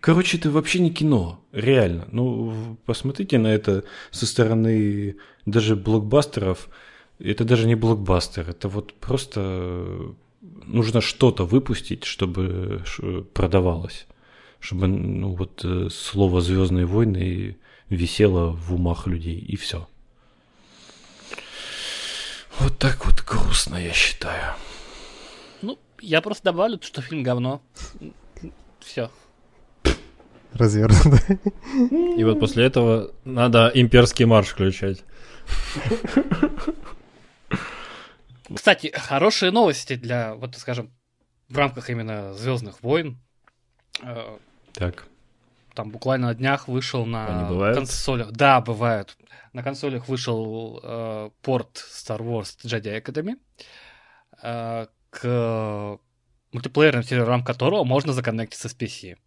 короче, 0.00 0.38
это 0.38 0.50
вообще 0.50 0.80
не 0.80 0.90
кино, 0.90 1.40
реально. 1.52 2.08
Ну, 2.10 2.76
посмотрите 2.84 3.38
на 3.38 3.48
это 3.48 3.84
со 4.10 4.26
стороны 4.26 5.16
даже 5.46 5.76
блокбастеров. 5.76 6.68
Это 7.20 7.44
даже 7.44 7.66
не 7.66 7.74
блокбастер, 7.74 8.48
это 8.48 8.68
вот 8.68 8.94
просто 8.94 9.40
э, 9.44 10.12
нужно 10.66 11.00
что-то 11.00 11.44
выпустить, 11.44 12.04
чтобы 12.04 12.82
продавалось. 13.34 14.06
Чтобы, 14.60 14.88
ну, 14.88 15.34
вот 15.34 15.64
слово 15.92 16.40
«Звездные 16.40 16.84
войны» 16.86 17.56
висело 17.88 18.52
в 18.52 18.74
умах 18.74 19.06
людей, 19.06 19.38
и 19.38 19.56
все. 19.56 19.88
Вот 22.60 22.78
так 22.78 23.06
вот 23.06 23.22
грустно, 23.24 23.76
я 23.76 23.92
считаю. 23.92 24.54
Ну, 25.62 25.78
я 26.00 26.20
просто 26.20 26.44
добавлю, 26.44 26.78
что 26.82 27.02
фильм 27.02 27.22
говно. 27.22 27.62
Все. 28.80 29.10
Развернуто. 30.52 31.38
И 32.18 32.24
вот 32.24 32.40
после 32.40 32.64
этого 32.64 33.12
надо 33.24 33.70
имперский 33.74 34.24
марш 34.24 34.48
включать. 34.48 35.04
Кстати, 38.54 38.92
хорошие 38.94 39.50
новости 39.50 39.94
для, 39.94 40.34
вот 40.34 40.56
скажем, 40.56 40.90
в 41.48 41.56
рамках 41.56 41.90
именно 41.90 42.32
Звездных 42.34 42.82
войн. 42.82 43.18
Э, 44.02 44.38
Так. 44.72 45.06
Там 45.78 45.90
буквально 45.90 46.26
на 46.26 46.34
днях 46.34 46.66
вышел 46.66 47.06
на 47.06 47.72
консолях. 47.72 48.32
Да, 48.32 48.60
бывают. 48.60 49.16
На 49.52 49.62
консолях 49.62 50.08
вышел 50.08 50.80
э, 50.82 51.30
порт 51.40 51.84
Star 51.94 52.18
Wars 52.18 52.56
Jedi 52.64 53.00
Academy, 53.00 53.36
э, 54.42 54.86
к 55.10 55.98
мультиплеерным 56.50 57.04
серверам 57.04 57.44
которого 57.44 57.84
можно 57.84 58.12
законнектиться 58.12 58.68
с 58.68 58.74
PC. 58.76 59.18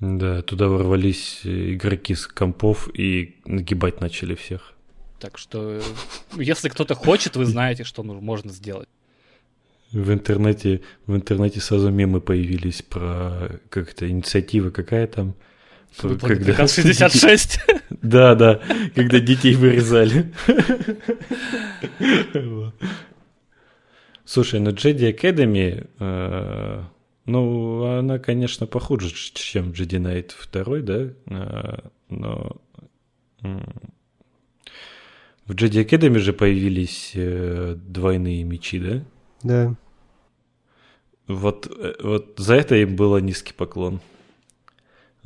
Да, 0.00 0.40
туда 0.40 0.68
ворвались 0.68 1.40
игроки 1.44 2.14
с 2.14 2.26
компов 2.26 2.88
и 2.94 3.36
нагибать 3.44 4.00
начали 4.00 4.34
всех. 4.36 4.72
Так 5.20 5.36
что, 5.36 5.72
э, 5.72 5.82
если 6.38 6.70
кто-то 6.70 6.94
хочет, 6.94 7.36
вы 7.36 7.44
знаете, 7.44 7.84
что 7.84 8.02
можно 8.02 8.52
сделать. 8.52 8.88
В 9.92 10.10
интернете, 10.14 10.80
в 11.06 11.14
интернете 11.14 11.60
сразу 11.60 11.90
мемы 11.90 12.22
появились 12.22 12.80
про 12.80 13.60
как 13.68 13.90
это 13.92 14.08
инициатива 14.08 14.70
какая 14.70 15.06
там. 15.06 15.34
Выполнить 16.02 16.44
приказ 16.44 16.74
66. 16.74 17.60
Да, 18.02 18.34
да, 18.34 18.60
когда 18.94 19.20
детей 19.20 19.54
вырезали. 19.54 20.32
Слушай, 24.24 24.60
ну 24.60 24.70
Jedi 24.70 25.10
Academy, 25.16 25.88
э, 25.98 26.82
ну, 27.24 27.84
она, 27.98 28.18
конечно, 28.18 28.66
похуже, 28.66 29.10
чем 29.14 29.70
Jedi 29.70 29.98
Knight 29.98 30.32
2, 30.52 30.78
да? 30.80 31.08
Э, 31.26 31.78
Но 32.10 32.56
в 35.46 35.52
Jedi 35.52 35.82
Academy 35.84 36.18
же 36.18 36.32
появились 36.34 37.12
э, 37.14 37.74
двойные 37.76 38.44
мечи, 38.44 38.78
да? 38.78 39.02
Да. 39.42 39.74
Вот, 41.26 41.70
вот 42.00 42.34
за 42.36 42.54
это 42.54 42.76
им 42.76 42.96
было 42.96 43.18
низкий 43.18 43.54
поклон. 43.54 44.00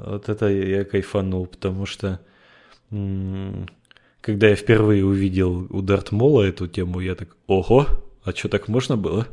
Вот 0.04 0.28
это 0.28 0.48
я 0.48 0.84
кайфанул, 0.84 1.46
потому 1.46 1.86
что 1.86 2.20
когда 4.20 4.48
я 4.48 4.56
впервые 4.56 5.04
увидел 5.04 5.66
у 5.70 5.80
Дарт 5.80 6.12
Мола 6.12 6.46
эту 6.46 6.66
тему, 6.68 7.00
я 7.00 7.14
так, 7.14 7.36
ого, 7.46 7.86
а 8.24 8.32
что 8.32 8.48
так 8.48 8.68
можно 8.68 8.96
было? 8.96 9.26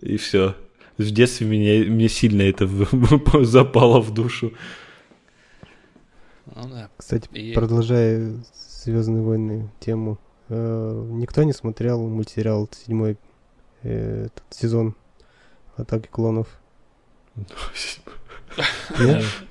И 0.00 0.16
все. 0.16 0.54
В 0.98 1.10
детстве 1.10 1.46
меня, 1.46 1.90
мне 1.90 2.08
сильно 2.08 2.42
это 2.42 2.66
запало 3.44 4.00
в 4.00 4.12
душу. 4.12 4.52
Ну 6.46 6.68
да. 6.68 6.90
Кстати, 6.96 7.28
И- 7.32 7.54
продолжая 7.54 8.34
Звездные 8.84 9.22
войны 9.22 9.70
тему, 9.78 10.18
э, 10.48 11.08
никто 11.10 11.42
не 11.42 11.52
смотрел 11.52 12.06
мультсериал 12.08 12.68
седьмой 12.72 13.18
э, 13.82 14.26
этот 14.26 14.44
сезон 14.50 14.94
Атаки 15.76 16.08
клонов. 16.10 16.48
Нет? 17.36 17.48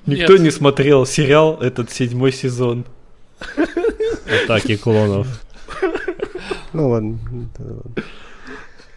Никто 0.06 0.32
Нет. 0.32 0.40
не 0.40 0.50
смотрел 0.50 1.06
сериал 1.06 1.60
этот 1.60 1.90
седьмой 1.90 2.32
сезон. 2.32 2.84
Атаки 4.44 4.76
клонов. 4.76 5.44
Ну 6.72 6.88
ладно. 6.88 7.18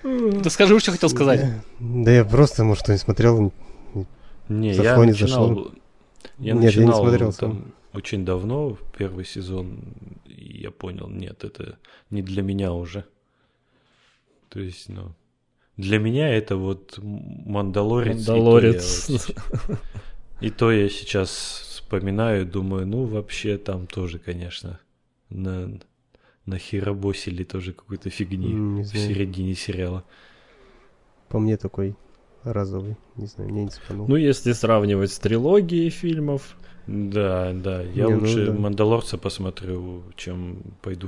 да 0.03 0.49
скажи, 0.49 0.79
что 0.79 0.91
хотел 0.91 1.09
сказать. 1.09 1.45
Да 1.79 2.11
я 2.11 2.25
просто, 2.25 2.63
может, 2.63 2.87
не 2.87 2.97
смотрел. 2.97 3.51
Не, 4.49 4.73
я 4.73 4.97
не 4.97 5.05
начинал... 5.05 5.71
Я 6.37 6.53
Нет, 6.53 6.63
я 6.63 6.81
не 6.81 6.85
начинал 6.85 7.01
смотрел 7.01 7.33
там 7.33 7.73
очень 7.93 8.25
давно, 8.25 8.77
первый 8.97 9.23
сезон, 9.23 9.79
и 10.25 10.61
я 10.61 10.71
понял, 10.71 11.07
нет, 11.07 11.43
это 11.43 11.77
не 12.09 12.21
для 12.21 12.41
меня 12.41 12.73
уже. 12.73 13.05
То 14.49 14.59
есть, 14.59 14.89
ну, 14.89 15.13
для 15.77 15.99
меня 15.99 16.29
это 16.29 16.55
вот 16.55 16.97
М- 16.99 17.43
Мандалорец. 17.45 18.21
и 18.21 18.25
то 18.25 18.33
я 18.33 18.37
Мандалорец. 18.39 19.09
И 20.41 20.49
то 20.49 20.71
я 20.71 20.89
сейчас 20.89 21.29
вспоминаю, 21.29 22.45
думаю, 22.45 22.85
ну, 22.87 23.05
вообще 23.05 23.57
там 23.57 23.87
тоже, 23.87 24.19
конечно, 24.19 24.79
на, 25.29 25.79
нахерабосили 26.45 27.43
тоже 27.43 27.71
какой-то 27.73 28.09
фигни 28.09 28.51
Не 28.53 28.83
в 28.83 28.85
знаю. 28.87 29.07
середине 29.07 29.55
сериала. 29.55 30.03
По 31.29 31.39
мне 31.39 31.55
такой 31.57 31.95
разовый. 32.43 32.97
Не 33.15 33.25
знаю, 33.27 33.49
мне 33.51 33.63
не 33.63 33.69
цепанул. 33.69 34.07
Ну, 34.07 34.15
если 34.17 34.51
сравнивать 34.51 35.11
с 35.11 35.19
трилогией 35.19 35.89
фильмов, 35.89 36.57
Да, 36.87 37.53
да, 37.53 37.81
я 37.81 38.05
Не, 38.07 38.15
ну 38.15 38.19
лучше 38.19 38.47
да. 38.47 38.53
Мандалорца 38.53 39.17
посмотрю, 39.17 40.03
чем 40.17 40.57
пойду 40.81 41.07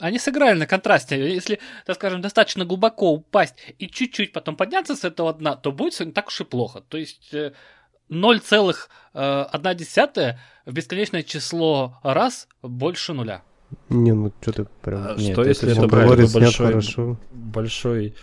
они 0.00 0.18
сыграли 0.18 0.58
на 0.58 0.66
контрасте. 0.66 1.16
Если, 1.34 1.60
так 1.86 1.96
скажем, 1.96 2.20
достаточно 2.20 2.64
глубоко 2.64 3.12
упасть 3.12 3.54
и 3.78 3.88
чуть-чуть 3.88 4.32
потом 4.32 4.56
подняться 4.56 4.96
с 4.96 5.04
этого 5.04 5.32
дна, 5.32 5.56
то 5.56 5.72
будет 5.72 5.94
все 5.94 6.04
не 6.04 6.12
так 6.12 6.28
уж 6.28 6.40
и 6.40 6.44
плохо. 6.44 6.82
То 6.88 6.98
есть 6.98 7.32
0,1 7.32 8.74
э, 9.14 10.34
в 10.66 10.72
бесконечное 10.72 11.22
число 11.22 11.98
раз 12.02 12.48
больше 12.62 13.12
нуля. 13.12 13.42
Не, 13.88 14.12
ну 14.12 14.32
что 14.40 14.52
ты 14.52 14.64
прям... 14.82 15.08
А, 15.08 15.14
Нет, 15.16 15.32
что 15.32 15.44
если 15.44 15.72
это 15.72 15.86
большой, 15.86 16.72
большой, 16.72 17.16
большой 17.30 18.14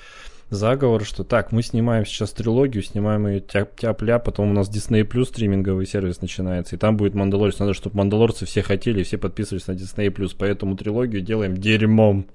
заговор, 0.50 1.04
что 1.04 1.24
так, 1.24 1.52
мы 1.52 1.64
снимаем 1.64 2.06
сейчас 2.06 2.32
трилогию, 2.32 2.84
снимаем 2.84 3.28
ее 3.28 3.40
тяп-ля, 3.40 4.20
потом 4.20 4.52
у 4.52 4.54
нас 4.54 4.70
Disney 4.70 5.04
Plus 5.04 5.26
стриминговый 5.26 5.86
сервис 5.86 6.22
начинается, 6.22 6.76
и 6.76 6.80
там 6.80 6.98
будет 6.98 7.14
Мандалорец. 7.16 7.60
Надо, 7.60 7.74
чтобы 7.74 7.98
мандалорцы 7.98 8.46
все 8.46 8.62
хотели, 8.62 9.04
все 9.04 9.18
подписывались 9.18 9.68
на 9.68 9.74
Disney 9.74 10.08
Plus, 10.08 10.36
поэтому 10.38 10.76
трилогию 10.76 11.22
делаем 11.22 11.58
дерьмом. 11.58 12.28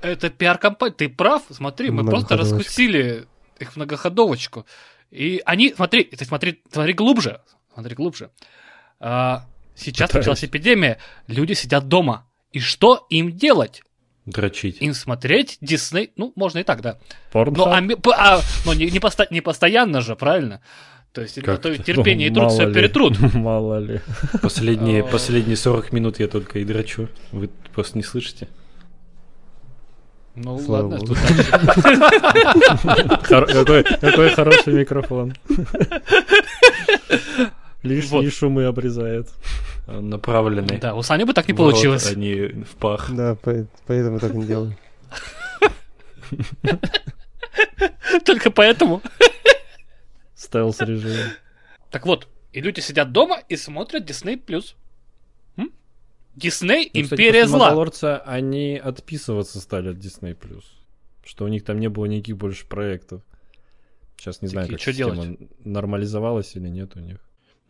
Это 0.00 0.30
пиар-компания, 0.30 0.94
ты 0.94 1.08
прав, 1.08 1.42
смотри, 1.50 1.90
мы 1.90 2.04
просто 2.04 2.36
раскусили 2.36 3.26
их 3.60 3.76
многоходовочку. 3.76 4.66
И 5.10 5.42
они, 5.44 5.72
смотри, 5.74 6.04
ты 6.04 6.24
смотри, 6.24 6.62
смотри 6.70 6.94
глубже, 6.94 7.40
смотри 7.74 7.94
глубже. 7.94 8.30
А, 8.98 9.46
сейчас 9.74 10.08
Пытаюсь. 10.08 10.26
началась 10.26 10.44
эпидемия, 10.44 10.98
люди 11.26 11.52
сидят 11.52 11.86
дома. 11.86 12.26
И 12.52 12.60
что 12.60 13.06
им 13.10 13.32
делать? 13.32 13.82
Дрочить. 14.24 14.80
Им 14.80 14.94
смотреть 14.94 15.58
Дисней, 15.60 16.12
ну, 16.16 16.32
можно 16.36 16.60
и 16.60 16.62
так, 16.62 16.80
да. 16.80 16.98
Порнхаб? 17.32 17.56
Но, 17.56 17.64
а, 17.72 17.82
а, 18.16 18.40
но 18.64 18.74
не, 18.74 18.88
не, 18.90 19.00
посто, 19.00 19.26
не 19.30 19.40
постоянно 19.40 20.00
же, 20.00 20.14
правильно? 20.14 20.60
То 21.12 21.22
есть 21.22 21.42
как 21.42 21.60
то 21.60 21.76
терпение 21.76 22.30
ну, 22.30 22.32
и 22.32 22.34
труд 22.40 22.52
все 22.52 22.72
перетрут. 22.72 23.18
Мало 23.34 23.78
ли. 23.78 24.00
Последние, 24.40 25.02
последние 25.04 25.56
40 25.56 25.92
минут 25.92 26.20
я 26.20 26.28
только 26.28 26.60
и 26.60 26.64
дрочу. 26.64 27.08
Вы 27.32 27.50
просто 27.74 27.98
не 27.98 28.04
слышите? 28.04 28.46
Ну 30.34 30.58
Слава 30.58 30.92
ладно, 30.92 31.06
тут 31.06 31.18
какой, 33.28 34.30
хороший 34.30 34.72
микрофон. 34.72 35.34
Лишние 37.82 38.30
шумы 38.30 38.64
обрезает. 38.64 39.28
Направленный. 39.86 40.78
Да, 40.78 40.94
у 40.94 41.02
Сани 41.02 41.24
бы 41.24 41.34
так 41.34 41.48
не 41.48 41.54
получилось. 41.54 42.14
не 42.14 42.64
в 42.64 42.76
пах. 42.76 43.10
Да, 43.10 43.36
поэтому 43.86 44.20
так 44.20 44.34
не 44.34 44.46
делаю. 44.46 44.76
Только 48.24 48.50
поэтому. 48.50 49.02
Стелс 50.34 50.80
режим. 50.80 51.30
Так 51.90 52.06
вот, 52.06 52.28
и 52.52 52.60
люди 52.60 52.80
сидят 52.80 53.12
дома 53.12 53.40
и 53.48 53.56
смотрят 53.56 54.08
Disney+. 54.08 54.40
Дисней 56.34 56.90
ну, 56.94 57.00
Империя 57.00 57.46
зла. 57.46 57.66
Мандалорца, 57.66 58.18
они 58.18 58.80
отписываться 58.82 59.60
стали 59.60 59.90
от 59.90 59.96
Disney+. 59.96 60.36
Что 61.24 61.44
у 61.44 61.48
них 61.48 61.64
там 61.64 61.78
не 61.78 61.88
было 61.88 62.06
никаких 62.06 62.38
больше 62.38 62.66
проектов. 62.66 63.22
Сейчас 64.16 64.40
не 64.40 64.48
знаю, 64.48 64.68
как 64.68 64.80
что 64.80 64.92
система 64.92 65.14
делать? 65.14 65.40
нормализовалась 65.64 66.54
или 66.56 66.68
нет 66.68 66.96
у 66.96 67.00
них. 67.00 67.18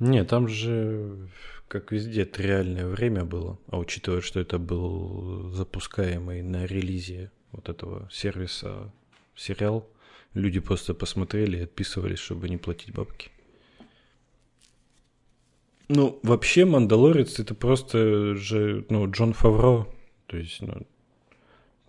Не, 0.02 0.24
там 0.24 0.48
же, 0.48 1.28
как 1.68 1.92
везде, 1.92 2.22
это 2.22 2.42
реальное 2.42 2.88
время 2.88 3.24
было. 3.24 3.60
А 3.68 3.78
учитывая, 3.78 4.20
что 4.20 4.40
это 4.40 4.58
был 4.58 5.50
запускаемый 5.50 6.42
на 6.42 6.66
релизе 6.66 7.30
вот 7.52 7.68
этого 7.68 8.08
сервиса 8.10 8.92
сериал, 9.36 9.88
люди 10.34 10.58
просто 10.58 10.92
посмотрели 10.92 11.58
и 11.58 11.62
отписывались, 11.62 12.18
чтобы 12.18 12.48
не 12.48 12.56
платить 12.56 12.92
бабки. 12.92 13.30
Ну, 15.86 16.18
вообще, 16.24 16.64
Мандалорец 16.64 17.38
это 17.38 17.54
просто 17.54 18.34
же, 18.34 18.84
ну, 18.88 19.08
Джон 19.08 19.34
Фавро. 19.34 19.86
То 20.26 20.36
есть, 20.36 20.62
ну, 20.62 20.84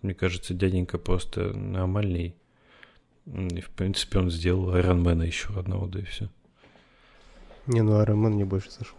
мне 0.02 0.14
кажется, 0.14 0.54
дяденька 0.54 0.98
просто 0.98 1.52
нормальный. 1.52 2.36
И, 3.26 3.60
в 3.60 3.70
принципе, 3.70 4.20
он 4.20 4.30
сделал 4.30 4.72
Айронмена 4.72 5.24
еще 5.24 5.48
одного, 5.58 5.88
да 5.88 5.98
и 5.98 6.04
все. 6.04 6.30
Не, 7.66 7.82
ну 7.82 7.98
Айронмен 7.98 8.32
мне 8.32 8.44
больше 8.44 8.70
зашел. 8.70 8.96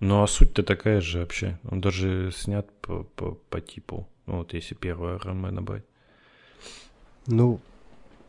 Ну, 0.00 0.22
а 0.22 0.26
суть-то 0.26 0.62
такая 0.62 1.00
же 1.00 1.20
вообще. 1.20 1.58
Он 1.64 1.80
даже 1.80 2.30
снят 2.32 2.70
по, 2.80 3.04
по, 3.04 3.32
по 3.48 3.60
типу. 3.60 4.08
Ну, 4.26 4.38
вот 4.38 4.52
если 4.52 4.74
первый 4.74 5.14
Айронмена 5.14 5.62
брать. 5.62 5.84
Ну, 7.26 7.60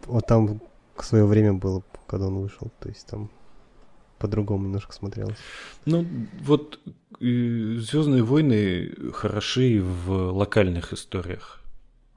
вот 0.05 0.25
там 0.25 0.61
свое 0.97 1.25
время 1.25 1.53
было, 1.53 1.83
когда 2.07 2.27
он 2.27 2.37
вышел. 2.37 2.71
То 2.79 2.89
есть 2.89 3.05
там 3.07 3.29
по-другому 4.17 4.65
немножко 4.65 4.93
смотрелось. 4.93 5.37
Ну, 5.85 6.05
вот 6.41 6.79
Звездные 7.19 8.21
войны 8.21 8.93
хороши 9.11 9.81
в 9.81 10.31
локальных 10.31 10.93
историях, 10.93 11.61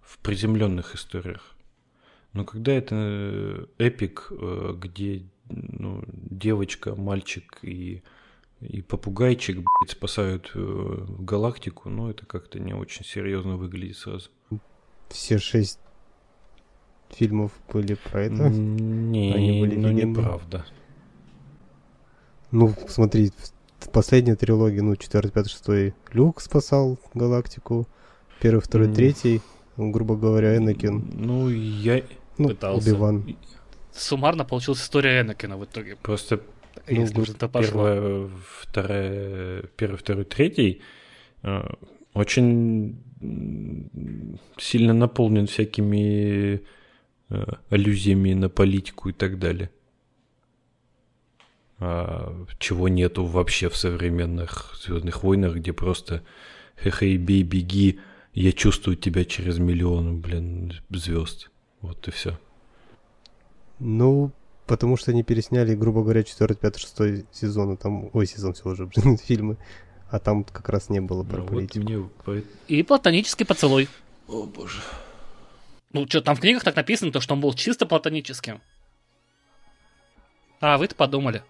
в 0.03 0.19
приземленных 0.19 0.95
историях. 0.95 1.57
Но 2.35 2.45
когда 2.45 2.73
это 2.73 2.97
э, 2.99 3.67
эпик, 3.79 4.29
э, 4.31 4.75
где 4.79 5.23
ну, 5.49 6.05
девочка, 6.41 6.95
мальчик 6.95 7.59
и, 7.63 8.03
и 8.61 8.83
попугайчик 8.83 9.57
блядь, 9.57 9.91
спасают 9.91 10.51
э, 10.55 11.07
галактику, 11.19 11.89
ну 11.89 12.11
это 12.11 12.27
как-то 12.27 12.59
не 12.59 12.73
очень 12.73 13.05
серьезно 13.05 13.57
выглядит 13.57 13.97
сразу. 13.99 14.31
Все 15.09 15.39
шесть 15.39 15.79
фильмов 17.11 17.53
были 17.73 17.95
про 17.95 18.23
это? 18.23 18.49
Не, 18.49 19.33
Они 19.35 19.61
были 19.61 19.77
ну 19.77 19.91
неправда. 19.91 20.65
Ну, 22.51 22.75
смотри, 22.89 23.31
в 23.79 23.91
последней 23.91 24.35
трилогии, 24.35 24.81
ну, 24.81 24.97
4, 24.97 25.31
5, 25.31 25.51
6 25.51 25.95
Люк 26.13 26.41
спасал 26.41 26.99
галактику, 27.15 27.87
первый, 28.41 28.61
второй, 28.61 28.89
mm. 28.89 28.95
третий, 28.95 29.41
грубо 29.77 30.17
говоря, 30.17 30.57
Энакин. 30.57 31.11
Ну, 31.15 31.49
я 31.49 32.03
ну, 32.39 32.49
пытался. 32.49 32.91
Убиван. 32.91 33.37
Суммарно 33.93 34.45
получилась 34.45 34.81
история 34.81 35.21
Энакина 35.21 35.57
в 35.57 35.65
итоге. 35.65 35.97
Просто 35.97 36.41
ну, 36.89 37.01
если 37.01 37.21
уже 37.21 37.35
первая, 37.35 38.29
вторая, 38.61 39.63
первый, 39.77 39.97
второй, 39.97 40.25
третий 40.25 40.83
э, 41.43 41.63
очень 42.15 43.03
сильно 44.59 44.95
наполнен 44.95 45.47
всякими 45.47 46.63
э, 47.29 47.45
аллюзиями 47.71 48.33
на 48.33 48.49
политику 48.49 49.11
и 49.11 49.13
так 49.13 49.39
далее 49.39 49.71
а, 51.81 52.47
чего 52.59 52.89
нету 52.89 53.25
вообще 53.25 53.69
в 53.69 53.77
современных 53.77 54.79
Звездных 54.85 55.23
войнах, 55.23 55.57
где 55.57 55.73
просто 55.73 56.23
хе-хей, 56.83 57.17
бей, 57.17 57.43
беги, 57.43 57.99
я 58.35 58.53
чувствую 58.53 58.97
тебя 58.97 59.25
через 59.25 59.59
миллион, 59.59 60.21
блин, 60.21 60.75
звезд. 60.91 61.51
Вот 61.81 62.07
и 62.07 62.11
все. 62.11 62.39
Ну, 63.81 64.31
потому 64.67 64.97
что 64.97 65.11
они 65.11 65.23
пересняли, 65.25 65.75
грубо 65.75 66.03
говоря, 66.03 66.23
4, 66.23 66.55
5, 66.55 66.79
6 66.79 67.25
сезоны, 67.33 67.77
там, 67.77 68.11
ой, 68.13 68.27
сезон 68.27 68.53
всего 68.53 68.71
уже, 68.71 68.87
блин, 68.95 69.19
фильмы, 69.19 69.57
а 70.11 70.19
там 70.19 70.45
как 70.45 70.69
раз 70.69 70.91
не 70.91 71.01
было 71.01 71.25
про 71.25 71.39
ну, 71.39 71.47
политику. 71.47 71.87
Вот 72.27 72.35
мне... 72.35 72.45
И 72.69 72.83
платонический 72.83 73.47
поцелуй. 73.47 73.89
О, 74.29 74.45
боже. 74.45 74.81
Ну, 75.93 76.07
что, 76.07 76.21
там 76.21 76.37
в 76.37 76.41
книгах 76.41 76.63
так 76.63 76.77
написано, 76.77 77.11
то, 77.11 77.21
что 77.21 77.35
он 77.35 77.41
был 77.41 77.53
чисто 77.55 77.87
платоническим. 77.87 78.61
А, 80.61 80.79
вы-то 80.79 80.95
подумали. 80.95 81.43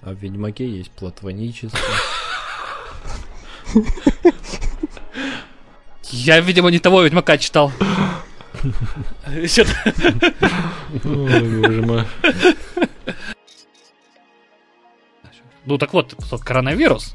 А 0.00 0.12
в 0.12 0.18
Ведьмаке 0.18 0.68
есть 0.68 0.90
платоническое. 0.92 1.80
Я, 6.04 6.40
видимо, 6.40 6.70
не 6.70 6.78
того 6.78 7.02
Ведьмака 7.02 7.38
читал. 7.38 7.72
Боже 11.04 11.82
мой. 11.82 12.04
Ну 15.66 15.78
так 15.78 15.92
вот, 15.92 16.14
коронавирус. 16.44 17.14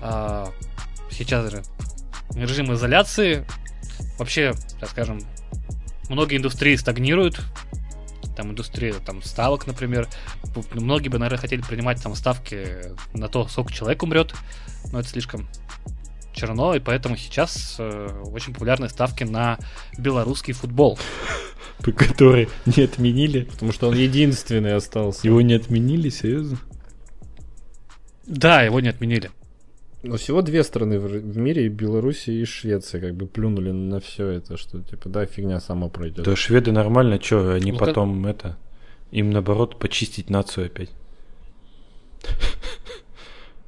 А, 0.00 0.50
сейчас 1.10 1.50
же 1.50 1.62
режим 2.34 2.72
изоляции. 2.74 3.46
Вообще, 4.18 4.54
так 4.80 4.90
скажем, 4.90 5.20
многие 6.08 6.36
индустрии 6.36 6.76
стагнируют 6.76 7.40
там 8.34 8.50
индустрия 8.50 8.94
там 8.94 9.22
ставок, 9.22 9.66
например. 9.66 10.08
Многие 10.72 11.08
бы, 11.08 11.18
наверное, 11.18 11.40
хотели 11.40 11.62
принимать 11.62 12.02
там 12.02 12.14
ставки 12.14 12.66
на 13.12 13.28
то, 13.28 13.48
сколько 13.48 13.72
человек 13.72 14.02
умрет, 14.02 14.34
но 14.92 15.00
это 15.00 15.08
слишком 15.08 15.48
черно, 16.34 16.74
и 16.74 16.80
поэтому 16.80 17.16
сейчас 17.16 17.76
э, 17.78 18.08
очень 18.24 18.52
популярны 18.52 18.88
ставки 18.88 19.24
на 19.24 19.58
белорусский 19.96 20.52
футбол. 20.52 20.98
Который 21.82 22.48
не 22.66 22.82
отменили. 22.82 23.44
Потому 23.44 23.72
что 23.72 23.88
он 23.88 23.94
единственный 23.94 24.74
остался. 24.74 25.26
Его 25.26 25.40
не 25.40 25.54
отменили, 25.54 26.08
серьезно? 26.08 26.58
Да, 28.26 28.62
его 28.62 28.80
не 28.80 28.88
отменили. 28.88 29.30
Но 30.02 30.18
всего 30.18 30.42
две 30.42 30.62
страны 30.64 30.98
в 30.98 31.36
мире, 31.38 31.64
и 31.64 31.68
Белоруссия, 31.68 32.34
и 32.34 32.44
Швеция, 32.44 33.00
как 33.00 33.14
бы 33.14 33.26
плюнули 33.26 33.70
на 33.70 34.00
все 34.00 34.28
это, 34.28 34.58
что 34.58 34.82
типа, 34.82 35.08
да, 35.08 35.24
фигня 35.24 35.60
сама 35.60 35.88
пройдет. 35.88 36.26
Да, 36.26 36.36
шведы 36.36 36.72
нормально, 36.72 37.18
что, 37.20 37.52
они 37.52 37.72
ну, 37.72 37.78
потом 37.78 38.22
как... 38.22 38.34
это, 38.34 38.58
им 39.12 39.30
наоборот 39.30 39.78
почистить 39.78 40.28
нацию 40.28 40.66
опять. 40.66 40.90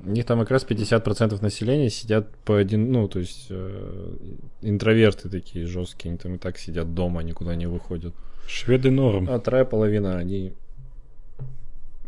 У 0.00 0.10
них 0.10 0.26
там 0.26 0.40
как 0.40 0.50
раз 0.50 0.64
50% 0.66 1.40
населения 1.42 1.88
сидят 1.90 2.34
по 2.44 2.56
один, 2.58 2.92
ну, 2.92 3.08
то 3.08 3.18
есть 3.18 3.46
э, 3.50 4.16
интроверты 4.60 5.28
такие 5.28 5.66
жесткие, 5.66 6.10
они 6.10 6.18
там 6.18 6.34
и 6.34 6.38
так 6.38 6.58
сидят 6.58 6.94
дома, 6.94 7.22
никуда 7.22 7.54
не 7.56 7.66
выходят. 7.66 8.14
Шведы 8.46 8.90
норм. 8.90 9.28
А 9.28 9.38
вторая 9.40 9.64
половина, 9.64 10.18
они 10.18 10.52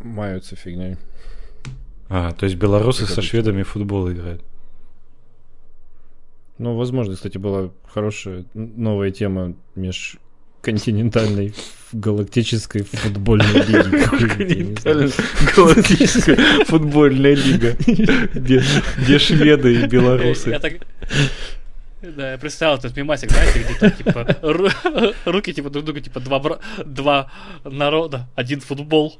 маются 0.01 0.55
фигней. 0.55 0.97
А, 2.09 2.33
то 2.33 2.45
есть 2.45 2.57
белорусы 2.57 3.01
Как 3.01 3.09
со 3.09 3.15
обычно. 3.15 3.31
шведами 3.31 3.63
футбол 3.63 4.11
играют. 4.11 4.43
Ну, 6.59 6.77
возможно, 6.77 7.15
кстати, 7.15 7.39
была 7.39 7.71
хорошая 7.85 8.45
новая 8.55 9.11
тема 9.11 9.55
межконтинентальной 9.77 10.28
ф- 11.49 11.55
галактической 11.93 12.83
футбольной 12.83 13.65
лиги. 13.67 14.75
Галактическая 15.57 16.65
футбольная 16.67 17.35
лига. 17.35 17.77
Где 18.99 19.19
шведы 19.19 19.75
и 19.83 19.87
белорусы. 19.87 20.51
Да, 22.01 22.33
я 22.33 22.39
представил 22.39 22.77
этот 22.79 22.97
мемасик, 22.97 23.31
знаете, 23.33 23.59
где 23.65 23.75
там, 23.75 23.91
типа, 23.91 24.37
ру- 24.43 25.15
руки, 25.25 25.53
типа, 25.53 25.69
друг 25.69 25.85
друга, 25.85 26.01
типа, 26.01 26.21
два, 26.21 26.39
бра- 26.39 26.59
два 26.85 27.31
народа, 27.65 28.29
один 28.37 28.61
футбол. 28.61 29.19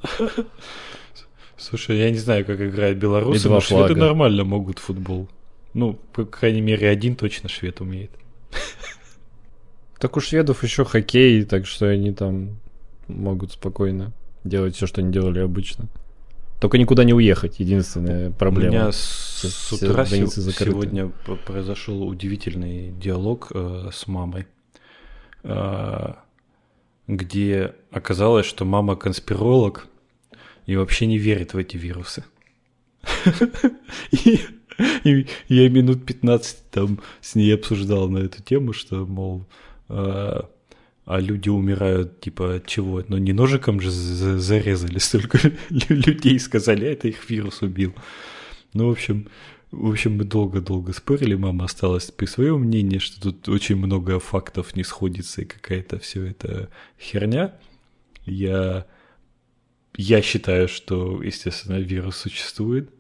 Слушай, 1.57 1.99
я 1.99 2.11
не 2.11 2.19
знаю, 2.19 2.45
как 2.45 2.61
играют 2.61 2.99
белорусы, 2.99 3.49
но 3.49 3.55
шведы 3.61 4.01
нормально 4.07 4.45
могут 4.45 4.79
футбол. 4.79 5.29
Ну, 5.75 5.99
по 6.13 6.25
крайней 6.25 6.61
мере, 6.61 6.89
один 6.89 7.17
точно 7.17 7.49
швед 7.49 7.81
умеет. 7.81 8.13
Так 9.99 10.17
у 10.17 10.21
шведов 10.21 10.63
еще 10.63 10.85
хоккей, 10.85 11.45
так 11.45 11.67
что 11.67 11.87
они 11.87 12.13
там 12.13 12.59
могут 13.09 13.53
спокойно 13.53 14.13
делать 14.45 14.77
все, 14.77 14.87
что 14.87 15.01
они 15.01 15.13
делали 15.13 15.41
обычно. 15.41 15.87
Только 16.61 16.79
никуда 16.79 17.05
не 17.05 17.15
уехать, 17.15 17.61
единственная 17.61 18.31
У 18.31 18.33
проблема. 18.33 18.71
меня 18.73 18.93
с, 18.93 18.97
Все- 19.39 19.49
с 19.49 19.73
утра 19.73 20.05
се- 20.05 20.27
сегодня 20.27 21.09
произошел 21.47 22.03
удивительный 22.07 22.91
диалог 22.93 23.49
э, 23.55 23.91
с 23.93 24.07
мамой, 24.09 24.47
э, 25.45 26.15
где 27.07 27.75
оказалось, 27.93 28.47
что 28.47 28.65
мама 28.65 28.97
конспиролог 28.97 29.87
и 30.67 30.77
вообще 30.77 31.07
не 31.07 31.19
верит 31.19 31.55
в 31.55 31.59
эти 31.59 31.77
вирусы. 31.77 32.25
И 35.05 35.27
я 35.49 35.69
минут 35.69 36.05
15 36.07 36.71
там 36.71 37.01
с 37.21 37.35
ней 37.35 37.53
обсуждал 37.55 38.09
на 38.09 38.19
эту 38.19 38.43
тему, 38.43 38.73
что, 38.73 39.07
мол, 39.07 39.45
э, 39.89 40.41
а 41.05 41.21
люди 41.21 41.49
умирают, 41.49 42.21
типа, 42.21 42.57
от 42.57 42.67
чего? 42.67 43.03
Ну, 43.09 43.17
не 43.19 43.33
ножиком 43.33 43.81
же 43.81 43.91
за- 43.91 44.39
зарезали 44.39 44.99
столько 44.99 45.39
лю- 45.71 45.97
людей, 46.07 46.39
сказали, 46.39 46.85
а 46.87 46.93
это 46.93 47.09
их 47.09 47.29
вирус 47.31 47.63
убил. 47.63 47.95
Ну, 48.75 48.89
в 48.89 48.93
общем, 48.93 49.29
в 49.71 49.91
общем, 49.91 50.17
мы 50.17 50.25
долго-долго 50.25 50.93
спорили, 50.93 51.35
мама 51.35 51.65
осталась 51.67 52.11
при 52.11 52.27
своем 52.27 52.61
мнении, 52.61 52.99
что 52.99 53.21
тут 53.21 53.49
очень 53.49 53.77
много 53.77 54.19
фактов 54.19 54.77
не 54.77 54.85
сходится 54.85 55.43
и 55.43 55.47
какая-то 55.47 55.99
все 55.99 56.25
это 56.27 56.71
херня. 56.99 57.55
Я, 58.27 58.87
я 59.97 60.23
считаю, 60.23 60.69
что, 60.69 61.23
естественно, 61.23 61.77
вирус 61.79 62.17
существует. 62.17 62.91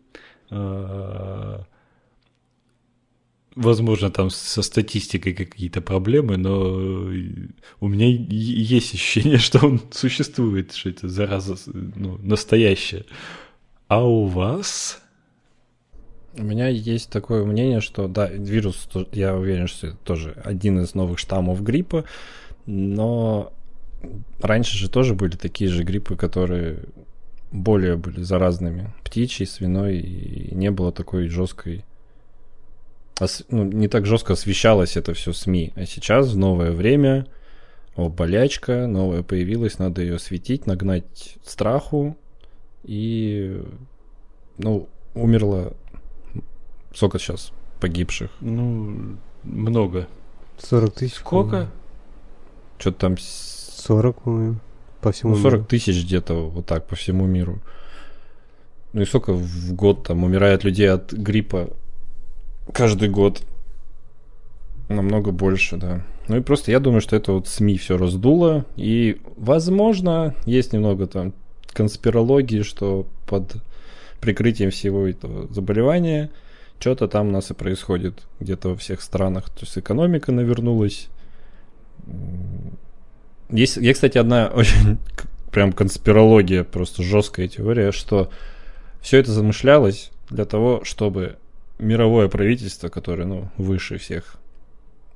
А, 0.51 1.67
Возможно, 3.61 4.09
там 4.09 4.31
со 4.31 4.63
статистикой 4.63 5.35
какие-то 5.35 5.81
проблемы, 5.81 6.37
но 6.37 7.11
у 7.81 7.89
меня 7.89 8.07
есть 8.07 8.95
ощущение, 8.95 9.39
что 9.39 9.67
он 9.67 9.81
существует, 9.91 10.73
что 10.73 10.91
это 10.91 11.09
зараза 11.09 11.57
ну, 11.67 12.19
настоящая. 12.19 13.05
А 13.89 14.07
у 14.07 14.27
вас? 14.27 15.03
У 16.37 16.45
меня 16.45 16.69
есть 16.69 17.11
такое 17.11 17.45
мнение, 17.45 17.81
что 17.81 18.07
да, 18.07 18.29
вирус, 18.29 18.89
я 19.11 19.35
уверен, 19.35 19.67
что 19.67 19.89
это 19.89 19.97
тоже 19.97 20.41
один 20.45 20.79
из 20.79 20.95
новых 20.95 21.19
штаммов 21.19 21.61
гриппа, 21.61 22.05
но 22.65 23.53
раньше 24.41 24.79
же 24.79 24.89
тоже 24.89 25.17
были 25.17 25.35
такие 25.35 25.69
же 25.69 25.83
гриппы, 25.83 26.15
которые 26.15 26.85
более 27.51 27.97
были 27.97 28.23
заразными. 28.23 28.95
Птичий, 29.03 29.47
свиной, 29.47 29.99
и 29.99 30.55
не 30.55 30.71
было 30.71 30.93
такой 30.93 31.27
жесткой... 31.27 31.85
ос- 33.21 33.45
Ну, 33.51 33.65
не 33.65 33.89
так 33.89 34.07
жестко 34.07 34.33
освещалось 34.35 34.97
это 34.97 35.15
все 35.15 35.33
СМИ. 35.33 35.73
А 35.77 35.85
сейчас, 35.87 36.29
в 36.33 36.37
новое 36.37 36.73
время, 36.73 37.27
о, 37.97 38.09
болячка 38.09 38.87
новая 38.87 39.23
появилась, 39.23 39.79
надо 39.79 40.03
ее 40.03 40.17
осветить, 40.17 40.67
нагнать 40.67 41.37
страху, 41.45 42.17
и, 42.85 43.61
ну, 44.59 44.89
умерло 45.15 45.73
Сколько 46.95 47.19
сейчас 47.19 47.53
погибших? 47.81 48.31
Ну, 48.41 49.17
много. 49.45 50.09
40 50.59 50.95
тысяч. 50.95 51.15
Сколько? 51.15 51.71
Что-то 52.79 52.99
там 52.99 53.19
с- 53.19 53.83
40, 53.85 54.23
по-моему. 54.23 54.57
По 55.01 55.13
всему 55.13 55.35
ну, 55.37 55.43
40 55.43 55.53
миру. 55.61 55.65
тысяч 55.67 56.05
где-то 56.05 56.49
вот 56.49 56.67
так 56.67 56.87
по 56.89 56.97
всему 56.97 57.27
миру. 57.27 57.61
Ну 58.95 59.03
и 59.03 59.05
сколько 59.05 59.33
в 59.33 59.73
год 59.75 60.05
там 60.05 60.25
умирает 60.25 60.65
людей 60.65 60.91
от 60.91 61.13
гриппа 61.13 61.71
каждый 62.73 63.09
год? 63.09 63.43
Намного 64.89 65.33
больше, 65.33 65.77
да. 65.77 66.05
Ну 66.29 66.37
и 66.37 66.41
просто 66.41 66.71
я 66.71 66.81
думаю, 66.81 67.01
что 67.01 67.17
это 67.17 67.33
вот 67.33 67.49
СМИ 67.49 67.79
все 67.79 67.97
раздуло. 67.97 68.65
И, 68.77 69.21
возможно, 69.37 70.35
есть 70.45 70.73
немного 70.73 71.07
там 71.07 71.33
конспирологии, 71.73 72.63
что 72.63 73.07
под 73.27 73.57
прикрытием 74.21 74.71
всего 74.71 75.07
этого 75.07 75.53
заболевания 75.53 76.31
что-то 76.79 77.09
там 77.09 77.29
у 77.29 77.31
нас 77.31 77.51
и 77.51 77.55
происходит 77.55 78.27
где-то 78.41 78.71
во 78.71 78.77
всех 78.77 79.03
странах. 79.03 79.51
То 79.51 79.61
есть 79.63 79.77
экономика 79.79 80.33
навернулась. 80.33 81.09
Есть, 83.51 83.77
есть, 83.77 83.95
кстати, 83.95 84.19
одна 84.19 84.47
очень 84.55 84.99
прям 85.51 85.73
конспирология, 85.73 86.65
просто 86.65 87.03
жесткая 87.03 87.49
теория, 87.49 87.91
что 87.93 88.31
все 89.01 89.19
это 89.19 89.33
замышлялось 89.33 90.11
для 90.31 90.45
того, 90.45 90.83
чтобы 90.85 91.37
мировое 91.79 92.29
правительство, 92.29 92.89
которое, 92.89 93.25
ну, 93.27 93.49
выше 93.57 93.99
всех 93.99 94.37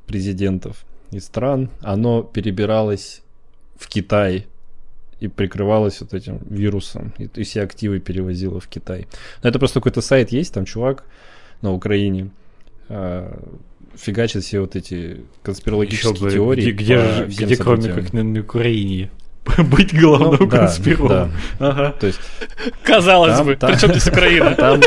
президентов 0.07 0.85
и 1.11 1.21
стран, 1.21 1.71
оно 1.83 2.23
перебиралось 2.23 3.23
в 3.77 3.89
Китай 3.89 4.47
и 5.21 5.29
прикрывалось 5.29 6.01
вот 6.01 6.15
этим 6.15 6.39
вирусом, 6.49 7.13
и, 7.19 7.29
и 7.35 7.43
все 7.45 7.63
активы 7.63 8.01
перевозило 8.01 8.59
в 8.61 8.67
Китай. 8.69 9.07
Но 9.43 9.49
это 9.51 9.59
просто 9.59 9.81
какой-то 9.81 10.01
сайт 10.01 10.33
есть, 10.33 10.55
там 10.55 10.65
чувак 10.65 11.05
на 11.61 11.73
Украине 11.73 12.31
а, 12.89 13.39
фигачит 13.97 14.43
все 14.43 14.61
вот 14.61 14.75
эти 14.77 14.95
Еще 14.95 15.21
конспирологические 15.43 16.15
бы, 16.21 16.31
теории. 16.31 16.73
где, 16.73 17.25
где, 17.27 17.45
где 17.45 17.57
кроме 17.57 17.93
как 17.93 18.13
на, 18.13 18.23
на 18.25 18.41
Украине 18.41 19.11
быть 19.59 19.95
главным 19.99 20.37
Ну, 20.41 20.47
да, 20.47 20.59
конспирологом? 20.59 21.33
Ага. 21.61 21.95
То 22.01 22.07
есть 22.09 22.21
Казалось 22.83 23.37
Там- 23.37 23.47
бы, 23.47 23.57
там- 23.57 23.73
причем 23.73 23.91
здесь 23.91 24.09
Украина? 24.09 24.55
там, 24.57 24.81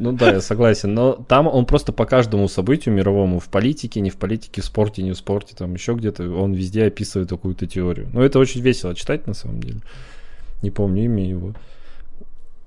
ну 0.00 0.12
да, 0.12 0.30
я 0.30 0.40
согласен, 0.40 0.94
но 0.94 1.14
там 1.14 1.48
он 1.48 1.66
просто 1.66 1.92
по 1.92 2.06
каждому 2.06 2.46
событию 2.46 2.94
мировому, 2.94 3.40
в 3.40 3.48
политике, 3.48 4.00
не 4.00 4.10
в 4.10 4.16
политике, 4.16 4.60
в 4.60 4.64
спорте, 4.64 5.02
не 5.02 5.10
в 5.10 5.16
спорте, 5.16 5.56
там 5.56 5.74
еще 5.74 5.94
где-то, 5.94 6.30
он 6.30 6.52
везде 6.52 6.84
описывает 6.84 7.28
какую-то 7.28 7.66
теорию. 7.66 8.08
Ну 8.12 8.22
это 8.22 8.38
очень 8.38 8.60
весело 8.60 8.94
читать 8.94 9.26
на 9.26 9.34
самом 9.34 9.60
деле. 9.60 9.80
Не 10.62 10.70
помню 10.70 11.06
имя 11.06 11.28
его. 11.28 11.54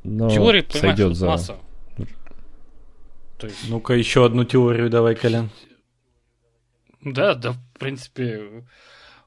Но 0.04 0.28
понимаешь, 0.28 0.66
сойдет 0.72 1.16
за... 1.16 1.28
масса. 1.28 1.56
Есть, 1.98 3.70
Ну-ка, 3.70 3.94
еще 3.94 4.26
одну 4.26 4.44
теорию 4.44 4.90
давай, 4.90 5.16
Колян. 5.16 5.50
да, 7.02 7.34
да, 7.34 7.54
в 7.54 7.80
принципе, 7.80 8.66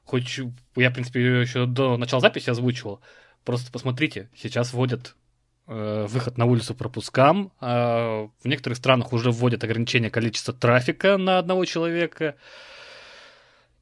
хоть 0.03 0.39
я, 0.75 0.91
в 0.91 0.93
принципе, 0.93 1.21
ее 1.21 1.41
еще 1.41 1.65
до 1.65 1.97
начала 1.97 2.21
записи 2.21 2.51
озвучивал. 2.51 3.01
Просто 3.43 3.71
посмотрите, 3.71 4.29
сейчас 4.35 4.73
вводят 4.73 5.15
выход 5.67 6.37
на 6.37 6.45
улицу 6.45 6.75
пропускам. 6.75 7.51
а 7.59 8.27
в 8.43 8.47
некоторых 8.47 8.77
странах 8.77 9.13
уже 9.13 9.31
вводят 9.31 9.63
ограничение 9.63 10.11
количества 10.11 10.53
трафика 10.53 11.17
на 11.17 11.39
одного 11.39 11.65
человека. 11.65 12.35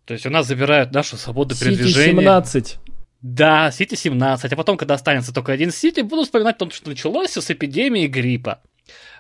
То 0.05 0.13
есть 0.13 0.25
у 0.25 0.29
нас 0.29 0.47
забирают 0.47 0.91
нашу 0.91 1.17
свободу 1.17 1.55
передвижения. 1.57 2.21
17. 2.21 2.79
Да, 3.21 3.71
Сити 3.71 3.95
17, 3.95 4.51
а 4.51 4.55
потом, 4.57 4.75
когда 4.75 4.95
останется 4.95 5.33
только 5.33 5.53
один 5.53 5.71
Сити, 5.71 6.01
буду 6.01 6.23
вспоминать 6.23 6.57
о 6.57 6.59
том, 6.59 6.71
что 6.71 6.89
началось 6.89 7.31
с 7.31 7.51
эпидемии 7.51 8.07
гриппа. 8.07 8.61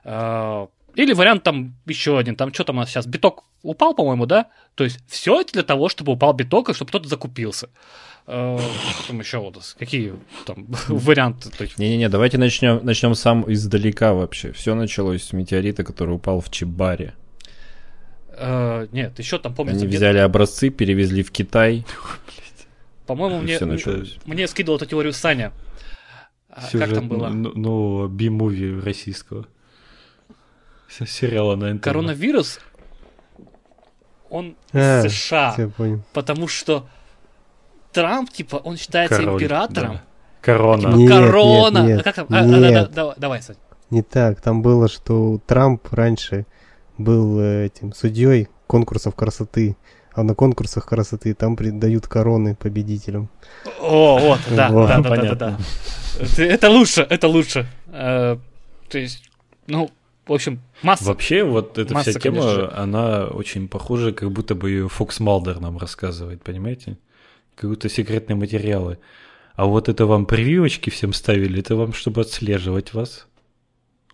А, 0.03 0.67
Или 0.95 1.13
вариант 1.13 1.43
там 1.43 1.77
еще 1.85 2.17
один, 2.17 2.35
там 2.35 2.53
что 2.53 2.65
там 2.65 2.75
у 2.75 2.79
нас 2.79 2.89
сейчас, 2.89 3.07
биток 3.07 3.45
упал, 3.61 3.95
по-моему, 3.95 4.25
да? 4.25 4.49
То 4.75 4.83
есть 4.83 4.99
все 5.07 5.39
это 5.39 5.53
для 5.53 5.63
того, 5.63 5.87
чтобы 5.87 6.11
упал 6.11 6.33
биток, 6.33 6.69
и 6.69 6.73
чтобы 6.73 6.89
кто-то 6.89 7.07
закупился. 7.07 7.69
Что 8.25 8.61
там 9.07 9.19
еще 9.19 9.39
вот, 9.39 9.75
какие 9.77 10.13
там 10.45 10.65
варианты? 10.87 11.49
Не-не-не, 11.77 12.07
давайте 12.09 12.37
начнем, 12.37 12.79
начнем 12.83 13.15
сам 13.15 13.51
издалека 13.51 14.13
вообще. 14.13 14.51
Все 14.53 14.75
началось 14.75 15.23
с 15.23 15.33
метеорита, 15.33 15.83
который 15.83 16.15
упал 16.15 16.39
в 16.39 16.49
Чебаре. 16.49 17.15
а, 18.29 18.87
нет, 18.91 19.19
еще 19.19 19.39
там, 19.39 19.53
помню, 19.53 19.73
Они 19.73 19.87
взяли 19.87 20.19
образцы, 20.19 20.69
перевезли 20.69 21.21
в 21.23 21.31
Китай, 21.31 21.85
по-моему, 23.07 23.41
мне, 23.41 23.59
мне 24.25 24.47
скидывал 24.47 24.77
эту 24.77 24.85
теорию 24.85 25.11
Саня. 25.13 25.51
А, 26.49 26.61
Как 26.71 26.93
там 26.93 27.09
было? 27.09 27.27
Ну, 27.29 27.51
ну, 27.55 28.07
би-муви 28.07 28.79
российского. 28.79 29.47
Сериала 30.87 31.55
на 31.55 31.73
НТВ. 31.73 31.83
коронавирус, 31.83 32.59
он 34.29 34.55
А, 34.71 35.03
из 35.05 35.11
США. 35.11 35.55
Я 35.57 35.67
понял. 35.67 36.03
Потому 36.13 36.47
что 36.47 36.87
Трамп, 37.93 38.29
типа, 38.31 38.57
он 38.57 38.77
считается 38.77 39.17
Король, 39.19 39.35
императором. 39.41 39.91
да. 39.93 40.01
Корона. 40.41 40.81
Типа, 40.81 40.95
Нет, 40.95 41.09
корона. 41.11 41.77
нет, 41.79 41.87
нет, 41.87 41.99
А 42.01 42.03
как 42.03 42.15
там? 42.15 42.27
А, 42.29 42.39
а, 42.39 42.43
да, 42.45 42.59
да, 42.59 42.69
нет. 42.69 42.91
да, 42.91 43.13
давай, 43.17 43.41
Сань. 43.41 43.55
Не 43.91 44.01
так. 44.01 44.41
Там 44.41 44.61
было, 44.61 44.87
что 44.89 45.39
Трамп 45.47 45.87
раньше 45.93 46.45
был 46.97 47.39
э, 47.39 47.67
этим 47.67 47.93
судьей 47.93 48.47
конкурсов 48.67 49.15
красоты. 49.15 49.77
А 50.15 50.21
на 50.23 50.35
конкурсах 50.35 50.85
красоты 50.85 51.33
там 51.33 51.55
дают 51.55 52.07
короны 52.07 52.55
победителям. 52.55 53.29
О, 53.81 54.19
вот, 54.19 54.39
да, 54.55 54.69
Вот, 54.69 54.87
да, 54.87 54.97
да, 54.97 55.01
да, 55.01 55.09
да, 55.09 55.09
понятно. 55.09 55.35
да. 55.35 55.57
Это- 56.19 56.43
Это 56.43 56.69
лучше, 56.69 57.07
это 57.09 57.27
лучше. 57.27 57.65
Э, 57.87 58.37
То 58.89 58.97
есть, 58.99 59.23
ну, 59.65 59.89
в 60.27 60.33
общем, 60.33 60.59
масса. 60.83 61.05
Вообще, 61.05 61.43
вот 61.43 61.77
эта 61.79 61.93
Масса, 61.93 62.11
вся 62.11 62.19
тема, 62.19 62.41
конечно. 62.41 62.77
она 62.77 63.25
очень 63.25 63.67
похожа, 63.67 64.11
как 64.13 64.31
будто 64.31 64.53
бы 64.55 64.69
ее 64.69 64.87
Фокс 64.87 65.19
Малдер 65.19 65.59
нам 65.59 65.77
рассказывает, 65.79 66.43
понимаете? 66.43 66.97
Как 67.55 67.69
будто 67.69 67.89
секретные 67.89 68.35
материалы. 68.35 68.97
А 69.55 69.65
вот 69.65 69.87
это 69.89 70.05
вам 70.05 70.25
прививочки 70.25 70.89
всем 70.89 71.13
ставили, 71.13 71.59
это 71.59 71.75
вам, 71.75 71.93
чтобы 71.93 72.21
отслеживать 72.21 72.93
вас. 72.93 73.27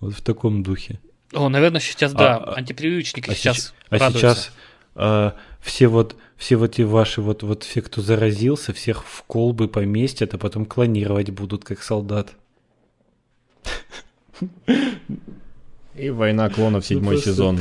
Вот 0.02 0.14
в 0.14 0.22
таком 0.22 0.64
духе. 0.64 1.00
О, 1.34 1.48
наверное, 1.50 1.80
сейчас, 1.80 2.14
да, 2.14 2.38
А, 2.38 2.44
а- 2.44 2.56
антипрививочники 2.58 3.30
а 3.30 3.36
сейчас 3.36 3.74
А 3.90 4.00
сейчас 4.00 4.52
а, 4.96 5.36
все 5.62 5.88
вот 5.88 6.16
все 6.36 6.56
вот 6.56 6.72
эти 6.74 6.82
ваши 6.82 7.22
вот 7.22 7.44
вот 7.44 7.64
все, 7.64 7.82
кто 7.82 8.02
заразился, 8.02 8.74
всех 8.74 9.06
в 9.06 9.24
колбы 9.24 9.68
поместят, 9.68 10.34
а 10.34 10.38
потом 10.38 10.66
клонировать 10.66 11.30
будут 11.30 11.64
как 11.64 11.84
солдат. 11.84 12.34
И 15.96 16.10
«Война 16.10 16.50
клонов» 16.50 16.86
седьмой 16.86 17.16
просто- 17.16 17.32
сезон, 17.32 17.60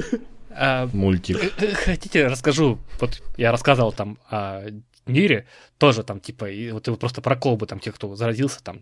А, 0.56 0.88
мультик. 0.92 1.36
э, 1.42 1.50
э, 1.58 1.74
Хотите, 1.74 2.26
расскажу. 2.28 2.78
Вот 3.00 3.22
я 3.36 3.50
рассказывал 3.50 3.92
там 3.92 4.18
о 4.30 4.62
мире, 5.06 5.46
тоже 5.78 6.02
там, 6.02 6.20
типа, 6.20 6.50
и 6.50 6.70
вот, 6.70 6.88
вот 6.88 7.00
просто 7.00 7.22
про 7.22 7.36
колбы, 7.36 7.66
там, 7.66 7.80
тех, 7.80 7.94
кто 7.94 8.14
заразился, 8.16 8.62
там, 8.62 8.80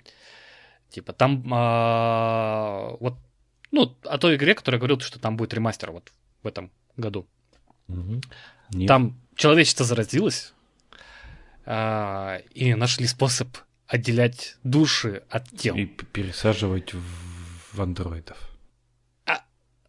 типа, 0.91 1.13
там, 1.13 1.45
а, 1.53 2.97
вот, 3.01 3.19
ну, 3.71 3.97
о 4.05 4.19
той 4.19 4.37
игре, 4.37 4.55
которая 4.55 4.79
говорил, 4.79 5.01
что 5.01 5.19
там 5.19 5.37
будет 5.37 5.55
ремастер 5.55 5.93
вот 5.93 6.13
в 6.43 6.47
этом 6.47 6.71
году. 6.97 7.27
Нет. 7.89 8.89
Там 8.89 9.21
человечество 9.35 9.85
заразилось, 9.85 10.55
а, 11.65 12.39
и 12.53 12.75
нашли 12.75 13.07
способ 13.07 13.57
отделять 13.87 14.57
души 14.65 15.23
от 15.29 15.49
тел. 15.51 15.77
и 15.77 15.85
пересаживать 15.87 16.95
в 16.95 17.81
андроидов. 17.81 18.52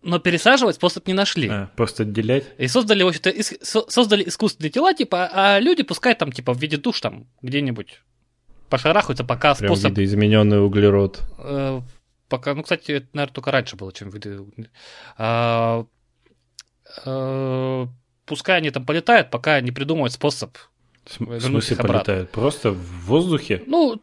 Но 0.04 0.20
пересаживать 0.20 0.76
способ 0.76 1.08
не 1.08 1.14
нашли. 1.14 1.48
А, 1.50 1.70
просто 1.78 2.04
отделять. 2.04 2.44
И 2.58 2.68
создали, 2.68 3.04
в 3.04 3.08
общем-то, 3.08 3.30
ис- 3.30 3.58
со- 3.64 3.90
создали 3.90 4.28
искусственные 4.28 4.70
тела, 4.70 4.94
типа, 4.94 5.30
а 5.34 5.60
люди 5.60 5.82
пускай 5.84 6.14
там, 6.14 6.32
типа, 6.32 6.54
в 6.54 6.60
виде 6.62 6.76
душ 6.78 7.00
там 7.00 7.26
где-нибудь 7.42 8.02
пошарахаются, 8.70 9.24
пока 9.24 9.56
Прям 9.56 9.70
способ... 9.74 9.92
видоизмененный 9.92 10.64
углерод. 10.66 11.22
э, 11.40 11.82
пока, 12.28 12.54
ну, 12.54 12.64
кстати, 12.64 12.92
это, 12.92 13.08
наверное, 13.14 13.34
только 13.34 13.52
раньше 13.52 13.76
было, 13.78 13.94
чем 13.94 14.10
виды... 14.10 14.40
а, 15.18 15.86
э, 17.06 17.88
пускай 18.26 18.58
они 18.58 18.72
там 18.72 18.86
полетают, 18.86 19.30
пока 19.32 19.62
не 19.62 19.72
придумают 19.72 20.14
способ. 20.14 20.58
В 21.06 21.12
см- 21.14 21.32
в 21.38 21.42
Вернуть 21.44 21.64
смысле 21.66 21.76
полетают? 21.86 22.32
Просто 22.32 22.72
в 22.72 23.06
воздухе? 23.06 23.62
Ну, 23.68 24.02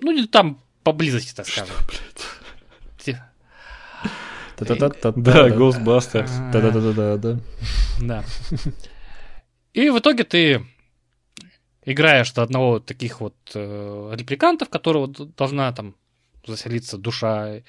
ну, 0.00 0.12
не 0.12 0.26
там 0.26 0.60
поблизости, 0.82 1.34
так 1.34 1.46
скажем. 1.46 1.66
Те- 1.66 1.72
Та-та-та-та-та. 1.82 2.41
Да, 5.16 5.48
Ghostbusters. 5.48 6.30
Да-да-да-да-да. 6.52 7.38
Да. 8.00 8.24
И 9.72 9.88
в 9.90 9.98
итоге 9.98 10.24
ты 10.24 10.66
играешь 11.84 12.32
за 12.32 12.42
одного 12.42 12.78
таких 12.78 13.20
вот 13.20 13.34
э, 13.54 14.14
репликантов, 14.14 14.68
которого 14.68 15.08
должна 15.08 15.72
там 15.72 15.96
заселиться 16.46 16.98
душа, 16.98 17.56
и, 17.56 17.62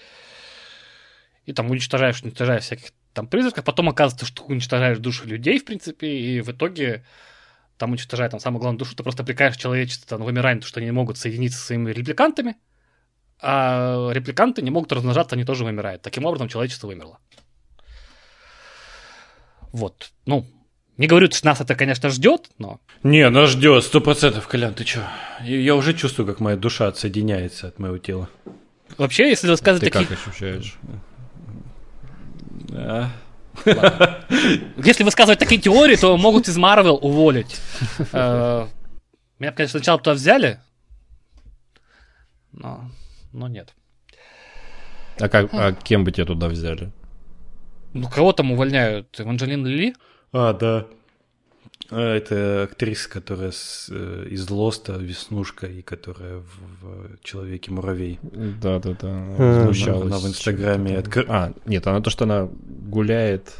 и 1.46 1.54
там 1.54 1.70
уничтожаешь, 1.72 2.22
уничтожаешь 2.22 2.64
всяких 2.64 2.92
там 3.14 3.28
призраков, 3.28 3.64
потом 3.64 3.90
оказывается, 3.90 4.26
что 4.26 4.44
уничтожаешь 4.44 4.98
души 4.98 5.26
людей, 5.26 5.60
в 5.60 5.66
принципе, 5.66 6.08
и 6.08 6.42
в 6.42 6.50
итоге 6.50 7.06
там 7.78 7.92
уничтожая 7.92 8.30
там 8.30 8.40
самую 8.40 8.62
главную 8.62 8.80
душу, 8.80 8.96
ты 8.96 9.04
просто 9.04 9.24
прикаешь 9.24 9.58
человечество 9.58 10.18
на 10.18 10.26
вымирание, 10.26 10.58
потому 10.58 10.70
что 10.70 10.80
они 10.80 10.86
не 10.86 10.92
могут 10.92 11.18
соединиться 11.18 11.60
со 11.60 11.66
своими 11.68 11.92
репликантами, 11.92 12.56
а 13.44 14.10
репликанты 14.12 14.62
не 14.62 14.72
могут 14.72 14.92
размножаться, 14.94 15.36
они 15.36 15.44
тоже 15.44 15.66
вымирают. 15.66 16.02
Таким 16.02 16.26
образом, 16.26 16.48
человечество 16.48 16.88
вымерло. 16.88 17.20
Вот. 19.74 20.12
Ну, 20.26 20.46
не 20.98 21.08
говорю, 21.08 21.30
что 21.32 21.46
нас 21.48 21.60
это, 21.60 21.76
конечно, 21.76 22.10
ждет, 22.10 22.50
но 22.58 22.80
Не, 23.02 23.30
нас 23.30 23.50
ждет, 23.50 23.84
сто 23.84 24.00
процентов, 24.00 24.48
Колян, 24.48 24.74
ты 24.74 24.84
чё? 24.84 25.02
Я, 25.42 25.76
уже 25.76 25.94
чувствую, 25.94 26.28
как 26.28 26.40
моя 26.40 26.56
душа 26.56 26.88
отсоединяется 26.88 27.68
от 27.68 27.80
моего 27.80 27.98
тела. 27.98 28.30
вообще, 28.98 29.30
если 29.30 29.48
рассказывать 29.48 29.84
Ты 29.84 29.90
такие... 29.92 30.08
как 30.16 30.28
ощущаешь? 30.28 30.76
А? 32.72 33.10
Если 34.78 35.04
высказывать 35.04 35.40
такие 35.40 35.60
теории, 35.60 35.96
то 35.96 36.16
могут 36.18 36.48
из 36.48 36.58
Марвел 36.58 36.98
уволить. 37.02 37.60
Э, 38.14 38.68
Меня, 39.40 39.52
конечно, 39.52 39.80
сначала 39.80 40.00
туда 40.00 40.14
взяли, 40.14 40.60
но, 42.52 42.90
но 43.34 43.48
нет. 43.48 43.74
А, 45.20 45.30
как, 45.30 45.54
а 45.54 45.74
кем 45.74 46.04
бы 46.04 46.12
тебя 46.12 46.26
туда 46.26 46.48
взяли? 46.48 46.92
Ну, 47.94 48.10
кого 48.10 48.34
там 48.34 48.52
увольняют? 48.52 49.20
Эванжелин 49.20 49.66
Ли? 49.66 49.94
А, 50.32 50.54
да. 50.54 50.88
А, 51.92 52.16
Это 52.16 52.64
актриса, 52.64 53.10
которая 53.10 53.52
с, 53.52 53.88
э, 53.92 54.28
из 54.32 54.50
Лоста, 54.50 54.94
Веснушка, 54.98 55.68
и 55.68 55.82
которая 55.84 56.40
в, 56.40 56.46
в 56.82 57.24
Человеке-муравей. 57.24 58.20
Да-да-да. 58.24 59.10
А. 59.10 59.58
Возмущалась. 59.60 60.08
Она 60.08 60.18
в 60.18 60.26
Инстаграме 60.28 60.96
откры- 60.98 61.26
А, 61.30 61.54
нет, 61.66 61.86
она 61.86 62.02
то, 62.02 62.10
что 62.10 62.24
она 62.24 62.50
гуляет... 62.90 63.54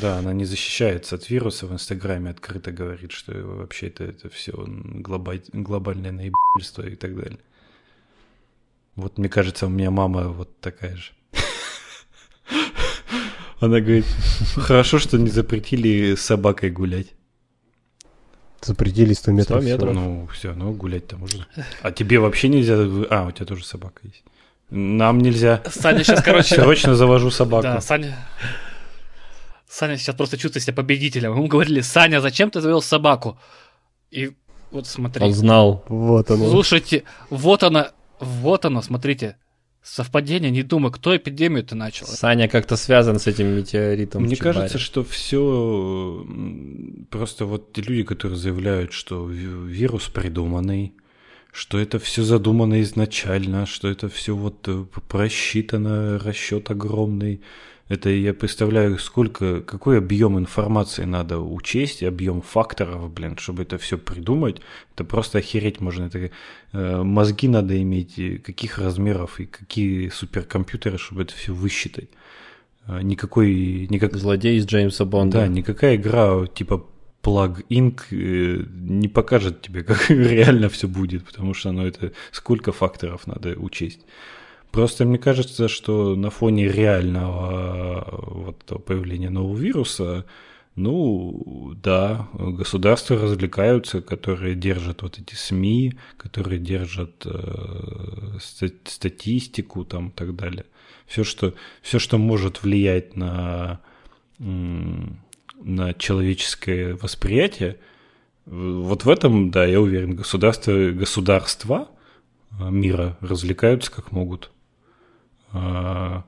Да, 0.00 0.16
она 0.18 0.32
не 0.32 0.46
защищается 0.46 1.16
от 1.16 1.28
вируса 1.28 1.66
в 1.66 1.72
Инстаграме, 1.72 2.30
открыто 2.30 2.72
говорит, 2.72 3.12
что 3.12 3.32
вообще 3.34 3.88
это, 3.88 4.04
это 4.04 4.30
все 4.30 4.52
глобальное 4.56 6.10
наебательство 6.12 6.82
и 6.86 6.96
так 6.96 7.14
далее. 7.16 7.38
Вот 8.96 9.18
мне 9.18 9.28
кажется, 9.28 9.66
у 9.66 9.68
меня 9.68 9.90
мама 9.90 10.28
вот 10.28 10.60
такая 10.60 10.96
же. 10.96 11.12
Она 13.60 13.80
говорит, 13.80 14.06
хорошо, 14.56 14.98
что 14.98 15.18
не 15.18 15.28
запретили 15.28 16.14
с 16.14 16.22
собакой 16.22 16.70
гулять. 16.70 17.08
Запретили 18.62 19.12
100 19.12 19.32
метров. 19.32 19.62
100 19.62 19.72
метров. 19.72 19.94
Ну, 19.94 20.28
все, 20.32 20.54
ну 20.54 20.72
гулять-то 20.72 21.16
можно. 21.16 21.46
А 21.82 21.92
тебе 21.92 22.18
вообще 22.18 22.48
нельзя... 22.48 22.74
А, 23.10 23.26
у 23.26 23.32
тебя 23.32 23.46
тоже 23.46 23.64
собака 23.64 24.00
есть. 24.04 24.22
Нам 24.70 25.18
нельзя. 25.18 25.62
Саня 25.70 26.04
сейчас, 26.04 26.22
короче... 26.22 26.54
Срочно 26.54 26.94
завожу 26.94 27.30
собаку. 27.30 27.64
Да, 27.64 27.80
Саня... 27.80 28.16
Саня 29.68 29.96
сейчас 29.96 30.14
просто 30.16 30.36
чувствует 30.36 30.64
себя 30.64 30.74
победителем. 30.74 31.32
Ему 31.32 31.46
говорили, 31.46 31.80
Саня, 31.80 32.20
зачем 32.20 32.50
ты 32.50 32.60
завел 32.60 32.82
собаку? 32.82 33.38
И 34.10 34.32
вот 34.70 34.86
смотри. 34.86 35.24
Он 35.24 35.32
знал. 35.32 35.84
Вот 35.88 36.30
оно. 36.30 36.50
Слушайте, 36.50 37.04
вот 37.30 37.62
она, 37.62 37.92
вот 38.20 38.64
оно, 38.64 38.82
смотрите. 38.82 39.36
Совпадение, 39.82 40.50
не 40.50 40.62
думаю, 40.62 40.92
кто 40.92 41.16
эпидемию-то 41.16 41.74
начал. 41.74 42.06
Саня 42.06 42.48
как-то 42.48 42.76
связан 42.76 43.18
с 43.18 43.26
этим 43.26 43.46
метеоритом. 43.56 44.22
Мне 44.24 44.36
Чебаре. 44.36 44.52
кажется, 44.54 44.78
что 44.78 45.02
все 45.02 46.26
просто 47.10 47.46
вот 47.46 47.72
те 47.72 47.80
люди, 47.80 48.02
которые 48.02 48.36
заявляют, 48.38 48.92
что 48.92 49.26
ви- 49.26 49.46
вирус 49.72 50.08
придуманный, 50.08 50.92
что 51.50 51.78
это 51.78 51.98
все 51.98 52.22
задумано 52.24 52.82
изначально, 52.82 53.64
что 53.64 53.88
это 53.88 54.10
все 54.10 54.36
вот 54.36 54.68
э, 54.68 54.84
просчитано, 55.08 56.18
расчет 56.18 56.70
огромный. 56.70 57.40
Это 57.90 58.08
я 58.08 58.32
представляю, 58.34 59.00
сколько, 59.00 59.62
какой 59.62 59.98
объем 59.98 60.38
информации 60.38 61.02
надо 61.02 61.40
учесть, 61.40 62.04
объем 62.04 62.40
факторов, 62.40 63.12
блин, 63.12 63.36
чтобы 63.36 63.64
это 63.64 63.78
все 63.78 63.98
придумать. 63.98 64.60
Это 64.94 65.02
просто 65.02 65.38
охереть 65.38 65.80
можно. 65.80 66.04
Это 66.04 66.30
э, 66.72 67.02
мозги 67.02 67.48
надо 67.48 67.82
иметь, 67.82 68.16
и 68.16 68.38
каких 68.38 68.78
размеров 68.78 69.40
и 69.40 69.46
какие 69.46 70.08
суперкомпьютеры, 70.08 70.98
чтобы 70.98 71.22
это 71.22 71.34
все 71.34 71.52
высчитать. 71.52 72.10
А, 72.86 73.02
Никакой, 73.02 73.88
никак, 73.90 74.14
Злодей 74.16 74.58
из 74.58 74.66
Джеймса 74.66 75.04
Бонда. 75.04 75.38
да, 75.38 75.48
никакая 75.48 75.96
игра 75.96 76.46
типа 76.46 76.86
Plug 77.24 77.66
Inc. 77.70 78.02
э, 78.12 78.66
не 78.70 79.08
покажет 79.08 79.62
тебе, 79.62 79.82
как 79.84 80.10
реально 80.10 80.68
все 80.68 80.86
будет, 80.86 81.24
потому 81.24 81.54
что 81.54 81.72
ну, 81.72 81.84
это 81.84 82.12
сколько 82.30 82.70
факторов 82.70 83.26
надо 83.26 83.56
учесть. 83.58 84.02
Просто 84.72 85.04
мне 85.04 85.18
кажется, 85.18 85.68
что 85.68 86.14
на 86.16 86.30
фоне 86.30 86.68
реального 86.68 88.04
э, 88.06 88.16
вот 88.30 88.84
появления 88.84 89.30
нового 89.30 89.56
вируса 89.56 90.24
Ну, 90.76 91.74
да, 91.82 92.28
государства 92.32 93.16
развлекаются, 93.18 94.00
которые 94.00 94.54
держат 94.54 95.02
вот 95.02 95.18
эти 95.18 95.34
СМИ, 95.34 95.94
которые 96.16 96.60
держат 96.60 97.26
э, 97.26 98.38
статистику 98.84 99.84
там 99.84 100.08
и 100.08 100.12
так 100.12 100.36
далее. 100.36 100.64
Все, 101.06 101.24
что, 101.24 101.54
все, 101.82 101.98
что 101.98 102.18
может 102.18 102.62
влиять 102.62 103.16
на, 103.16 103.80
на 104.38 105.92
человеческое 105.94 106.94
восприятие, 106.94 107.76
вот 108.46 109.04
в 109.04 109.10
этом, 109.10 109.50
да, 109.50 109.66
я 109.66 109.80
уверен, 109.80 110.14
государства, 110.16 110.90
государства 110.90 111.88
мира 112.58 113.16
развлекаются 113.20 113.90
как 113.90 114.12
могут. 114.12 114.50
А, 115.52 116.24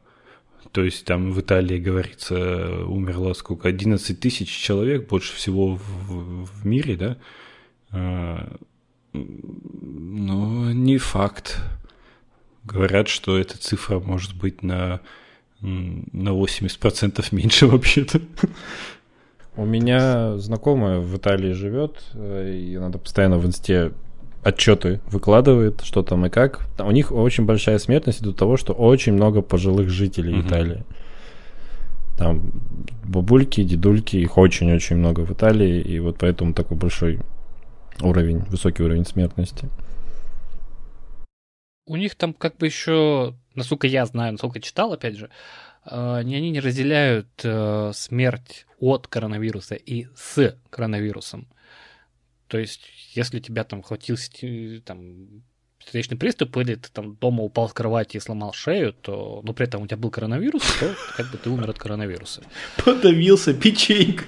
то 0.73 0.83
есть 0.83 1.05
там 1.05 1.33
в 1.33 1.41
Италии, 1.41 1.79
говорится, 1.79 2.85
умерло 2.87 3.33
сколько? 3.35 3.69
11 3.69 4.19
тысяч 4.19 4.49
человек, 4.49 5.09
больше 5.09 5.35
всего 5.35 5.77
в, 5.77 6.47
в 6.47 6.67
мире, 6.67 6.97
да? 6.97 7.17
А, 7.91 8.57
ну, 9.13 10.73
не 10.73 10.99
факт. 10.99 11.61
Говорят, 12.65 13.09
что 13.09 13.39
эта 13.39 13.59
цифра 13.59 13.99
может 13.99 14.35
быть 14.37 14.63
на, 14.63 15.01
на 15.61 16.31
80% 16.31 17.27
меньше 17.33 17.67
вообще-то. 17.69 18.21
У 19.55 19.67
меня 19.67 20.39
знакомая 20.39 20.99
в 21.01 21.15
Италии 21.15 21.53
живет, 21.53 22.03
э, 22.15 22.55
и 22.55 22.79
надо 22.79 22.97
постоянно 22.97 23.37
в 23.37 23.45
инсте 23.45 23.93
отчеты 24.43 25.01
выкладывает, 25.07 25.81
что 25.83 26.03
там 26.03 26.27
и 26.27 26.31
как. 26.31 26.67
У 26.79 26.91
них 26.91 27.13
очень 27.13 27.45
большая 27.45 27.79
смертность 27.79 28.23
из-за 28.23 28.35
того, 28.35 28.57
что 28.57 28.73
очень 28.73 29.13
много 29.13 29.43
пожилых 29.43 29.89
жителей 29.89 30.35
mm-hmm. 30.35 30.47
Италии. 30.47 30.85
Там 32.19 32.53
бабульки, 33.05 33.63
дедульки, 33.63 34.17
их 34.17 34.37
очень-очень 34.37 34.97
много 34.97 35.21
в 35.21 35.33
Италии, 35.33 35.81
и 35.81 35.99
вот 35.99 36.19
поэтому 36.19 36.53
такой 36.53 36.77
большой 36.77 37.21
уровень, 38.01 38.39
высокий 38.41 38.83
уровень 38.83 39.07
смертности. 39.07 39.69
У 41.87 41.97
них 41.97 42.15
там 42.15 42.33
как 42.33 42.57
бы 42.59 42.67
еще, 42.67 43.35
насколько 43.55 43.87
я 43.87 44.07
знаю, 44.07 44.33
насколько 44.33 44.61
читал, 44.61 44.93
опять 44.93 45.17
же, 45.17 45.31
э, 45.85 46.17
они 46.17 46.51
не 46.51 46.61
разделяют 46.61 47.29
э, 47.43 47.91
смерть 47.95 48.67
от 48.79 49.09
коронавируса 49.09 49.75
и 49.75 50.07
с 50.15 50.57
коронавирусом. 50.71 51.49
То 52.53 52.59
есть, 52.59 52.83
если 53.15 53.41
тебя 53.41 53.65
там 53.65 53.83
хватил 53.83 54.19
там, 54.85 55.43
сердечный 55.83 56.19
приступ, 56.19 56.55
или 56.59 56.75
ты 56.75 56.91
там 56.93 57.17
дома 57.17 57.45
упал 57.45 57.67
с 57.71 57.73
кровати 57.73 58.19
и 58.19 58.21
сломал 58.21 58.53
шею, 58.53 58.93
то, 58.93 59.41
но 59.43 59.55
при 59.55 59.67
этом 59.67 59.81
у 59.81 59.87
тебя 59.87 59.97
был 59.97 60.11
коронавирус, 60.11 60.63
то 60.79 60.95
как 61.17 61.31
бы 61.31 61.39
ты 61.39 61.49
умер 61.49 61.71
от 61.71 61.79
коронавируса. 61.79 62.43
Подавился 62.85 63.55
печенька. 63.55 64.25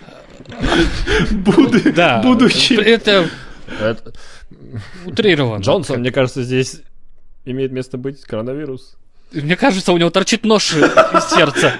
Да. 1.94 2.22
Будущее. 2.22 2.80
Это 2.80 3.30
утрировано. 5.04 5.60
Джонсон, 5.60 6.00
мне 6.00 6.10
кажется, 6.10 6.44
здесь 6.44 6.80
имеет 7.44 7.72
место 7.72 7.98
быть 7.98 8.22
коронавирус. 8.22 8.96
Мне 9.32 9.56
кажется, 9.56 9.92
у 9.92 9.98
него 9.98 10.08
торчит 10.08 10.46
нож 10.46 10.72
из 10.72 11.28
сердца. 11.28 11.74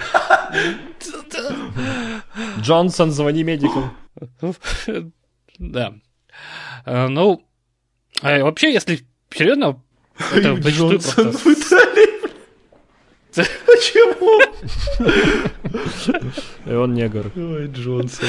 Джонсон, 2.60 3.12
звони 3.12 3.44
медикам. 3.44 3.96
Да. 5.58 5.94
Э, 6.84 7.08
ну, 7.08 7.44
а 8.22 8.42
вообще, 8.42 8.72
если 8.72 9.00
серьезно, 9.30 9.82
это 10.32 10.56
зачастую 10.62 11.00
просто... 11.00 11.32
в 11.32 11.46
Италии, 11.46 12.14
Почему? 13.66 14.40
И 16.66 16.72
он 16.72 16.94
негр. 16.94 17.32
Ой, 17.34 17.66
Джонсон. 17.66 18.28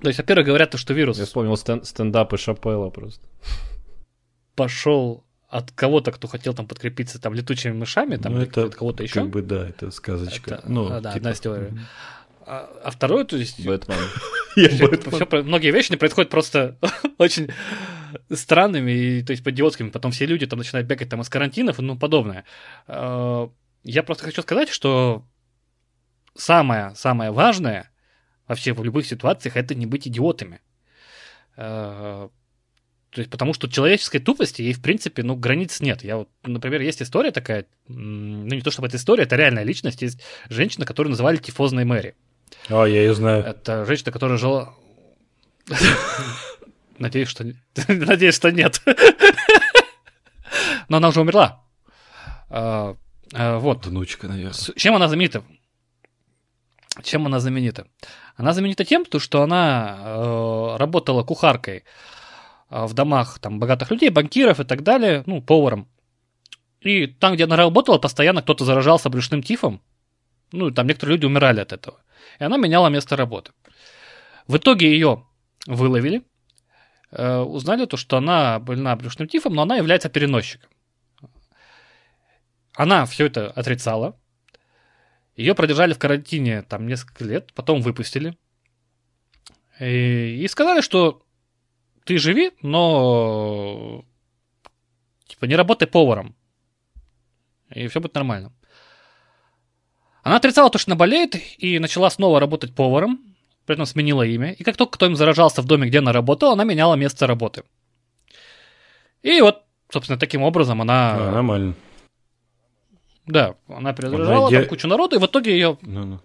То 0.00 0.08
есть, 0.08 0.18
во-первых, 0.18 0.46
говорят, 0.46 0.70
то, 0.70 0.78
что 0.78 0.94
вирус... 0.94 1.18
Я 1.18 1.24
вспомнил 1.24 1.56
стен- 1.56 1.82
стендапы 1.82 2.36
Шапелла 2.36 2.90
просто. 2.90 3.26
Пошел 4.54 5.24
от 5.48 5.72
кого-то, 5.72 6.12
кто 6.12 6.28
хотел 6.28 6.54
там 6.54 6.66
подкрепиться 6.66 7.20
там 7.20 7.34
летучими 7.34 7.72
мышами, 7.72 8.16
там, 8.16 8.34
ну, 8.34 8.42
это 8.42 8.64
от 8.66 8.74
кого-то 8.74 9.02
еще. 9.02 9.14
Как 9.20 9.30
бы, 9.30 9.42
да, 9.42 9.68
это 9.68 9.90
сказочка. 9.90 10.56
Это, 10.56 10.70
ну, 10.70 10.88
да, 10.88 10.98
типа... 10.98 11.14
одна 11.14 11.32
из 11.32 11.40
теорий. 11.40 11.70
А, 12.46 12.70
а 12.84 12.90
второе, 12.90 13.24
то 13.24 13.36
есть... 13.36 13.64
Бэтмен. 13.64 13.96
многие 15.44 15.72
вещи 15.72 15.90
не 15.90 15.96
происходят 15.96 16.30
просто 16.30 16.78
очень 17.18 17.48
странными, 18.30 18.90
и, 18.90 19.22
то 19.22 19.32
есть 19.32 19.42
по-идиотскими. 19.42 19.90
Потом 19.90 20.12
все 20.12 20.26
люди 20.26 20.46
там 20.46 20.58
начинают 20.58 20.86
бегать 20.86 21.08
там 21.08 21.20
из 21.20 21.28
карантинов 21.28 21.78
и 21.78 21.82
ну 21.82 21.98
подобное. 21.98 22.44
А, 22.86 23.50
я 23.82 24.02
просто 24.02 24.24
хочу 24.24 24.42
сказать, 24.42 24.68
что 24.68 25.24
самое, 26.34 26.94
самое 26.94 27.30
важное 27.30 27.90
вообще 28.46 28.72
в 28.72 28.84
любых 28.84 29.06
ситуациях 29.06 29.56
это 29.56 29.74
не 29.74 29.86
быть 29.86 30.06
идиотами. 30.06 30.60
А, 31.56 32.30
то 33.10 33.20
есть, 33.20 33.30
потому 33.30 33.54
что 33.54 33.68
человеческой 33.68 34.18
тупости 34.18 34.62
ей, 34.62 34.72
в 34.72 34.82
принципе, 34.82 35.22
ну, 35.22 35.36
границ 35.36 35.80
нет. 35.80 36.02
Я 36.02 36.16
вот, 36.16 36.28
например, 36.42 36.80
есть 36.80 37.00
история 37.00 37.30
такая, 37.30 37.66
ну, 37.86 38.44
не 38.44 38.60
то 38.60 38.72
чтобы 38.72 38.88
это 38.88 38.96
история, 38.96 39.22
это 39.22 39.36
реальная 39.36 39.62
личность. 39.62 40.02
Есть 40.02 40.20
женщина, 40.48 40.84
которую 40.84 41.10
называли 41.10 41.36
тифозной 41.36 41.84
Мэри. 41.84 42.16
А, 42.68 42.84
я 42.84 43.02
ее 43.02 43.14
знаю. 43.14 43.44
Это 43.44 43.84
женщина, 43.84 44.12
которая 44.12 44.38
жила... 44.38 44.74
Надеюсь, 46.98 47.28
что... 47.28 47.44
Надеюсь, 47.88 48.34
что 48.34 48.50
нет. 48.50 48.80
Но 50.88 50.98
она 50.98 51.08
уже 51.08 51.20
умерла. 51.20 51.62
А, 52.48 52.96
а, 53.32 53.58
вот. 53.58 53.86
Внучка, 53.86 54.28
наверное. 54.28 54.54
Чем 54.76 54.94
она 54.94 55.08
знаменита? 55.08 55.42
Чем 57.02 57.26
она 57.26 57.40
знаменита? 57.40 57.86
Она 58.36 58.52
знаменита 58.52 58.84
тем, 58.84 59.04
что 59.18 59.42
она 59.42 59.98
э, 59.98 60.76
работала 60.76 61.24
кухаркой 61.24 61.84
в 62.70 62.92
домах 62.94 63.38
там, 63.40 63.58
богатых 63.58 63.90
людей, 63.90 64.10
банкиров 64.10 64.60
и 64.60 64.64
так 64.64 64.82
далее, 64.82 65.22
ну, 65.26 65.42
поваром. 65.42 65.88
И 66.80 67.06
там, 67.06 67.34
где 67.34 67.44
она 67.44 67.56
работала, 67.56 67.98
постоянно 67.98 68.42
кто-то 68.42 68.64
заражался 68.64 69.08
брюшным 69.10 69.42
тифом. 69.42 69.80
Ну, 70.52 70.70
там 70.70 70.86
некоторые 70.86 71.16
люди 71.16 71.26
умирали 71.26 71.60
от 71.60 71.72
этого 71.72 72.03
и 72.38 72.44
она 72.44 72.56
меняла 72.56 72.88
место 72.88 73.16
работы. 73.16 73.52
В 74.46 74.56
итоге 74.56 74.90
ее 74.90 75.26
выловили, 75.66 76.22
э, 77.10 77.38
узнали 77.38 77.86
то, 77.86 77.96
что 77.96 78.16
она 78.16 78.58
больна 78.58 78.94
брюшным 78.96 79.28
тифом, 79.28 79.54
но 79.54 79.62
она 79.62 79.76
является 79.76 80.08
переносчиком. 80.08 80.70
Она 82.74 83.06
все 83.06 83.26
это 83.26 83.50
отрицала. 83.50 84.18
Ее 85.36 85.54
продержали 85.54 85.94
в 85.94 85.98
карантине 85.98 86.62
там 86.62 86.86
несколько 86.86 87.24
лет, 87.24 87.52
потом 87.54 87.80
выпустили. 87.80 88.36
И, 89.80 90.40
и 90.42 90.48
сказали, 90.48 90.80
что 90.80 91.24
ты 92.04 92.18
живи, 92.18 92.52
но 92.62 94.04
типа 95.26 95.46
не 95.46 95.56
работай 95.56 95.88
поваром. 95.88 96.36
И 97.70 97.88
все 97.88 98.00
будет 98.00 98.14
нормально. 98.14 98.52
Она 100.24 100.36
отрицала 100.36 100.70
то, 100.70 100.78
что 100.78 100.90
она 100.90 100.96
болеет, 100.96 101.36
и 101.58 101.78
начала 101.78 102.08
снова 102.08 102.40
работать 102.40 102.74
поваром, 102.74 103.20
при 103.66 103.74
этом 103.74 103.84
сменила 103.84 104.22
имя. 104.22 104.52
И 104.52 104.64
как 104.64 104.76
только 104.76 104.92
кто-нибудь 104.92 105.18
заражался 105.18 105.60
в 105.60 105.66
доме, 105.66 105.88
где 105.88 105.98
она 105.98 106.12
работала, 106.12 106.54
она 106.54 106.64
меняла 106.64 106.94
место 106.94 107.26
работы. 107.26 107.62
И 109.22 109.42
вот, 109.42 109.62
собственно, 109.90 110.18
таким 110.18 110.42
образом 110.42 110.80
она... 110.80 111.16
Да, 111.18 111.30
нормально. 111.30 111.74
Да, 113.26 113.54
она 113.68 113.92
перезаражала 113.92 114.48
иде... 114.48 114.64
кучу 114.64 114.88
народу, 114.88 115.16
и 115.16 115.18
в 115.18 115.26
итоге 115.26 115.52
ее... 115.52 115.78
Ну, 115.82 116.04
ну. 116.04 116.20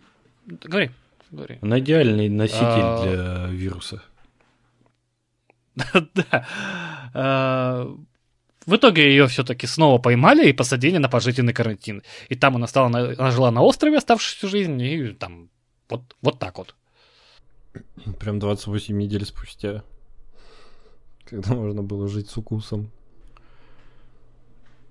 Говори, 0.45 0.91
говори. 1.29 1.59
Она 1.61 1.79
идеальный 1.79 2.29
носитель 2.29 2.63
а... 2.63 3.03
для 3.03 3.47
вируса. 3.53 4.01
Да. 7.13 7.85
В 8.69 8.75
итоге 8.75 9.09
ее 9.09 9.25
все-таки 9.25 9.65
снова 9.65 9.97
поймали 9.97 10.47
и 10.47 10.53
посадили 10.53 10.99
на 10.99 11.09
пожизненный 11.09 11.53
карантин. 11.53 12.03
И 12.29 12.35
там 12.35 12.55
она, 12.55 12.67
стала, 12.67 12.85
она 12.87 13.31
жила 13.31 13.49
на 13.49 13.63
острове 13.63 13.97
оставшуюся 13.97 14.47
жизнь, 14.47 14.79
и 14.79 15.07
там 15.07 15.49
вот, 15.89 16.15
вот 16.21 16.37
так 16.37 16.59
вот. 16.59 16.75
Прям 18.19 18.37
28 18.37 18.95
недель 18.95 19.25
спустя. 19.25 19.83
Когда 21.25 21.55
можно 21.55 21.81
было 21.81 22.07
жить 22.07 22.29
с 22.29 22.37
укусом. 22.37 22.91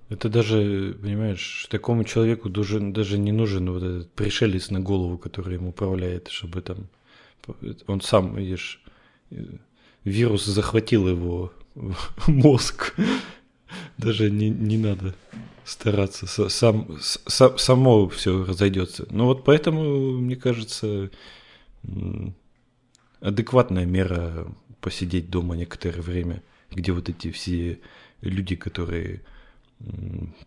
Это 0.09 0.27
даже, 0.27 0.97
понимаешь, 1.01 1.65
такому 1.69 2.03
человеку 2.03 2.49
даже, 2.49 2.81
даже 2.81 3.17
не 3.17 3.31
нужен 3.31 3.71
вот 3.71 3.83
этот 3.83 4.11
пришелец 4.11 4.71
на 4.71 4.81
голову, 4.81 5.17
который 5.17 5.53
ему 5.53 5.69
управляет, 5.69 6.27
чтобы 6.27 6.61
там... 6.61 6.89
Он 7.87 8.01
сам, 8.01 8.35
видишь, 8.35 8.83
вирус 10.03 10.43
захватил 10.43 11.07
его 11.07 11.53
мозг. 12.27 12.93
Даже 13.97 14.29
не, 14.29 14.49
не 14.49 14.77
надо 14.77 15.15
стараться. 15.65 16.27
Сам, 16.49 16.97
сам, 17.01 17.57
само 17.57 18.07
все 18.09 18.45
разойдется. 18.45 19.05
Ну 19.09 19.25
вот 19.25 19.43
поэтому, 19.43 20.17
мне 20.19 20.35
кажется, 20.35 21.09
адекватная 23.21 23.85
мера 23.85 24.47
посидеть 24.81 25.29
дома 25.29 25.55
некоторое 25.55 26.01
время, 26.01 26.41
где 26.71 26.91
вот 26.91 27.09
эти 27.09 27.31
все 27.31 27.79
люди, 28.21 28.55
которые 28.55 29.21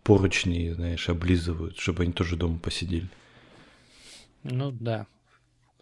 поручни, 0.03 0.71
знаешь, 0.71 1.09
облизывают, 1.09 1.77
чтобы 1.79 2.03
они 2.03 2.13
тоже 2.13 2.35
дома 2.35 2.59
посидели. 2.59 3.09
Ну 4.43 4.71
да. 4.71 5.07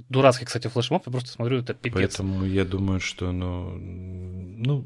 дурацкий, 0.09 0.45
кстати, 0.45 0.67
флешмоб, 0.67 1.05
я 1.05 1.11
просто 1.11 1.31
смотрю, 1.31 1.59
это 1.59 1.73
пипец. 1.73 1.93
Поэтому 1.93 2.45
я 2.45 2.65
думаю, 2.65 2.99
что, 2.99 3.31
ну, 3.31 3.75
ну, 3.77 4.85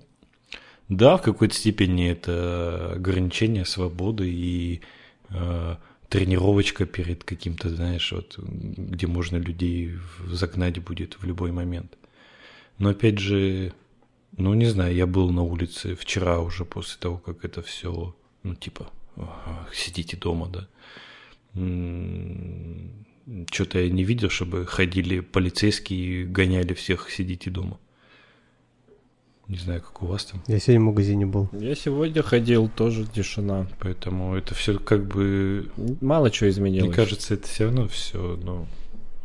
да, 0.89 1.17
в 1.17 1.21
какой-то 1.21 1.55
степени 1.55 2.09
это 2.09 2.93
ограничение 2.95 3.65
свободы 3.65 4.29
и 4.29 4.81
э, 5.29 5.75
тренировочка 6.09 6.85
перед 6.85 7.23
каким-то, 7.23 7.69
знаешь, 7.69 8.11
вот, 8.11 8.37
где 8.37 9.07
можно 9.07 9.37
людей 9.37 9.95
загнать 10.27 10.79
будет 10.79 11.17
в 11.19 11.25
любой 11.25 11.51
момент. 11.51 11.97
Но 12.77 12.89
опять 12.89 13.19
же, 13.19 13.73
ну, 14.37 14.53
не 14.53 14.65
знаю, 14.65 14.93
я 14.95 15.07
был 15.07 15.31
на 15.31 15.41
улице 15.41 15.95
вчера 15.95 16.39
уже 16.39 16.65
после 16.65 16.99
того, 16.99 17.17
как 17.17 17.45
это 17.45 17.61
все, 17.61 18.15
ну, 18.43 18.55
типа, 18.55 18.89
сидите 19.73 20.17
дома, 20.17 20.47
да. 20.49 20.67
Что-то 23.51 23.79
я 23.79 23.89
не 23.89 24.03
видел, 24.03 24.29
чтобы 24.29 24.65
ходили 24.65 25.21
полицейские 25.21 25.99
и 25.99 26.25
гоняли 26.25 26.73
всех 26.73 27.09
сидите 27.09 27.49
дома. 27.49 27.79
Не 29.47 29.57
знаю, 29.57 29.81
как 29.81 30.01
у 30.01 30.07
вас 30.07 30.25
там. 30.25 30.41
Я 30.47 30.59
сегодня 30.59 30.81
в 30.81 30.85
магазине 30.85 31.25
был. 31.27 31.49
Я 31.53 31.75
сегодня 31.75 32.23
ходил, 32.23 32.67
тоже 32.67 33.05
тишина. 33.05 33.67
Поэтому 33.79 34.35
это 34.35 34.55
все 34.55 34.79
как 34.79 35.05
бы... 35.05 35.69
Мало 36.01 36.31
чего 36.31 36.49
изменилось. 36.49 36.87
Мне 36.87 36.95
кажется, 36.95 37.35
это 37.35 37.47
все 37.47 37.65
равно 37.65 37.87
все, 37.87 38.39
ну, 38.41 38.67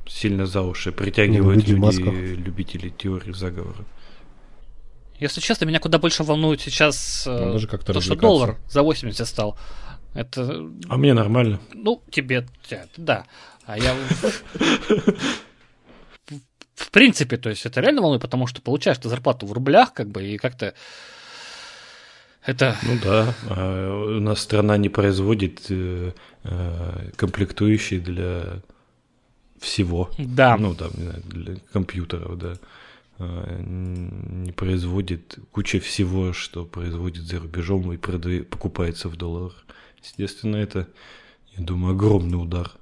сильно 0.07 0.45
за 0.45 0.61
уши 0.63 0.93
в 0.93 1.01
люди, 1.01 1.73
масках. 1.75 2.13
любителей 2.13 2.91
теории 2.91 3.33
заговора. 3.33 3.85
Если 5.19 5.41
честно, 5.41 5.65
меня 5.67 5.81
куда 5.81 5.99
больше 5.99 6.23
волнует 6.23 6.61
сейчас 6.61 7.25
э, 7.27 7.59
как-то 7.71 7.93
то, 7.93 8.01
что 8.01 8.17
доллар 8.17 8.59
за 8.69 8.83
80 8.83 9.27
стал. 9.27 9.57
Это, 10.15 10.67
А 10.89 10.97
мне 10.97 11.15
нормально. 11.15 11.61
ну, 11.73 12.03
тебе, 12.11 12.47
те- 12.69 12.87
да. 12.97 13.27
А 13.65 13.79
я... 13.79 13.95
в- 16.87 16.91
принципе, 16.91 17.37
то 17.37 17.51
есть 17.51 17.67
это 17.67 17.81
реально 17.81 18.03
волнует, 18.03 18.23
потому 18.23 18.47
что 18.47 18.63
получаешь 18.63 18.99
ты 18.99 19.09
зарплату 19.09 19.47
в 19.47 19.53
рублях, 19.53 19.93
как 19.93 20.09
бы, 20.09 20.23
и 20.25 20.37
как-то 20.39 20.75
это... 22.45 22.77
Ну 22.83 22.99
да, 23.03 23.35
а 23.49 24.17
у 24.17 24.21
нас 24.21 24.41
страна 24.41 24.77
не 24.77 24.89
производит 24.89 25.67
э, 25.69 26.13
э, 26.45 27.11
комплектующие 27.17 28.01
для 28.01 28.63
всего. 29.59 30.11
Да. 30.19 30.57
Ну, 30.57 30.75
там, 30.75 30.91
не 30.97 31.03
знаю, 31.05 31.23
для 31.27 31.57
компьютеров, 31.73 32.39
да. 32.39 32.55
А, 33.19 33.59
Не 33.61 34.53
производит 34.53 35.39
куча 35.53 35.79
всего, 35.81 36.33
что 36.33 36.65
производит 36.65 37.25
за 37.25 37.39
рубежом 37.39 37.93
и 37.93 37.99
продает, 37.99 38.49
покупается 38.49 39.09
в 39.09 39.17
долларах. 39.17 39.65
Естественно, 40.03 40.57
это, 40.57 40.89
я 41.57 41.65
думаю, 41.65 41.93
огромный 41.95 42.43
удар. 42.43 42.73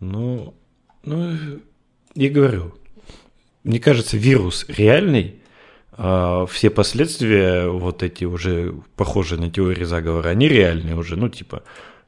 Но, 0.00 0.54
ну, 1.04 1.36
я 2.14 2.30
говорю, 2.30 2.74
мне 3.64 3.80
кажется, 3.80 4.16
вирус 4.16 4.64
реальный, 4.68 5.36
а 5.92 6.46
все 6.46 6.70
последствия, 6.70 7.68
вот 7.68 8.02
эти 8.02 8.24
уже 8.24 8.74
похожие 8.96 9.40
на 9.40 9.50
теории 9.50 9.84
заговора, 9.84 10.28
они 10.28 10.48
реальные 10.48 10.96
уже, 10.96 11.16
ну, 11.16 11.28
типа, 11.28 11.62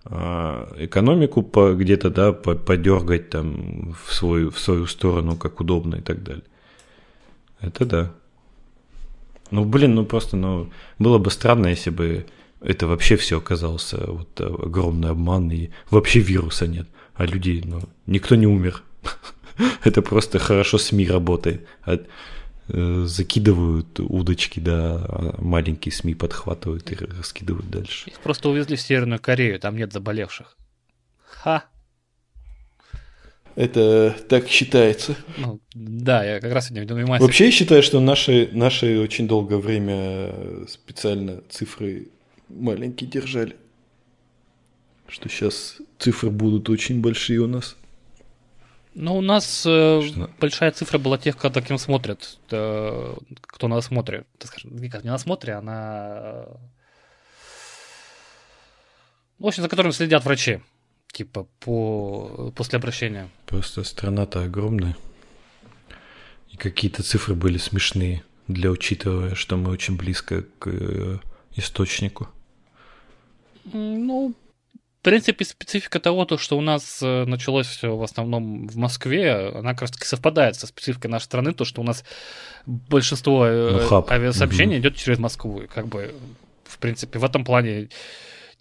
а, 0.05 0.72
экономику 0.78 1.42
по, 1.42 1.74
где-то, 1.74 2.11
да, 2.11 2.32
по- 2.32 2.55
подергать 2.55 3.30
там 3.30 3.94
в 4.05 4.14
свою, 4.14 4.51
в 4.51 4.59
свою 4.59 4.86
сторону, 4.86 5.36
как 5.36 5.61
удобно 5.61 5.96
и 5.96 6.01
так 6.01 6.22
далее. 6.22 6.44
Это 7.61 7.84
да. 7.84 8.12
Ну, 9.51 9.64
блин, 9.64 9.94
ну 9.96 10.05
просто, 10.05 10.36
ну, 10.36 10.70
было 10.98 11.18
бы 11.18 11.30
странно, 11.30 11.66
если 11.66 11.90
бы 11.90 12.26
это 12.61 12.86
вообще 12.86 13.16
все 13.16 13.38
оказался 13.38 13.98
вот 14.07 14.40
э, 14.40 14.44
огромный 14.44 15.11
обман 15.11 15.51
и 15.51 15.70
вообще 15.90 16.20
вируса 16.20 16.66
нет, 16.66 16.88
а 17.14 17.26
людей, 17.26 17.62
ну, 17.64 17.80
никто 18.07 18.36
не 18.36 18.46
умер. 18.46 18.82
Это 19.84 20.02
просто 20.02 20.38
хорошо 20.38 20.78
СМИ 20.78 21.06
работает. 21.06 21.66
А, 21.82 21.98
э, 22.68 23.04
Закидывают 23.06 24.00
удочки, 24.00 24.61
да, 24.61 25.04
а 25.08 25.34
маленькие 25.38 25.92
СМИ 25.92 26.14
подхватывают 26.14 26.90
и 26.92 26.96
раскидывают 26.96 27.70
дальше. 27.70 28.11
Их 28.11 28.20
просто 28.20 28.48
увезли 28.48 28.76
в 28.76 28.80
Северную 28.80 29.20
Корею, 29.20 29.58
там 29.58 29.76
нет 29.76 29.92
заболевших. 29.92 30.56
Ха. 31.24 31.64
Это 33.56 34.16
так 34.28 34.48
считается. 34.48 35.16
Ну, 35.36 35.61
да, 35.74 36.24
я 36.24 36.40
как 36.40 36.52
раз 36.52 36.66
сегодня 36.66 36.82
видел 36.82 36.96
мемасик. 36.96 37.22
Вообще 37.22 37.46
я 37.46 37.50
считаю, 37.50 37.82
что 37.82 38.00
наши, 38.00 38.48
наши 38.52 38.98
очень 38.98 39.26
долгое 39.26 39.58
время 39.58 40.66
специально 40.68 41.42
цифры 41.50 42.08
маленькие 42.48 43.11
держали. 43.11 43.56
Что 45.08 45.28
сейчас 45.28 45.78
цифры 45.98 46.30
будут 46.30 46.70
очень 46.70 47.00
большие 47.00 47.40
у 47.40 47.48
нас. 47.48 47.76
Ну, 48.95 49.16
у 49.16 49.20
нас 49.20 49.64
э, 49.66 50.03
Что? 50.03 50.30
большая 50.41 50.72
цифра 50.72 50.99
была 50.99 51.16
тех, 51.16 51.36
кто 51.36 51.49
таким 51.49 51.78
смотрят, 51.78 52.38
э, 52.51 53.16
кто 53.43 53.68
на 53.68 53.76
осмотре. 53.76 54.24
Скажем, 54.43 54.76
не 54.76 54.88
как 54.88 55.05
не 55.05 55.11
на 55.11 55.14
осмотре, 55.14 55.55
а 55.55 55.62
на... 55.62 56.09
э, 56.18 56.55
В 59.38 59.47
общем, 59.47 59.62
за 59.62 59.68
которым 59.68 59.93
следят 59.93 60.24
врачи. 60.24 60.61
Типа, 61.12 61.47
по... 61.61 62.53
после 62.57 62.78
обращения. 62.78 63.28
Просто 63.47 63.84
страна-то 63.84 64.43
огромная. 64.43 64.97
И 66.49 66.57
какие-то 66.57 67.03
цифры 67.05 67.34
были 67.36 67.59
смешные, 67.59 68.24
для 68.49 68.70
учитывая, 68.70 69.36
что 69.36 69.57
мы 69.57 69.70
очень 69.70 69.97
близко 69.97 70.43
к 70.59 70.66
э, 70.68 71.18
источнику. 71.55 72.28
Ну, 73.72 74.34
в 75.01 75.03
принципе, 75.03 75.46
специфика 75.46 75.98
того, 75.98 76.26
то, 76.26 76.36
что 76.36 76.59
у 76.59 76.61
нас 76.61 77.01
э, 77.03 77.24
началось 77.24 77.66
все 77.66 77.96
в 77.96 78.03
основном 78.03 78.66
в 78.66 78.76
Москве, 78.76 79.48
она 79.48 79.72
как 79.72 79.82
раз 79.82 79.92
таки 79.92 80.05
совпадает 80.05 80.57
со 80.57 80.66
спецификой 80.66 81.11
нашей 81.11 81.24
страны, 81.24 81.55
то, 81.55 81.64
что 81.64 81.80
у 81.80 81.84
нас 81.84 82.05
большинство 82.66 83.46
э, 83.46 83.86
Ну, 83.90 84.07
авиасообщений 84.11 84.76
Мгм. 84.76 84.82
идет 84.82 84.96
через 84.96 85.18
Москву. 85.18 85.62
И 85.62 85.66
как 85.68 85.86
бы, 85.86 86.14
в 86.64 86.76
принципе, 86.76 87.18
в 87.18 87.24
этом 87.24 87.44
плане 87.44 87.88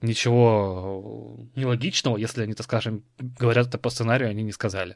ничего 0.02 1.36
нелогичного, 1.58 2.16
если 2.16 2.44
они, 2.44 2.54
так 2.54 2.66
скажем, 2.66 3.04
говорят 3.20 3.68
это 3.68 3.78
по 3.78 3.90
сценарию, 3.90 4.30
они 4.30 4.42
не 4.44 4.54
сказали. 4.54 4.96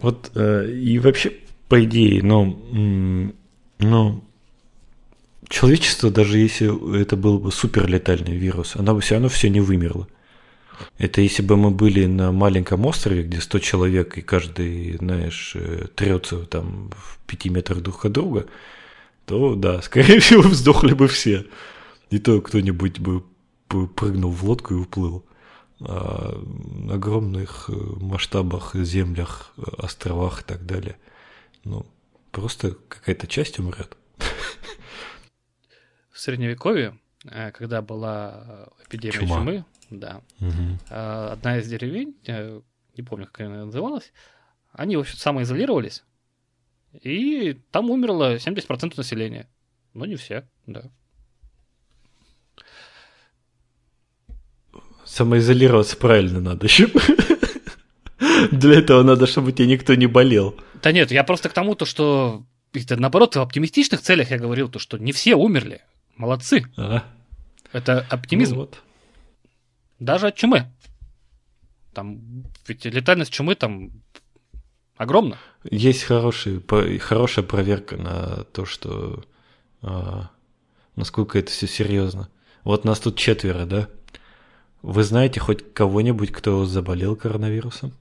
Вот 0.00 0.30
э, 0.34 0.70
и 0.70 0.98
вообще, 0.98 1.34
по 1.68 1.84
идее, 1.84 2.22
ну, 2.22 3.34
ну, 3.80 4.24
человечество, 5.50 6.10
даже 6.10 6.38
если 6.38 7.02
это 7.02 7.16
был 7.16 7.38
бы 7.38 7.52
суперлетальный 7.52 8.34
вирус, 8.34 8.76
оно 8.76 8.94
бы 8.94 9.02
все 9.02 9.16
равно 9.16 9.28
все 9.28 9.50
не 9.50 9.60
вымерло. 9.60 10.08
Это 10.98 11.20
если 11.20 11.42
бы 11.42 11.56
мы 11.56 11.70
были 11.70 12.06
на 12.06 12.32
маленьком 12.32 12.86
острове, 12.86 13.22
где 13.22 13.40
100 13.40 13.58
человек, 13.58 14.18
и 14.18 14.22
каждый, 14.22 14.96
знаешь, 14.98 15.52
э, 15.54 15.86
трется 15.94 16.44
там 16.46 16.90
в 16.96 17.18
пяти 17.26 17.48
метрах 17.48 17.80
друг 17.80 18.04
от 18.04 18.12
друга, 18.12 18.46
то 19.26 19.54
да, 19.54 19.82
скорее 19.82 20.20
всего, 20.20 20.42
сдохли 20.42 20.94
бы 20.94 21.08
все. 21.08 21.46
И 22.10 22.18
то 22.18 22.40
кто-нибудь 22.40 23.00
бы 23.00 23.24
прыгнул 23.68 24.30
в 24.30 24.44
лодку 24.44 24.74
и 24.74 24.76
уплыл. 24.76 25.24
А 25.80 26.40
на 26.86 26.94
огромных 26.94 27.68
э, 27.68 27.72
масштабах, 27.72 28.74
землях, 28.74 29.52
островах 29.78 30.42
и 30.42 30.44
так 30.44 30.64
далее. 30.64 30.96
Ну, 31.64 31.86
просто 32.30 32.76
какая-то 32.88 33.26
часть 33.26 33.58
умрет. 33.58 33.96
В 36.10 36.20
Средневековье, 36.20 36.98
э, 37.24 37.50
когда 37.50 37.82
была 37.82 38.68
эпидемия 38.86 39.12
Чума. 39.12 39.36
чумы, 39.36 39.64
да, 40.00 40.22
э, 40.40 41.28
одна 41.32 41.58
из 41.58 41.68
деревень, 41.68 42.14
не 42.96 43.02
помню, 43.02 43.26
как 43.26 43.46
она 43.46 43.64
называлась, 43.64 44.12
они, 44.72 44.96
в 44.96 45.00
общем, 45.00 45.16
самоизолировались, 45.16 46.02
и 47.02 47.58
там 47.70 47.90
умерло 47.90 48.36
70% 48.36 48.94
населения. 48.96 49.48
Но 49.94 50.06
не 50.06 50.16
все, 50.16 50.46
да. 50.66 50.90
Самоизолироваться 55.04 55.96
правильно 55.96 56.40
надо 56.40 56.66
еще. 56.66 56.88
Для 58.50 58.78
этого 58.78 59.02
надо, 59.02 59.26
чтобы 59.26 59.52
тебе 59.52 59.68
никто 59.68 59.94
не 59.94 60.06
болел. 60.06 60.56
Да 60.82 60.92
нет, 60.92 61.10
я 61.10 61.24
просто 61.24 61.48
к 61.48 61.52
тому, 61.52 61.74
то, 61.74 61.84
что 61.84 62.44
это, 62.72 62.96
наоборот, 62.96 63.36
в 63.36 63.40
оптимистичных 63.40 64.00
целях 64.00 64.30
я 64.30 64.38
говорил, 64.38 64.68
то, 64.68 64.78
что 64.78 64.98
не 64.98 65.12
все 65.12 65.34
умерли. 65.36 65.82
Молодцы. 66.16 66.64
А, 66.76 67.04
Это 67.72 68.06
оптимизм. 68.10 68.54
ну 68.54 68.60
вот. 68.62 68.82
Даже 69.98 70.28
от 70.28 70.36
чумы. 70.36 70.70
Там, 71.92 72.44
ведь 72.66 72.84
летальность 72.84 73.32
чумы 73.32 73.54
там 73.54 73.90
огромна. 74.96 75.38
Есть 75.64 76.02
хороший, 76.02 76.62
хорошая 76.98 77.44
проверка 77.44 77.96
на 77.96 78.44
то, 78.44 78.64
что 78.64 79.24
а, 79.82 80.30
насколько 80.96 81.38
это 81.38 81.50
все 81.50 81.66
серьезно. 81.66 82.28
Вот 82.64 82.84
нас 82.84 82.98
тут 83.00 83.16
четверо, 83.16 83.66
да? 83.66 83.88
Вы 84.82 85.02
знаете 85.04 85.40
хоть 85.40 85.72
кого-нибудь, 85.72 86.32
кто 86.32 86.64
заболел 86.66 87.16
коронавирусом? 87.16 87.92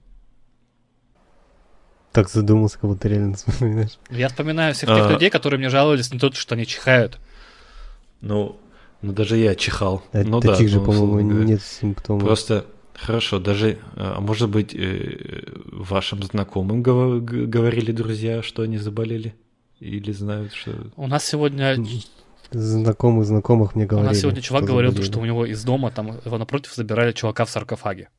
Так 2.12 2.30
задумался, 2.30 2.78
как 2.80 2.90
будто 2.90 3.08
реально 3.08 3.36
вспоминаешь. 3.36 3.98
Я 4.10 4.28
вспоминаю 4.28 4.74
всех 4.74 4.90
тех 4.90 5.06
А. 5.06 5.12
людей, 5.12 5.30
которые 5.30 5.58
мне 5.58 5.70
жаловались 5.70 6.12
на 6.14 6.20
то, 6.20 6.32
что 6.32 6.56
они 6.56 6.66
чихают. 6.66 7.20
Ну, 8.22 8.60
ну 9.04 9.14
даже 9.14 9.38
я 9.38 9.54
чихал. 9.56 10.02
А 10.12 10.24
ну 10.24 10.40
таких 10.40 10.68
да, 10.68 10.68
же, 10.74 10.80
ну, 10.80 10.86
по-моему, 10.86 11.44
нет 11.44 11.62
симптомов. 11.62 12.24
Просто 12.24 12.66
Хорошо, 12.96 13.40
даже, 13.40 13.80
а 13.96 14.20
может 14.22 14.50
быть, 14.50 14.74
э, 14.76 15.44
вашим 15.72 16.22
знакомым 16.24 16.82
говорили 16.84 17.92
друзья, 17.92 18.44
что 18.44 18.62
они 18.62 18.78
заболели? 18.78 19.36
Или 19.80 20.12
знают, 20.12 20.54
что... 20.54 20.72
У 20.96 21.08
нас 21.08 21.26
сегодня 21.26 21.76
Знакомых 22.52 23.26
знакомых 23.26 23.74
мне 23.76 23.86
У 23.86 23.88
говорили. 23.88 24.10
нас 24.10 24.20
сегодня 24.20 24.42
чувак 24.42 24.64
что 24.64 24.72
говорил, 24.72 24.92
заболели. 24.92 25.12
что 25.12 25.20
у 25.20 25.26
него 25.26 25.46
из 25.46 25.64
дома, 25.64 25.90
там 25.90 26.20
его 26.24 26.38
напротив 26.38 26.74
забирали 26.76 27.12
чувака 27.12 27.46
в 27.46 27.50
саркофаге. 27.50 28.10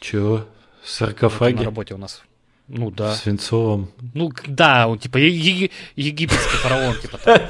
Чего? 0.00 0.22
В 0.22 0.38
Вот 0.38 0.44
На 0.82 1.06
саркофаге? 1.06 1.64
работе 1.64 1.94
у 1.94 1.98
нас. 1.98 2.22
Ну 2.66 2.90
да. 2.90 3.12
В 3.12 3.16
Свинцовом? 3.16 3.90
Ну 4.14 4.32
да, 4.48 4.88
он 4.88 4.98
типа 4.98 5.18
е- 5.18 5.30
е- 5.30 5.70
египетский 5.94 6.56
фараон, 6.56 6.96
типа 7.00 7.18
там. 7.18 7.40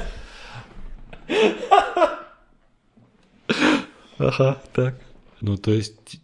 Ага, 4.27 4.61
так. 4.73 4.95
Ну, 5.41 5.57
то 5.57 5.71
есть... 5.71 6.21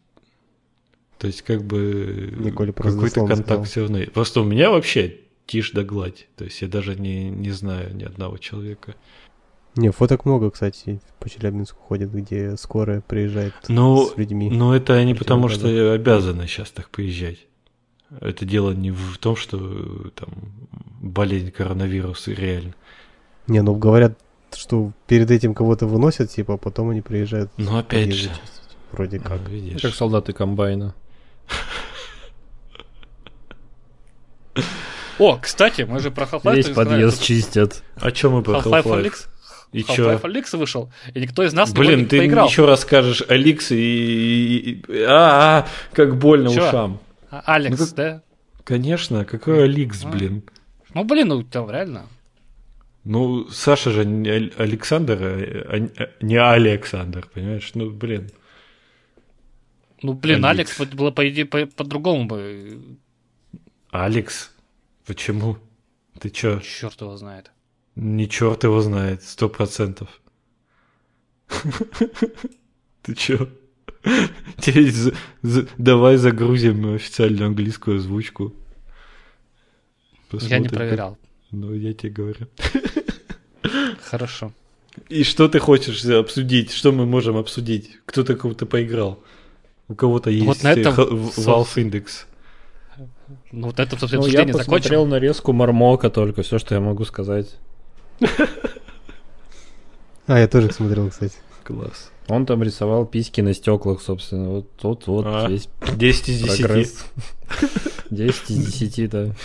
То 1.17 1.27
есть, 1.27 1.41
как 1.41 1.63
бы... 1.63 2.33
Николь 2.37 2.71
просто 2.71 2.93
Какой-то 2.93 3.25
контакт 3.25 3.67
все 3.67 3.81
равно. 3.81 3.99
Просто 4.13 4.41
у 4.41 4.43
меня 4.43 4.69
вообще 4.69 5.17
тишь 5.47 5.71
да 5.71 5.83
гладь. 5.83 6.27
То 6.35 6.45
есть, 6.45 6.61
я 6.61 6.67
даже 6.67 6.95
не, 6.95 7.29
не 7.29 7.49
знаю 7.49 7.95
ни 7.95 8.03
одного 8.03 8.37
человека. 8.37 8.95
Не, 9.75 9.91
фоток 9.91 10.25
много, 10.25 10.49
кстати, 10.51 10.99
по 11.19 11.29
Челябинску 11.29 11.79
ходят, 11.81 12.11
где 12.11 12.55
скорая 12.57 13.01
приезжает 13.01 13.53
Ну, 13.67 14.07
с 14.07 14.17
людьми. 14.17 14.49
Ну, 14.49 14.73
это 14.73 14.93
они 14.93 15.13
потому 15.13 15.49
что 15.49 15.93
обязаны 15.93 16.47
сейчас 16.47 16.71
так 16.71 16.89
поезжать. 16.89 17.45
Это 18.21 18.45
дело 18.45 18.71
не 18.71 18.91
в 18.91 19.17
том, 19.17 19.35
что 19.35 20.09
там 20.15 20.29
болезнь 21.01 21.51
коронавируса 21.51 22.31
реально. 22.31 22.73
Не, 23.47 23.61
ну 23.61 23.75
говорят, 23.75 24.17
что 24.55 24.91
перед 25.07 25.29
этим 25.31 25.53
кого-то 25.53 25.85
выносят, 25.87 26.29
типа, 26.31 26.55
а 26.55 26.57
потом 26.57 26.89
они 26.89 27.01
приезжают. 27.01 27.51
Но 27.57 27.77
опять 27.79 28.13
же. 28.13 28.29
Вроде 28.91 29.19
как. 29.19 29.31
а, 29.45 29.49
видишь. 29.49 29.81
Как 29.81 29.93
солдаты 29.93 30.33
комбайна. 30.33 30.93
О, 35.19 35.37
кстати, 35.41 35.81
мы 35.81 35.99
же 35.99 36.11
про 36.11 36.25
Half-Life 36.25 36.55
Весь 36.55 36.69
подъезд 36.69 37.21
чистят. 37.21 37.83
О 37.95 38.11
чем 38.11 38.33
мы 38.33 38.43
про 38.43 38.59
Half-Life. 38.59 39.27
И 39.73 39.81
Half-Life? 39.81 40.21
Alyx 40.21 40.57
вышел, 40.57 40.89
и 41.13 41.19
никто 41.19 41.43
из 41.43 41.51
нас 41.53 41.73
Блин, 41.73 41.99
не 42.01 42.05
ты 42.05 42.19
поиграл. 42.19 42.47
еще 42.47 42.63
расскажешь 42.65 43.21
Аликс 43.27 43.71
и... 43.71 43.75
и- 43.75 44.81
и- 44.87 45.01
А, 45.03 45.59
а, 45.59 45.67
как 45.93 46.17
больно 46.17 46.49
Чё? 46.53 46.65
ушам. 46.67 46.99
А, 47.29 47.41
Алекс, 47.45 47.77
Ну 47.77 47.85
как- 47.85 47.95
да? 47.95 48.21
Конечно, 48.63 49.25
какой 49.25 49.65
Аликс, 49.65 50.05
А. 50.05 50.07
блин. 50.07 50.43
Ну, 50.93 51.03
блин, 51.03 51.27
ну 51.27 51.43
там 51.43 51.69
реально. 51.69 52.05
Ну, 53.09 53.47
Саша 53.49 53.91
же 53.91 54.05
не 54.05 54.29
Александр, 54.57 55.17
а- 55.21 55.89
а- 55.97 56.09
не 56.25 56.35
Александр, 56.35 57.25
понимаешь? 57.34 57.71
Ну, 57.73 57.89
блин. 57.89 58.29
Ну, 60.01 60.13
блин, 60.13 60.43
Алекс. 60.43 60.77
Алекс 60.77 60.93
было, 60.93 61.11
по 61.11 61.21
идее, 61.29 61.45
по- 61.45 61.65
по-другому 61.67 62.25
бы. 62.25 62.97
Алекс? 63.91 64.51
Почему? 65.05 65.57
Ты 66.19 66.29
чё? 66.29 66.59
Черт 66.59 66.99
его 67.01 67.15
знает. 67.15 67.51
Не 67.95 68.27
черт 68.27 68.65
его 68.65 68.81
знает, 68.81 69.23
сто 69.23 69.47
процентов. 69.47 70.09
Ты 73.03 73.15
чё? 73.15 73.47
Давай 75.77 76.17
загрузим 76.17 76.93
официальную 76.95 77.47
английскую 77.47 77.97
озвучку. 77.97 78.53
Я 80.41 80.59
не 80.59 80.67
проверял. 80.67 81.17
Ну, 81.51 81.73
я 81.73 81.93
тебе 81.93 82.11
говорю. 82.11 82.47
Хорошо. 84.03 84.51
И 85.09 85.23
что 85.23 85.47
ты 85.47 85.59
хочешь 85.59 86.03
обсудить? 86.05 86.71
Что 86.71 86.91
мы 86.91 87.05
можем 87.05 87.38
обсудить? 87.38 87.91
Кто-то 88.05 88.35
кого-то 88.35 88.65
поиграл. 88.65 89.19
У 89.88 89.95
кого-то 89.95 90.29
есть 90.29 90.45
Вот 90.45 90.63
на 90.63 90.73
этом 90.73 90.93
э, 90.93 91.31
со- 91.31 91.41
Valve 91.41 91.75
Index. 91.75 92.25
Ну, 93.51 93.67
вот 93.67 93.79
это, 93.79 93.97
собственно, 93.97 94.23
Ну, 94.23 94.27
я 94.27 94.45
посмотрел 94.45 95.01
закончим. 95.03 95.09
нарезку 95.09 95.53
Мармока 95.53 96.09
только, 96.09 96.41
все, 96.43 96.57
что 96.59 96.75
я 96.75 96.81
могу 96.81 97.05
сказать. 97.05 97.55
А, 100.27 100.39
я 100.39 100.47
тоже 100.47 100.71
смотрел, 100.71 101.09
кстати. 101.09 101.35
Класс. 101.63 102.11
Он 102.27 102.45
там 102.45 102.61
рисовал 102.63 103.05
письки 103.05 103.39
на 103.41 103.53
стеклах, 103.53 104.01
собственно. 104.01 104.49
Вот 104.49 104.71
тут 104.77 105.07
вот 105.07 105.25
А, 105.27 105.47
весь 105.47 105.69
10 105.95 106.29
из 106.29 106.41
10. 106.41 106.65
прогресс. 106.65 107.05
10 108.09 108.49
из 108.51 108.73
10, 108.73 109.09
да. 109.09 109.35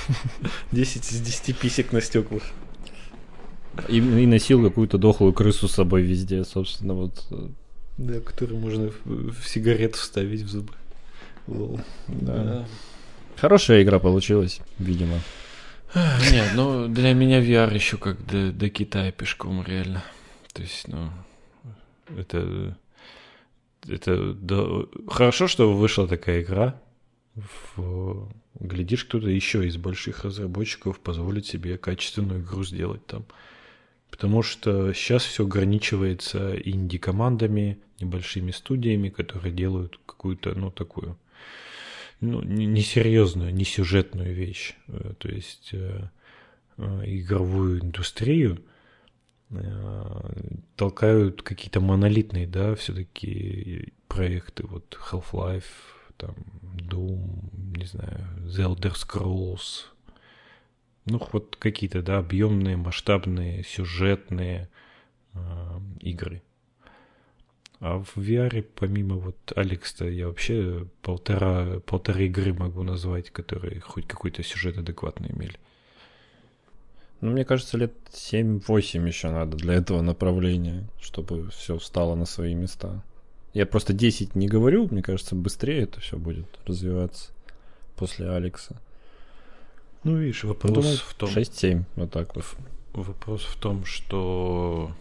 10 0.72 1.12
из 1.12 1.20
10 1.20 1.56
писек 1.56 1.92
на 1.92 2.00
стеклах. 2.00 2.42
И, 3.88 3.96
и 3.98 4.26
носил 4.26 4.62
какую-то 4.62 4.98
дохлую 4.98 5.32
крысу 5.32 5.68
с 5.68 5.72
собой 5.72 6.02
везде, 6.02 6.44
собственно, 6.44 6.94
вот. 6.94 7.26
Да, 7.98 8.20
который 8.20 8.56
можно 8.56 8.90
в, 9.04 9.32
в 9.32 9.48
сигарету 9.48 9.98
вставить 9.98 10.42
в 10.42 10.48
зубы. 10.48 10.72
Лол. 11.46 11.80
Да. 12.08 12.66
Хорошая 13.36 13.82
игра 13.82 13.98
получилась, 13.98 14.60
видимо. 14.78 15.18
Нет, 15.94 16.52
ну 16.54 16.88
для 16.88 17.12
меня 17.12 17.42
VR 17.42 17.74
еще 17.74 17.98
как 17.98 18.24
до, 18.26 18.50
до 18.50 18.70
Китая 18.70 19.12
пешком, 19.12 19.64
реально. 19.64 20.02
То 20.52 20.62
есть, 20.62 20.88
ну, 20.88 21.10
это, 22.16 22.78
это 23.86 24.32
да, 24.32 24.64
хорошо, 25.08 25.48
что 25.48 25.72
вышла 25.74 26.06
такая 26.06 26.42
игра. 26.42 26.80
В- 27.74 28.28
глядишь, 28.60 29.04
кто-то 29.04 29.28
еще 29.28 29.66
из 29.66 29.76
больших 29.76 30.24
разработчиков 30.24 31.00
позволит 31.00 31.46
себе 31.46 31.78
качественную 31.78 32.40
игру 32.40 32.64
сделать 32.64 33.04
там. 33.06 33.24
Потому 34.12 34.42
что 34.42 34.92
сейчас 34.92 35.24
все 35.24 35.44
ограничивается 35.44 36.54
инди-командами, 36.54 37.78
небольшими 37.98 38.50
студиями, 38.50 39.08
которые 39.08 39.52
делают 39.54 39.98
какую-то, 40.04 40.54
ну, 40.54 40.70
такую, 40.70 41.16
ну, 42.20 42.42
не- 42.42 42.66
несерьезную, 42.66 43.54
не 43.54 43.64
сюжетную 43.64 44.34
вещь. 44.34 44.74
Э, 44.88 45.14
То 45.18 45.28
есть 45.28 45.70
э, 45.72 46.10
э, 46.76 47.02
игровую 47.06 47.80
индустрию 47.80 48.62
э, 49.50 50.52
толкают 50.76 51.42
какие-то 51.42 51.80
монолитные, 51.80 52.46
да, 52.46 52.74
все-таки 52.74 53.94
проекты, 54.08 54.66
вот 54.66 54.98
Half-Life, 55.10 55.72
там, 56.18 56.34
Doom, 56.76 57.78
не 57.78 57.86
знаю, 57.86 58.28
The 58.44 58.76
Elder 58.76 58.92
Scrolls, 58.92 59.86
ну, 61.04 61.20
вот 61.32 61.56
какие-то, 61.56 62.02
да, 62.02 62.18
объемные, 62.18 62.76
масштабные, 62.76 63.64
сюжетные 63.64 64.68
э, 65.34 65.38
игры. 66.00 66.42
А 67.80 67.98
в 67.98 68.16
VR, 68.16 68.64
помимо 68.76 69.16
вот 69.16 69.36
Алекса, 69.56 70.04
я 70.04 70.28
вообще 70.28 70.86
полтора, 71.02 71.80
полторы 71.80 72.26
игры 72.26 72.54
могу 72.54 72.84
назвать, 72.84 73.30
которые 73.30 73.80
хоть 73.80 74.06
какой-то 74.06 74.44
сюжет 74.44 74.78
адекватный 74.78 75.32
имели. 75.32 75.58
Ну, 77.20 77.32
мне 77.32 77.44
кажется, 77.44 77.76
лет 77.78 77.92
7-8 78.12 79.06
еще 79.06 79.30
надо 79.30 79.56
для 79.56 79.74
этого 79.74 80.00
направления, 80.00 80.88
чтобы 81.00 81.50
все 81.50 81.76
встало 81.78 82.14
на 82.14 82.24
свои 82.24 82.54
места. 82.54 83.02
Я 83.52 83.66
просто 83.66 83.92
10 83.92 84.36
не 84.36 84.46
говорю, 84.46 84.88
мне 84.88 85.02
кажется, 85.02 85.34
быстрее 85.34 85.82
это 85.82 86.00
все 86.00 86.16
будет 86.16 86.46
развиваться 86.64 87.32
после 87.96 88.30
Алекса. 88.30 88.80
Ну, 90.04 90.16
видишь, 90.16 90.44
вопрос 90.44 90.74
Думаю, 90.74 90.96
в 90.96 91.14
том... 91.14 91.30
6-7, 91.30 91.84
вот 91.96 92.10
так 92.10 92.34
вот. 92.34 92.44
Вопрос 92.92 93.42
в 93.44 93.56
том, 93.56 93.84
что 93.84 94.92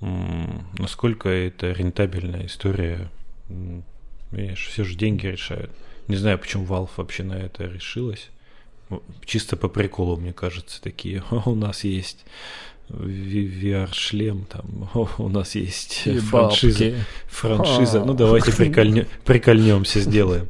насколько 0.00 1.28
это 1.28 1.72
рентабельная 1.72 2.46
история. 2.46 3.10
Видишь, 4.30 4.68
все 4.68 4.84
же 4.84 4.94
деньги 4.94 5.26
решают. 5.26 5.70
Не 6.08 6.16
знаю, 6.16 6.38
почему 6.38 6.64
Valve 6.64 6.90
вообще 6.96 7.22
на 7.24 7.34
это 7.34 7.64
решилась. 7.64 8.30
Чисто 9.24 9.56
по 9.56 9.68
приколу, 9.68 10.16
мне 10.16 10.32
кажется, 10.32 10.80
такие. 10.80 11.22
«О, 11.30 11.42
У 11.50 11.54
нас 11.54 11.84
есть 11.84 12.24
VR-шлем, 12.88 14.46
там, 14.46 14.90
«О, 14.94 15.08
у 15.18 15.28
нас 15.28 15.54
есть 15.54 16.08
франшиза. 16.28 16.94
Франшиза. 17.26 18.04
Ну, 18.04 18.14
давайте 18.14 18.50
прикольне- 18.50 19.06
прикольнемся, 19.24 20.00
сделаем. 20.00 20.48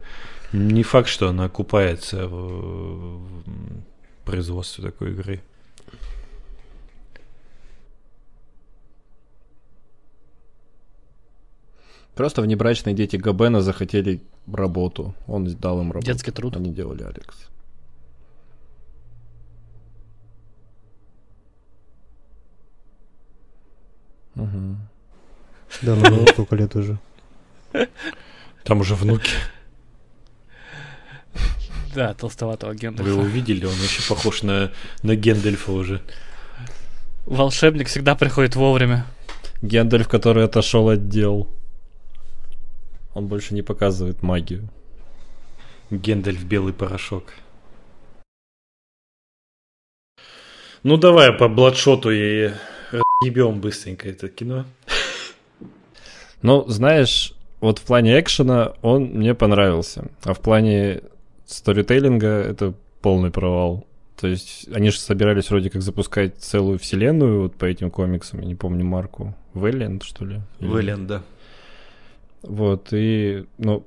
Не 0.52 0.82
факт, 0.82 1.08
что 1.08 1.28
она 1.28 1.44
окупается 1.44 2.26
в 2.26 3.22
производстве 4.24 4.84
такой 4.84 5.12
игры. 5.12 5.40
Просто 12.14 12.42
внебрачные 12.42 12.94
дети 12.94 13.16
Габена 13.16 13.62
захотели 13.62 14.20
работу. 14.52 15.14
Он 15.26 15.44
дал 15.44 15.80
им 15.80 15.92
работу. 15.92 16.06
Детский 16.06 16.32
труд. 16.32 16.56
Они 16.56 16.72
делали 16.72 17.04
Алекс. 17.04 17.48
Мгм. 24.34 24.78
Да, 25.82 25.94
ну 25.94 26.26
сколько 26.26 26.56
лет 26.56 26.74
уже. 26.74 26.98
Там 28.64 28.80
уже 28.80 28.94
внуки. 28.94 29.30
Да, 31.94 32.14
толстоватого 32.14 32.72
агента. 32.72 33.02
Вы 33.02 33.10
его 33.10 33.22
видели? 33.22 33.64
Он 33.64 33.72
вообще 33.72 34.08
похож 34.08 34.42
на, 34.42 34.70
на 35.02 35.16
Гендельфа 35.16 35.72
уже. 35.72 36.00
Волшебник 37.26 37.88
всегда 37.88 38.14
приходит 38.14 38.56
вовремя. 38.56 39.06
Гендальф, 39.62 40.08
который 40.08 40.44
отошел 40.44 40.88
от 40.88 41.08
дел. 41.08 41.48
Он 43.14 43.26
больше 43.26 43.54
не 43.54 43.62
показывает 43.62 44.22
магию. 44.22 44.68
Гендальф 45.90 46.42
белый 46.44 46.72
порошок. 46.72 47.34
Ну 50.82 50.96
давай 50.96 51.32
по 51.32 51.48
бладшоту 51.48 52.10
и 52.10 52.52
ебем 53.22 53.60
быстренько 53.60 54.08
это 54.08 54.28
кино. 54.28 54.64
Ну, 56.40 56.64
знаешь, 56.68 57.34
вот 57.60 57.78
в 57.78 57.82
плане 57.82 58.18
экшена 58.18 58.72
он 58.80 59.04
мне 59.04 59.34
понравился, 59.34 60.06
а 60.24 60.32
в 60.32 60.40
плане 60.40 61.02
сторителлинга 61.50 62.28
это 62.28 62.74
полный 63.02 63.30
провал. 63.30 63.86
То 64.20 64.28
есть 64.28 64.68
они 64.72 64.90
же 64.90 64.98
собирались 64.98 65.48
вроде 65.50 65.70
как 65.70 65.82
запускать 65.82 66.36
целую 66.38 66.78
вселенную 66.78 67.42
вот 67.42 67.54
по 67.54 67.64
этим 67.64 67.90
комиксам, 67.90 68.40
я 68.40 68.46
не 68.46 68.54
помню 68.54 68.84
марку. 68.84 69.34
Вэлленд, 69.54 70.02
что 70.02 70.24
ли? 70.24 70.40
Вэлленд, 70.60 71.06
да. 71.06 71.22
Вот, 72.42 72.88
и, 72.92 73.46
ну, 73.58 73.86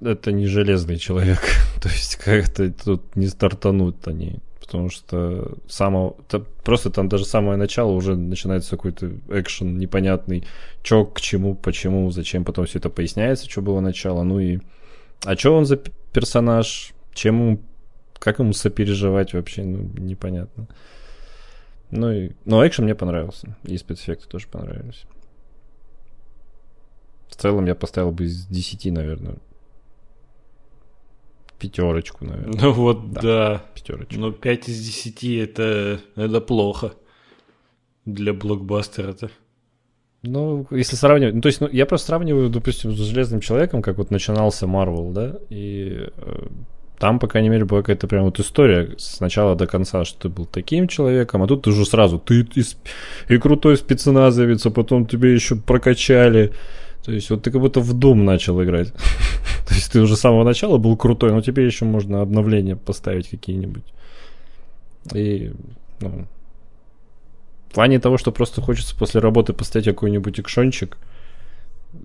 это 0.00 0.32
не 0.32 0.46
железный 0.46 0.98
человек. 0.98 1.40
То 1.82 1.88
есть 1.88 2.16
как-то 2.16 2.72
тут 2.72 3.16
не 3.16 3.26
стартанут 3.26 4.06
они 4.06 4.40
потому 4.66 4.90
что 4.90 5.52
самого, 5.68 6.16
просто 6.64 6.90
там 6.90 7.08
даже 7.08 7.24
самое 7.24 7.56
начало 7.56 7.92
уже 7.92 8.16
начинается 8.16 8.70
какой-то 8.70 9.12
экшен 9.30 9.78
непонятный, 9.78 10.44
чё, 10.82 11.04
к 11.04 11.20
чему, 11.20 11.54
почему, 11.54 12.10
зачем, 12.10 12.44
потом 12.44 12.66
все 12.66 12.78
это 12.78 12.90
поясняется, 12.90 13.48
что 13.48 13.62
было 13.62 13.78
начало, 13.78 14.24
ну 14.24 14.40
и 14.40 14.58
а 15.24 15.36
что 15.36 15.56
он 15.56 15.66
за 15.66 15.80
персонаж, 16.16 16.94
чем 17.12 17.34
ему, 17.34 17.62
как 18.18 18.38
ему 18.38 18.54
сопереживать 18.54 19.34
вообще, 19.34 19.64
ну, 19.64 19.82
непонятно. 19.98 20.66
Ну 21.90 22.10
и, 22.10 22.32
но 22.46 22.66
экшен 22.66 22.84
мне 22.84 22.94
понравился, 22.94 23.54
и 23.64 23.76
спецэффекты 23.76 24.26
тоже 24.26 24.48
понравились. 24.48 25.04
В 27.28 27.36
целом 27.36 27.66
я 27.66 27.74
поставил 27.74 28.12
бы 28.12 28.24
из 28.24 28.46
10, 28.46 28.92
наверное 28.92 29.36
пятерочку, 31.58 32.24
наверное. 32.24 32.60
Ну 32.60 32.72
вот, 32.72 33.12
да. 33.12 33.20
да. 33.20 33.64
Пятерочку. 33.74 34.18
Но 34.18 34.32
5 34.32 34.68
из 34.68 34.78
10 34.84 35.24
это, 35.48 36.00
это 36.14 36.40
плохо 36.40 36.94
для 38.04 38.32
блокбастера-то. 38.32 39.30
Ну, 40.22 40.66
если 40.70 40.96
сравнивать... 40.96 41.34
Ну, 41.34 41.40
то 41.40 41.46
есть, 41.48 41.60
ну, 41.60 41.68
я 41.70 41.86
просто 41.86 42.08
сравниваю, 42.08 42.50
допустим, 42.50 42.92
с 42.92 42.96
Железным 42.96 43.40
Человеком, 43.40 43.82
как 43.82 43.98
вот 43.98 44.10
начинался 44.10 44.66
Марвел, 44.66 45.10
да, 45.10 45.36
и 45.50 46.08
э, 46.16 46.46
там, 46.98 47.18
по 47.18 47.28
крайней 47.28 47.48
мере, 47.48 47.64
была 47.64 47.80
какая-то 47.80 48.08
прям 48.08 48.24
вот 48.24 48.40
история 48.40 48.94
с 48.96 49.20
начала 49.20 49.54
до 49.54 49.66
конца, 49.66 50.04
что 50.04 50.22
ты 50.22 50.28
был 50.28 50.46
таким 50.46 50.88
человеком, 50.88 51.42
а 51.42 51.46
тут 51.46 51.62
ты 51.62 51.70
уже 51.70 51.84
сразу, 51.84 52.18
ты 52.18 52.40
и, 52.40 52.64
и 53.28 53.38
крутой 53.38 53.76
спецназовец, 53.76 54.66
а 54.66 54.70
потом 54.70 55.06
тебе 55.06 55.34
еще 55.34 55.56
прокачали, 55.56 56.52
то 57.04 57.12
есть 57.12 57.30
вот 57.30 57.42
ты 57.42 57.50
как 57.50 57.60
будто 57.60 57.80
в 57.80 57.92
дом 57.92 58.24
начал 58.24 58.60
играть. 58.64 58.92
То 59.68 59.74
есть 59.74 59.92
ты 59.92 60.00
уже 60.00 60.16
с 60.16 60.20
самого 60.20 60.42
начала 60.42 60.76
был 60.76 60.96
крутой, 60.96 61.32
но 61.32 61.40
тебе 61.40 61.64
еще 61.64 61.84
можно 61.84 62.20
обновления 62.20 62.74
поставить 62.76 63.28
какие-нибудь. 63.28 63.84
И, 65.14 65.52
ну, 66.00 66.26
плане 67.76 68.00
того, 68.00 68.16
что 68.16 68.32
просто 68.32 68.62
хочется 68.62 68.96
после 68.96 69.20
работы 69.20 69.52
поставить 69.52 69.86
какой-нибудь 69.86 70.40
экшончик, 70.40 70.96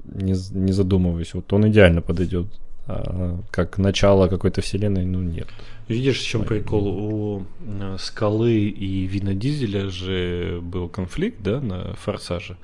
не, 0.04 0.36
не 0.52 0.74
задумываясь, 0.74 1.34
вот 1.34 1.54
он 1.54 1.70
идеально 1.70 2.02
подойдет. 2.02 2.48
А 2.88 3.40
как 3.52 3.78
начало 3.78 4.28
какой-то 4.28 4.62
вселенной, 4.62 5.06
ну 5.06 5.22
нет. 5.22 5.48
Видишь, 5.88 6.20
в 6.20 6.28
чем 6.28 6.44
прикол? 6.44 6.88
У 6.88 7.46
э, 7.62 7.96
Скалы 8.00 8.54
и 8.54 9.06
Вина 9.06 9.34
Дизеля 9.34 9.90
же 9.90 10.60
был 10.62 10.90
конфликт, 10.90 11.42
да, 11.42 11.62
на 11.62 11.94
Форсаже. 11.94 12.58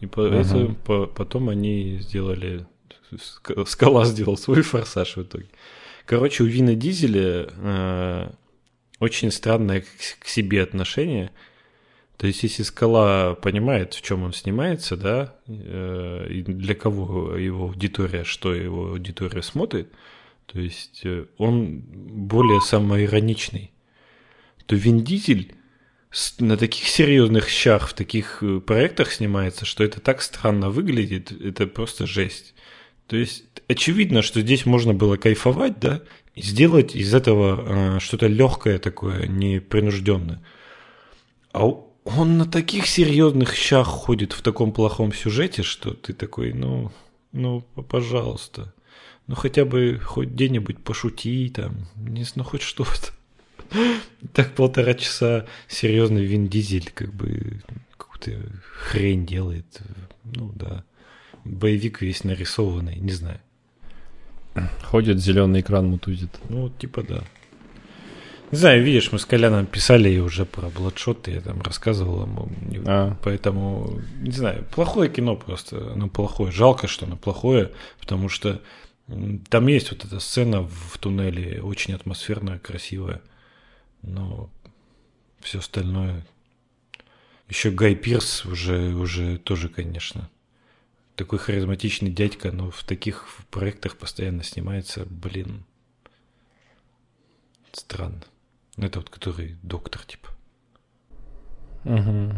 И 0.00 0.06
по, 0.06 0.26
ага. 0.26 0.36
это, 0.40 0.74
по, 0.84 1.06
потом 1.06 1.48
они 1.48 2.00
сделали... 2.02 2.66
Скала 3.66 4.04
сделал 4.04 4.36
свой 4.36 4.60
форсаж 4.60 5.16
в 5.16 5.22
итоге. 5.22 5.46
Короче, 6.04 6.44
у 6.44 6.46
Вина 6.46 6.74
Дизеля 6.74 7.46
э, 7.48 8.30
очень 8.98 9.30
странное 9.30 9.80
к, 9.80 9.86
к 10.20 10.26
себе 10.26 10.62
отношение. 10.62 11.30
То 12.22 12.28
есть, 12.28 12.44
если 12.44 12.62
скала 12.62 13.34
понимает, 13.34 13.94
в 13.94 14.00
чем 14.00 14.22
он 14.22 14.32
снимается, 14.32 14.96
да, 14.96 15.34
э, 15.48 16.28
и 16.30 16.42
для 16.44 16.76
кого 16.76 17.36
его 17.36 17.64
аудитория, 17.64 18.22
что 18.22 18.54
его 18.54 18.90
аудитория 18.90 19.42
смотрит, 19.42 19.88
то 20.46 20.60
есть 20.60 21.00
э, 21.02 21.24
он 21.36 21.80
более 21.80 22.60
самоироничный, 22.60 23.72
то 24.66 24.76
Вин 24.76 25.02
Дизель 25.02 25.56
на 26.38 26.56
таких 26.56 26.86
серьезных 26.86 27.48
щах, 27.48 27.88
в 27.88 27.94
таких 27.94 28.40
э, 28.40 28.60
проектах 28.60 29.10
снимается, 29.10 29.64
что 29.64 29.82
это 29.82 29.98
так 29.98 30.22
странно 30.22 30.70
выглядит, 30.70 31.32
это 31.32 31.66
просто 31.66 32.06
жесть. 32.06 32.54
То 33.08 33.16
есть 33.16 33.46
очевидно, 33.66 34.22
что 34.22 34.42
здесь 34.42 34.64
можно 34.64 34.94
было 34.94 35.16
кайфовать, 35.16 35.80
да, 35.80 36.02
и 36.36 36.42
сделать 36.42 36.94
из 36.94 37.12
этого 37.12 37.96
э, 37.96 37.98
что-то 37.98 38.28
легкое 38.28 38.78
такое, 38.78 39.26
непринужденное. 39.26 40.40
А 41.52 41.66
он 42.04 42.38
на 42.38 42.46
таких 42.46 42.86
серьезных 42.86 43.54
щах 43.54 43.86
ходит 43.86 44.32
в 44.32 44.42
таком 44.42 44.72
плохом 44.72 45.12
сюжете, 45.12 45.62
что 45.62 45.92
ты 45.94 46.12
такой, 46.12 46.52
ну, 46.52 46.90
ну, 47.32 47.60
пожалуйста, 47.88 48.72
ну 49.26 49.34
хотя 49.34 49.64
бы 49.64 50.00
хоть 50.02 50.28
где-нибудь 50.28 50.82
пошути 50.82 51.48
там, 51.54 51.88
не 51.96 52.24
знаю, 52.24 52.32
ну 52.36 52.44
хоть 52.44 52.62
что-то. 52.62 53.12
Так 54.34 54.54
полтора 54.54 54.94
часа 54.94 55.46
серьезный 55.66 56.24
Вин 56.24 56.46
Дизель 56.46 56.90
как 56.94 57.12
бы 57.12 57.62
какую-то 57.96 58.40
хрень 58.62 59.26
делает. 59.26 59.80
Ну 60.24 60.52
да. 60.54 60.84
Боевик 61.44 62.02
весь 62.02 62.22
нарисованный, 62.22 62.96
не 62.96 63.12
знаю. 63.12 63.40
Ходит, 64.84 65.18
зеленый 65.18 65.62
экран 65.62 65.88
мутузит. 65.88 66.38
Ну, 66.48 66.68
типа 66.68 67.02
да. 67.02 67.24
Не 68.52 68.58
знаю, 68.58 68.84
видишь, 68.84 69.10
мы 69.10 69.18
с 69.18 69.24
Коляном 69.24 69.66
писали 69.66 70.18
уже 70.18 70.44
про 70.44 70.68
Бладшот, 70.68 71.26
я 71.26 71.40
там 71.40 71.60
рассказывал 71.62 72.22
ему. 72.22 72.48
А. 72.86 73.16
Поэтому, 73.24 74.00
не 74.20 74.30
знаю, 74.30 74.64
плохое 74.72 75.10
кино 75.10 75.36
просто. 75.36 75.92
Оно 75.92 76.08
плохое. 76.08 76.52
Жалко, 76.52 76.86
что 76.86 77.06
оно 77.06 77.16
плохое, 77.16 77.72
потому 77.98 78.28
что 78.28 78.60
там 79.48 79.66
есть 79.66 79.90
вот 79.90 80.04
эта 80.04 80.20
сцена 80.20 80.62
в 80.62 80.98
туннеле, 80.98 81.60
очень 81.62 81.94
атмосферная, 81.94 82.58
красивая 82.58 83.20
но 84.02 84.50
все 85.40 85.60
остальное... 85.60 86.26
Еще 87.48 87.70
Гай 87.70 87.94
Пирс 87.94 88.46
уже, 88.46 88.94
уже 88.94 89.36
тоже, 89.36 89.68
конечно, 89.68 90.30
такой 91.16 91.38
харизматичный 91.38 92.10
дядька, 92.10 92.50
но 92.50 92.70
в 92.70 92.82
таких 92.82 93.28
проектах 93.50 93.98
постоянно 93.98 94.42
снимается, 94.42 95.04
блин, 95.04 95.64
странно. 97.72 98.22
Ну, 98.82 98.88
это 98.88 98.98
вот 98.98 99.10
который 99.10 99.54
доктор, 99.62 100.02
типа. 100.02 100.28
Угу. 101.84 102.32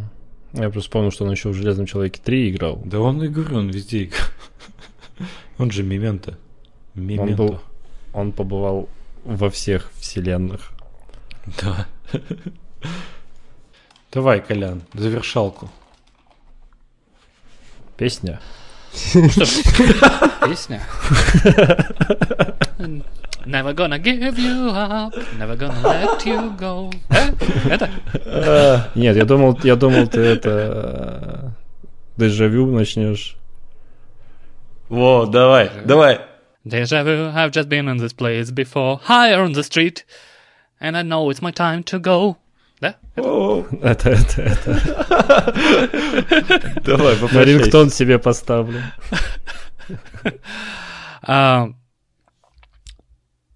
Я 0.53 0.65
просто 0.65 0.81
вспомнил, 0.81 1.11
что 1.11 1.25
он 1.25 1.31
еще 1.31 1.49
в 1.49 1.55
Железном 1.55 1.87
человеке 1.87 2.21
3 2.23 2.51
играл. 2.51 2.83
Да 2.85 3.01
он 3.01 3.23
и 3.23 3.29
говорю, 3.29 3.57
он 3.57 3.71
везде 3.71 4.05
играл. 4.05 4.29
Он 5.59 5.71
же 5.71 5.83
Мементо. 5.83 6.37
Он, 6.97 7.35
был, 7.35 7.61
он 8.13 8.33
побывал 8.33 8.91
во 9.25 9.49
всех 9.49 9.91
вселенных. 9.95 10.73
Да. 11.63 11.87
Давай, 14.13 14.43
Колян, 14.43 14.83
завершалку. 14.93 15.71
Песня. 17.97 18.41
Песня. 20.46 20.82
Never 23.46 23.74
gonna 23.74 23.98
give 23.98 24.38
you 24.38 24.70
up, 24.70 25.14
never 25.38 25.56
gonna 25.56 25.82
let 25.82 26.26
you 26.26 26.52
go. 26.58 26.92
Э? 27.10 27.32
Это? 27.70 27.90
Нет, 28.96 29.16
я 29.16 29.26
думал, 29.26 29.58
я 29.64 29.76
думал, 29.76 30.08
ты 30.08 30.20
это 30.20 31.54
дежавю 32.18 32.66
начнешь. 32.68 33.38
Во, 34.90 35.26
давай, 35.26 35.72
давай. 35.86 36.20
Deja 36.66 37.04
vu, 37.04 37.32
I've 37.34 37.52
just 37.52 37.70
been 37.70 37.88
in 37.88 37.98
this 37.98 38.14
place 38.14 38.52
before, 38.52 39.00
higher 39.04 39.42
on 39.42 39.54
the 39.54 39.64
street 39.64 40.04
and 40.82 40.98
I 40.98 41.04
know 41.04 41.30
it's 41.30 41.42
my 41.42 41.52
time 41.52 41.84
to 41.84 42.00
go. 42.00 42.38
Да? 42.85 42.97
Это, 43.81 44.11
это, 44.11 44.43
это. 44.43 44.71
Давай, 46.85 47.17
На 47.33 47.43
рингтон 47.43 47.89
себе 47.89 48.19
поставлю. 48.19 48.83
а, 51.23 51.69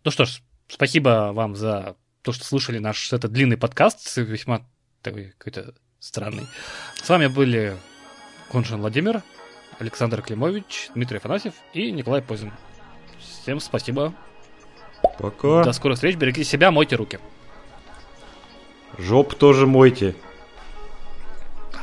ну 0.03 0.11
что 0.11 0.25
ж, 0.25 0.41
спасибо 0.69 1.33
вам 1.35 1.57
за 1.57 1.97
то, 2.23 2.33
что 2.33 2.47
слушали 2.47 2.79
наш 2.79 3.13
этот 3.13 3.31
длинный 3.31 3.59
подкаст, 3.59 4.17
весьма 4.17 4.63
такой 5.03 5.35
какой-то 5.37 5.75
странный. 6.01 6.47
С 6.95 7.07
вами 7.07 7.27
были 7.27 7.77
Коншин 8.51 8.81
Владимир, 8.81 9.23
Александр 9.79 10.23
Климович, 10.23 10.89
Дмитрий 10.95 11.19
Афанасьев 11.19 11.53
и 11.75 11.91
Николай 11.91 12.23
Позин. 12.23 12.51
Всем 13.19 13.61
спасибо. 13.61 14.15
Пока. 15.19 15.65
До 15.65 15.73
скорых 15.73 15.97
встреч. 15.97 16.17
Берегите 16.17 16.45
себя, 16.49 16.71
мойте 16.71 16.97
руки. 16.97 17.19
Жоп 18.99 19.35
тоже 19.35 19.67
мойте. 19.67 20.15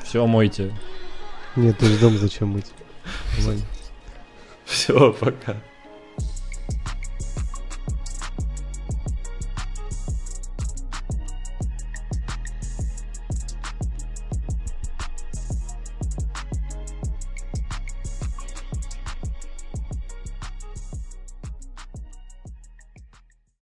Все 0.03 0.25
мойте. 0.27 0.73
Нет, 1.55 1.77
ты 1.77 1.85
же 1.85 1.97
дом 1.97 2.17
зачем 2.17 2.49
мыть? 2.49 2.71
Все, 4.65 5.13
пока. 5.13 5.55